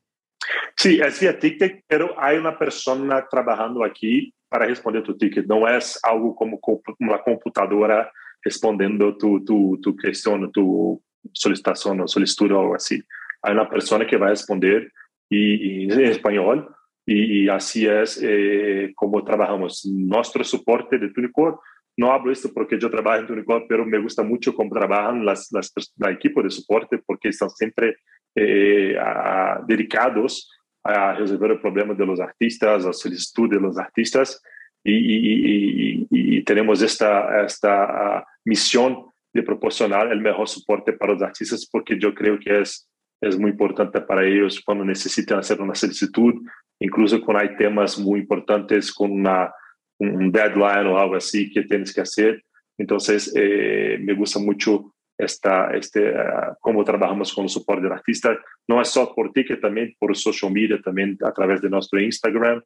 Sí, 0.77 1.01
es 1.01 1.19
vía 1.19 1.39
ticket, 1.39 1.83
pero 1.87 2.15
hay 2.21 2.37
una 2.37 2.59
persona 2.59 3.27
trabajando 3.31 3.83
aquí 3.83 4.35
para 4.51 4.67
responder 4.67 5.03
tu 5.03 5.17
ticket. 5.17 5.47
No 5.47 5.67
es 5.67 5.99
algo 6.03 6.37
como 6.37 6.61
una 7.01 7.23
computadora 7.23 8.13
respondiendo 8.43 9.17
tu, 9.17 9.43
tu, 9.43 9.81
tu 9.83 9.97
cuestión, 9.97 10.53
tu 10.53 11.03
solicitación 11.33 12.03
o 12.03 12.09
solicitud 12.09 12.53
o 12.53 12.61
algo 12.61 12.75
así. 12.75 13.03
Hay 13.41 13.55
una 13.55 13.69
persona 13.69 14.07
que 14.07 14.19
va 14.19 14.27
a 14.27 14.31
responder 14.31 14.93
y, 15.29 15.85
y 15.85 15.93
en 15.93 16.01
español 16.01 16.75
y, 17.07 17.45
y, 17.45 17.49
así 17.49 17.87
es 17.87 18.21
eh, 18.23 18.93
como 18.95 19.23
trabajamos. 19.25 19.85
Nuestro 19.87 20.43
soporte 20.43 20.99
de 20.99 21.11
Tunicore 21.11 21.57
no 21.97 22.13
hablo 22.13 22.33
esto 22.33 22.51
porque 22.53 22.79
yo 22.79 22.91
trabajo 22.91 23.21
en 23.21 23.27
Tunicor, 23.27 23.67
pero 23.69 23.87
me 23.87 23.99
gusta 23.99 24.23
mucho 24.23 24.55
cómo 24.55 24.71
trabajan 24.71 25.25
las, 25.25 25.53
las, 25.53 25.73
la 25.97 26.11
equipo 26.11 26.43
de 26.43 26.51
soporte 26.51 26.99
porque 26.99 27.29
están 27.29 27.51
siempre 27.51 27.97
eh, 28.35 28.97
a, 28.99 29.61
dedicados 29.67 30.51
a 30.83 31.15
resolver 31.15 31.53
el 31.53 31.61
problema 31.61 31.95
de 31.95 32.05
los 32.05 32.21
artistas, 32.21 32.85
a 32.85 32.93
solicitud 32.93 33.49
de 33.49 33.61
los 33.61 33.79
artistas 33.79 34.43
y, 34.83 36.07
y 36.11 36.43
tenemos 36.43 36.83
esta, 36.83 37.43
esta 37.43 38.21
uh, 38.21 38.25
misión 38.45 39.07
de 39.33 39.43
proporcionar 39.43 40.13
el 40.13 40.21
mejor 40.21 40.47
soporte 40.47 40.93
para 40.93 41.15
los 41.15 41.23
artistas 41.23 41.67
porque 41.71 41.99
yo 41.99 42.15
creo 42.15 42.39
que 42.39 42.61
es, 42.61 42.87
es 43.21 43.39
muy 43.39 43.53
importante 43.53 44.01
para 44.01 44.27
ellos 44.27 44.61
cuando 44.65 44.85
necesitan 44.85 45.39
hacer 45.39 45.61
una 45.61 45.75
solicitud, 45.75 46.35
incluso 46.79 47.21
cuando 47.21 47.43
hay 47.43 47.57
temas 47.57 47.99
muy 47.99 48.21
importantes 48.21 48.93
una 49.13 49.53
un 49.99 50.33
deadline 50.33 50.87
o 50.87 50.99
algo 50.99 51.17
así 51.17 51.51
que 51.51 51.63
tienes 51.63 51.95
que 51.95 52.01
hacer. 52.01 52.45
Entonces, 52.77 53.33
eh, 53.37 53.99
me 54.01 54.15
gusta 54.15 54.39
mucho 54.39 54.95
esta, 55.17 55.71
este, 55.71 56.11
uh, 56.11 56.55
cómo 56.61 56.83
trabajamos 56.85 57.33
con 57.33 57.45
el 57.45 57.51
soporte 57.51 57.85
del 57.85 57.93
artista. 57.93 58.37
No 58.67 58.81
es 58.81 58.89
solo 58.89 59.15
por 59.15 59.33
ticket, 59.33 59.61
también 59.61 59.95
por 59.99 60.17
social 60.17 60.53
media, 60.53 60.81
también 60.83 61.17
a 61.23 61.33
través 61.33 61.61
de 61.61 61.69
Instagram. 62.03 62.63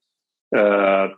Uh, 0.51 1.15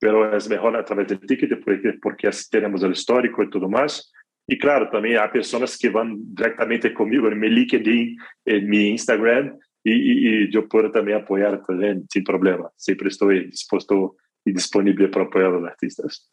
pero 0.00 0.36
es 0.36 0.48
mejor 0.48 0.76
a 0.76 0.84
través 0.84 1.06
ticket 1.20 1.64
porque, 1.64 1.94
porque 2.02 2.30
tenemos 2.50 2.82
el 2.82 2.92
histórico 2.92 3.44
y 3.44 3.50
todo 3.50 3.68
más. 3.68 4.12
Y 4.46 4.58
claro, 4.58 4.90
también 4.90 5.18
hay 5.18 5.28
personas 5.28 5.78
que 5.78 5.88
van 5.88 6.16
directamente 6.34 6.92
conmigo 6.92 7.28
en 7.28 7.38
mi 7.38 7.48
LinkedIn, 7.48 8.16
en 8.44 8.68
mi 8.68 8.88
Instagram, 8.88 9.58
y, 9.84 9.92
y, 9.92 10.44
y 10.44 10.52
yo 10.52 10.68
puedo 10.68 10.90
también 10.90 11.18
apoyar 11.18 11.62
también 11.62 12.06
sin 12.10 12.24
problema. 12.24 12.70
Siempre 12.76 13.08
estoy 13.08 13.46
dispuesto 13.46 14.16
y 14.44 14.52
disponible 14.52 15.08
para 15.08 15.26
apoyar 15.26 15.48
a 15.48 15.58
los 15.58 15.70
artistas. 15.70 16.32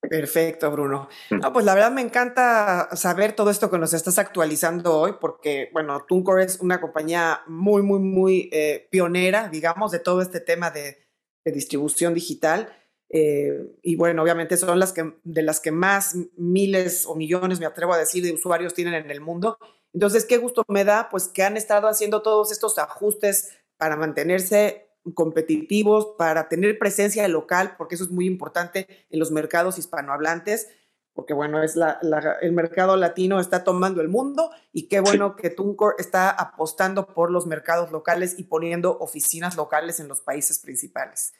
Perfecto, 0.00 0.70
Bruno. 0.70 1.08
No, 1.30 1.52
pues 1.52 1.64
la 1.64 1.74
verdad 1.74 1.90
me 1.90 2.00
encanta 2.00 2.88
saber 2.94 3.32
todo 3.32 3.50
esto 3.50 3.68
que 3.68 3.78
nos 3.78 3.92
estás 3.92 4.18
actualizando 4.20 4.96
hoy, 4.96 5.14
porque, 5.20 5.70
bueno, 5.72 6.04
TuneCore 6.06 6.44
es 6.44 6.60
una 6.60 6.80
compañía 6.80 7.40
muy, 7.48 7.82
muy, 7.82 7.98
muy 7.98 8.48
eh, 8.52 8.86
pionera, 8.92 9.48
digamos, 9.48 9.90
de 9.90 9.98
todo 9.98 10.22
este 10.22 10.40
tema 10.40 10.70
de, 10.70 10.98
de 11.44 11.52
distribución 11.52 12.14
digital. 12.14 12.68
Eh, 13.10 13.76
y 13.82 13.96
bueno, 13.96 14.22
obviamente 14.22 14.56
son 14.56 14.78
las 14.78 14.92
que, 14.92 15.14
de 15.24 15.42
las 15.42 15.60
que 15.60 15.72
más 15.72 16.14
miles 16.36 17.06
o 17.06 17.14
millones, 17.14 17.60
me 17.60 17.66
atrevo 17.66 17.94
a 17.94 17.98
decir, 17.98 18.22
de 18.22 18.32
usuarios 18.32 18.74
tienen 18.74 18.94
en 18.94 19.10
el 19.10 19.20
mundo. 19.20 19.58
Entonces, 19.92 20.24
qué 20.24 20.36
gusto 20.36 20.64
me 20.68 20.84
da, 20.84 21.08
pues 21.10 21.28
que 21.28 21.42
han 21.42 21.56
estado 21.56 21.88
haciendo 21.88 22.22
todos 22.22 22.52
estos 22.52 22.78
ajustes 22.78 23.50
para 23.76 23.96
mantenerse 23.96 24.88
competitivos, 25.14 26.14
para 26.18 26.48
tener 26.48 26.78
presencia 26.78 27.26
local, 27.28 27.74
porque 27.78 27.94
eso 27.94 28.04
es 28.04 28.10
muy 28.10 28.26
importante 28.26 29.06
en 29.10 29.18
los 29.18 29.30
mercados 29.30 29.78
hispanohablantes, 29.78 30.68
porque 31.14 31.34
bueno, 31.34 31.62
es 31.62 31.74
la, 31.74 31.98
el 32.42 32.52
mercado 32.52 32.96
latino 32.96 33.40
está 33.40 33.64
tomando 33.64 34.00
el 34.00 34.08
mundo 34.08 34.50
y 34.72 34.86
qué 34.86 35.00
bueno 35.00 35.34
que 35.34 35.50
Tuncor 35.50 35.96
está 35.98 36.30
apostando 36.30 37.06
por 37.06 37.32
los 37.32 37.46
mercados 37.46 37.90
locales 37.90 38.38
y 38.38 38.44
poniendo 38.44 38.96
oficinas 38.98 39.56
locales 39.56 39.98
en 39.98 40.06
los 40.06 40.20
países 40.20 40.60
principales. 40.60 41.32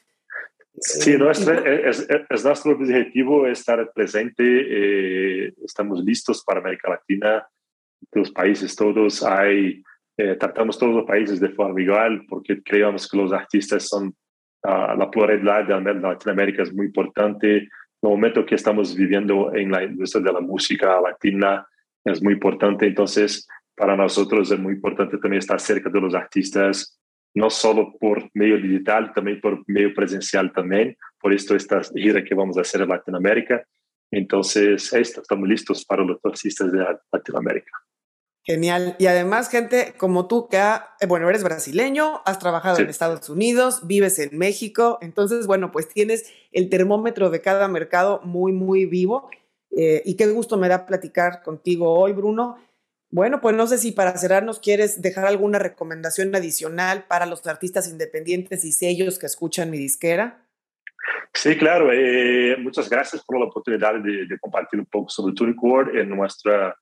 Sí, 0.81 1.17
nuestro, 1.17 1.53
es, 1.65 2.07
es, 2.29 2.45
nuestro 2.45 2.71
objetivo 2.71 3.47
estar 3.47 3.91
presente. 3.93 4.43
Eh, 4.43 5.53
estamos 5.63 6.03
listos 6.03 6.43
para 6.43 6.59
América 6.59 6.89
Latina, 6.89 7.47
los 8.13 8.31
países 8.31 8.75
todos. 8.75 9.23
Hay, 9.23 9.83
eh, 10.17 10.35
tratamos 10.35 10.77
todos 10.77 10.95
los 10.95 11.05
países 11.05 11.39
de 11.39 11.49
forma 11.49 11.81
igual 11.81 12.25
porque 12.27 12.61
creemos 12.61 13.09
que 13.09 13.17
los 13.17 13.33
artistas 13.33 13.87
son, 13.87 14.07
uh, 14.63 14.97
la 14.97 15.09
pluralidad 15.11 15.65
de 15.65 15.93
Latinoamérica 15.95 16.63
es 16.63 16.73
muy 16.73 16.87
importante. 16.87 17.57
El 17.57 17.69
momento 18.01 18.45
que 18.45 18.55
estamos 18.55 18.95
viviendo 18.95 19.53
en 19.53 19.71
la 19.71 19.83
industria 19.83 20.23
de 20.23 20.33
la 20.33 20.41
música 20.41 20.99
latina 21.01 21.67
es 22.05 22.23
muy 22.23 22.33
importante. 22.33 22.87
Entonces, 22.87 23.47
para 23.75 23.95
nosotros 23.95 24.51
es 24.51 24.59
muy 24.59 24.73
importante 24.73 25.17
también 25.17 25.39
estar 25.39 25.59
cerca 25.59 25.89
de 25.89 26.01
los 26.01 26.15
artistas 26.15 26.98
no 27.33 27.49
solo 27.49 27.93
por 27.99 28.29
medio 28.33 28.57
digital, 28.57 29.13
también 29.13 29.39
por 29.41 29.63
medio 29.67 29.93
presencial 29.93 30.51
también. 30.51 30.97
Por 31.19 31.33
esto 31.33 31.55
esta 31.55 31.81
gira 31.95 32.23
que 32.23 32.35
vamos 32.35 32.57
a 32.57 32.61
hacer 32.61 32.81
en 32.81 32.89
Latinoamérica. 32.89 33.63
Entonces, 34.11 34.91
esto, 34.93 35.21
estamos 35.21 35.47
listos 35.47 35.85
para 35.85 36.03
los 36.03 36.19
taxistas 36.21 36.71
de 36.71 36.83
Latinoamérica. 37.11 37.71
Genial. 38.43 38.95
Y 38.97 39.05
además, 39.05 39.49
gente 39.49 39.93
como 39.97 40.27
tú 40.27 40.47
que, 40.49 40.57
ha, 40.57 40.95
eh, 40.99 41.05
bueno, 41.05 41.29
eres 41.29 41.43
brasileño, 41.43 42.21
has 42.25 42.39
trabajado 42.39 42.79
en 42.79 42.89
Estados 42.89 43.29
Unidos, 43.29 43.85
vives 43.85 44.17
en 44.17 44.35
México, 44.37 44.97
entonces, 45.01 45.45
bueno, 45.45 45.71
pues 45.71 45.87
tienes 45.87 46.33
el 46.51 46.69
termómetro 46.69 47.29
de 47.29 47.41
cada 47.41 47.67
mercado 47.67 48.21
muy, 48.23 48.51
muy 48.51 48.85
vivo. 48.85 49.29
Eh, 49.77 50.01
y 50.03 50.15
qué 50.15 50.25
gusto 50.27 50.57
me 50.57 50.67
da 50.67 50.87
platicar 50.87 51.43
contigo 51.43 51.93
hoy, 51.93 52.13
Bruno. 52.13 52.57
Bueno, 53.11 53.41
pues 53.41 53.55
no 53.55 53.65
sé 53.65 53.79
si 53.79 53.91
para 53.91 54.15
cerrarnos 54.17 54.59
quieres 54.59 55.01
dejar 55.01 55.25
alguna 55.25 55.57
recomendación 55.57 56.35
adicional 56.35 57.05
para 57.07 57.25
los 57.25 57.45
artistas 57.47 57.89
independientes 57.89 58.63
y 58.63 58.71
sellos 58.71 59.17
que 59.17 59.25
escuchan 59.25 59.71
mi 59.71 59.79
disquera. 59.79 60.45
Sí, 61.33 61.57
claro. 61.57 61.91
Eh, 61.91 62.55
muchas 62.59 62.89
gracias 62.89 63.23
por 63.23 63.39
la 63.39 63.45
oportunidad 63.45 63.95
de, 63.95 64.27
compartir 64.39 64.79
un 64.79 64.85
poco 64.85 65.09
sobre 65.09 65.33
TuneCore 65.33 66.01
en, 66.01 66.09
nuestra, 66.09 66.75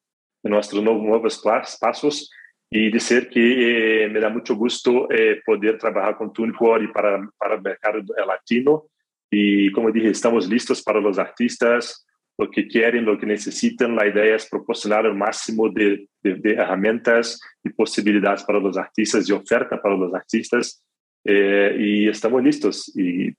en 0.44 0.52
nuestros 0.52 0.84
nuevos 0.84 1.42
pasos 1.80 2.30
y 2.70 2.92
decir 2.92 3.30
que 3.30 4.04
eh, 4.04 4.10
me 4.10 4.20
da 4.20 4.30
mucho 4.30 4.56
gusto 4.56 5.10
eh, 5.10 5.42
poder 5.46 5.78
trabajar 5.78 6.18
con 6.18 6.34
TuneCore 6.34 6.86
y 6.86 6.88
para, 6.88 7.30
para 7.38 7.56
el 7.56 7.62
mercado 7.62 8.00
latino. 8.26 8.88
Y 9.30 9.72
como 9.72 9.92
dije, 9.92 10.10
estamos 10.10 10.48
listos 10.48 10.82
para 10.82 11.00
los 11.00 11.18
artistas, 11.20 12.07
lo 12.38 12.50
que 12.52 12.68
quieren, 12.68 13.06
lo 13.06 13.18
que 13.18 13.26
necesitan. 13.26 13.96
La 13.96 14.08
idea 14.08 14.36
es 14.36 14.48
proporcionar 14.48 15.06
el 15.06 15.16
máximo 15.16 15.70
de, 15.70 16.08
herramientas 16.24 17.40
y 17.64 17.70
posibilidades 17.70 18.44
para 18.44 18.60
los 18.60 18.78
artistas 18.78 19.28
y 19.28 19.32
oferta 19.32 19.82
para 19.82 19.96
los 19.96 20.14
artistas. 20.14 20.84
Eh, 21.24 21.76
y 21.80 22.08
estamos 22.08 22.44
listos. 22.44 22.92
Y 22.96 23.34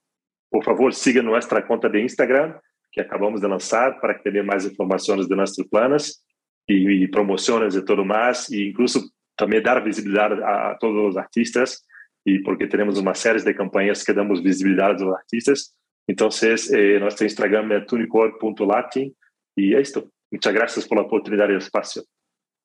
por 0.49 0.63
favor, 0.63 0.93
sigan 0.93 1.25
nuestra 1.25 1.65
cuenta 1.65 1.87
de 1.87 2.01
Instagram 2.01 2.59
que 2.91 3.01
acabamos 3.01 3.39
de 3.39 3.47
lanzar 3.47 3.99
para 4.01 4.19
tener 4.21 4.43
más 4.43 4.65
informaciones 4.65 5.29
de 5.29 5.35
nuestros 5.35 5.67
planes 5.67 6.25
y, 6.65 7.07
promociones 7.07 7.73
de 7.73 7.81
todo 7.81 8.05
más, 8.05 8.51
e 8.51 8.57
incluso 8.57 9.01
también 9.35 9.63
dar 9.63 9.83
visibilidad 9.83 10.31
a, 10.43 10.71
a, 10.71 10.77
todos 10.77 10.93
los 10.93 11.17
artistas, 11.17 11.87
y 12.23 12.39
porque 12.39 12.67
tenemos 12.67 12.99
una 12.99 13.15
serie 13.15 13.41
de 13.41 13.55
campañas 13.55 14.03
que 14.03 14.13
damos 14.13 14.43
visibilidad 14.43 14.91
a 14.91 14.93
los 14.93 15.15
artistas. 15.15 15.75
Entonces, 16.09 16.73
eh, 16.73 16.97
nuestro 16.99 17.25
Instagram 17.25 17.71
es 17.71 17.85
tunicore.latin 17.85 19.15
y 19.55 19.75
esto. 19.75 20.09
Muchas 20.31 20.53
gracias 20.53 20.87
por 20.87 20.97
la 20.97 21.03
oportunidad 21.03 21.47
y 21.49 21.51
el 21.51 21.59
espacio. 21.59 22.01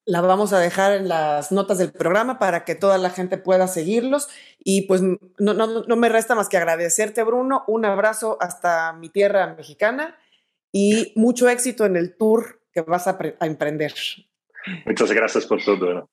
La 0.06 0.22
vamos 0.22 0.54
a 0.54 0.58
dejar 0.58 0.94
en 0.94 1.08
las 1.08 1.52
notas 1.52 1.76
del 1.76 1.92
programa 1.92 2.38
para 2.38 2.64
que 2.64 2.74
toda 2.74 2.96
la 2.96 3.10
gente 3.10 3.36
pueda 3.36 3.66
seguirlos. 3.66 4.30
Y 4.58 4.86
pues 4.86 5.02
no, 5.02 5.18
no, 5.38 5.82
no 5.82 5.96
me 5.96 6.08
resta 6.08 6.34
más 6.34 6.48
que 6.48 6.56
agradecerte, 6.56 7.22
Bruno. 7.22 7.64
Un 7.66 7.84
abrazo 7.84 8.38
hasta 8.40 8.94
mi 8.94 9.10
tierra 9.10 9.54
mexicana 9.54 10.16
y 10.72 11.12
mucho 11.14 11.46
éxito 11.46 11.84
en 11.84 11.96
el 11.96 12.16
tour 12.16 12.62
que 12.72 12.80
vas 12.80 13.06
a, 13.08 13.18
a 13.40 13.46
emprender. 13.46 13.92
Muchas 14.86 15.12
gracias 15.12 15.44
por 15.44 15.62
todo. 15.62 16.08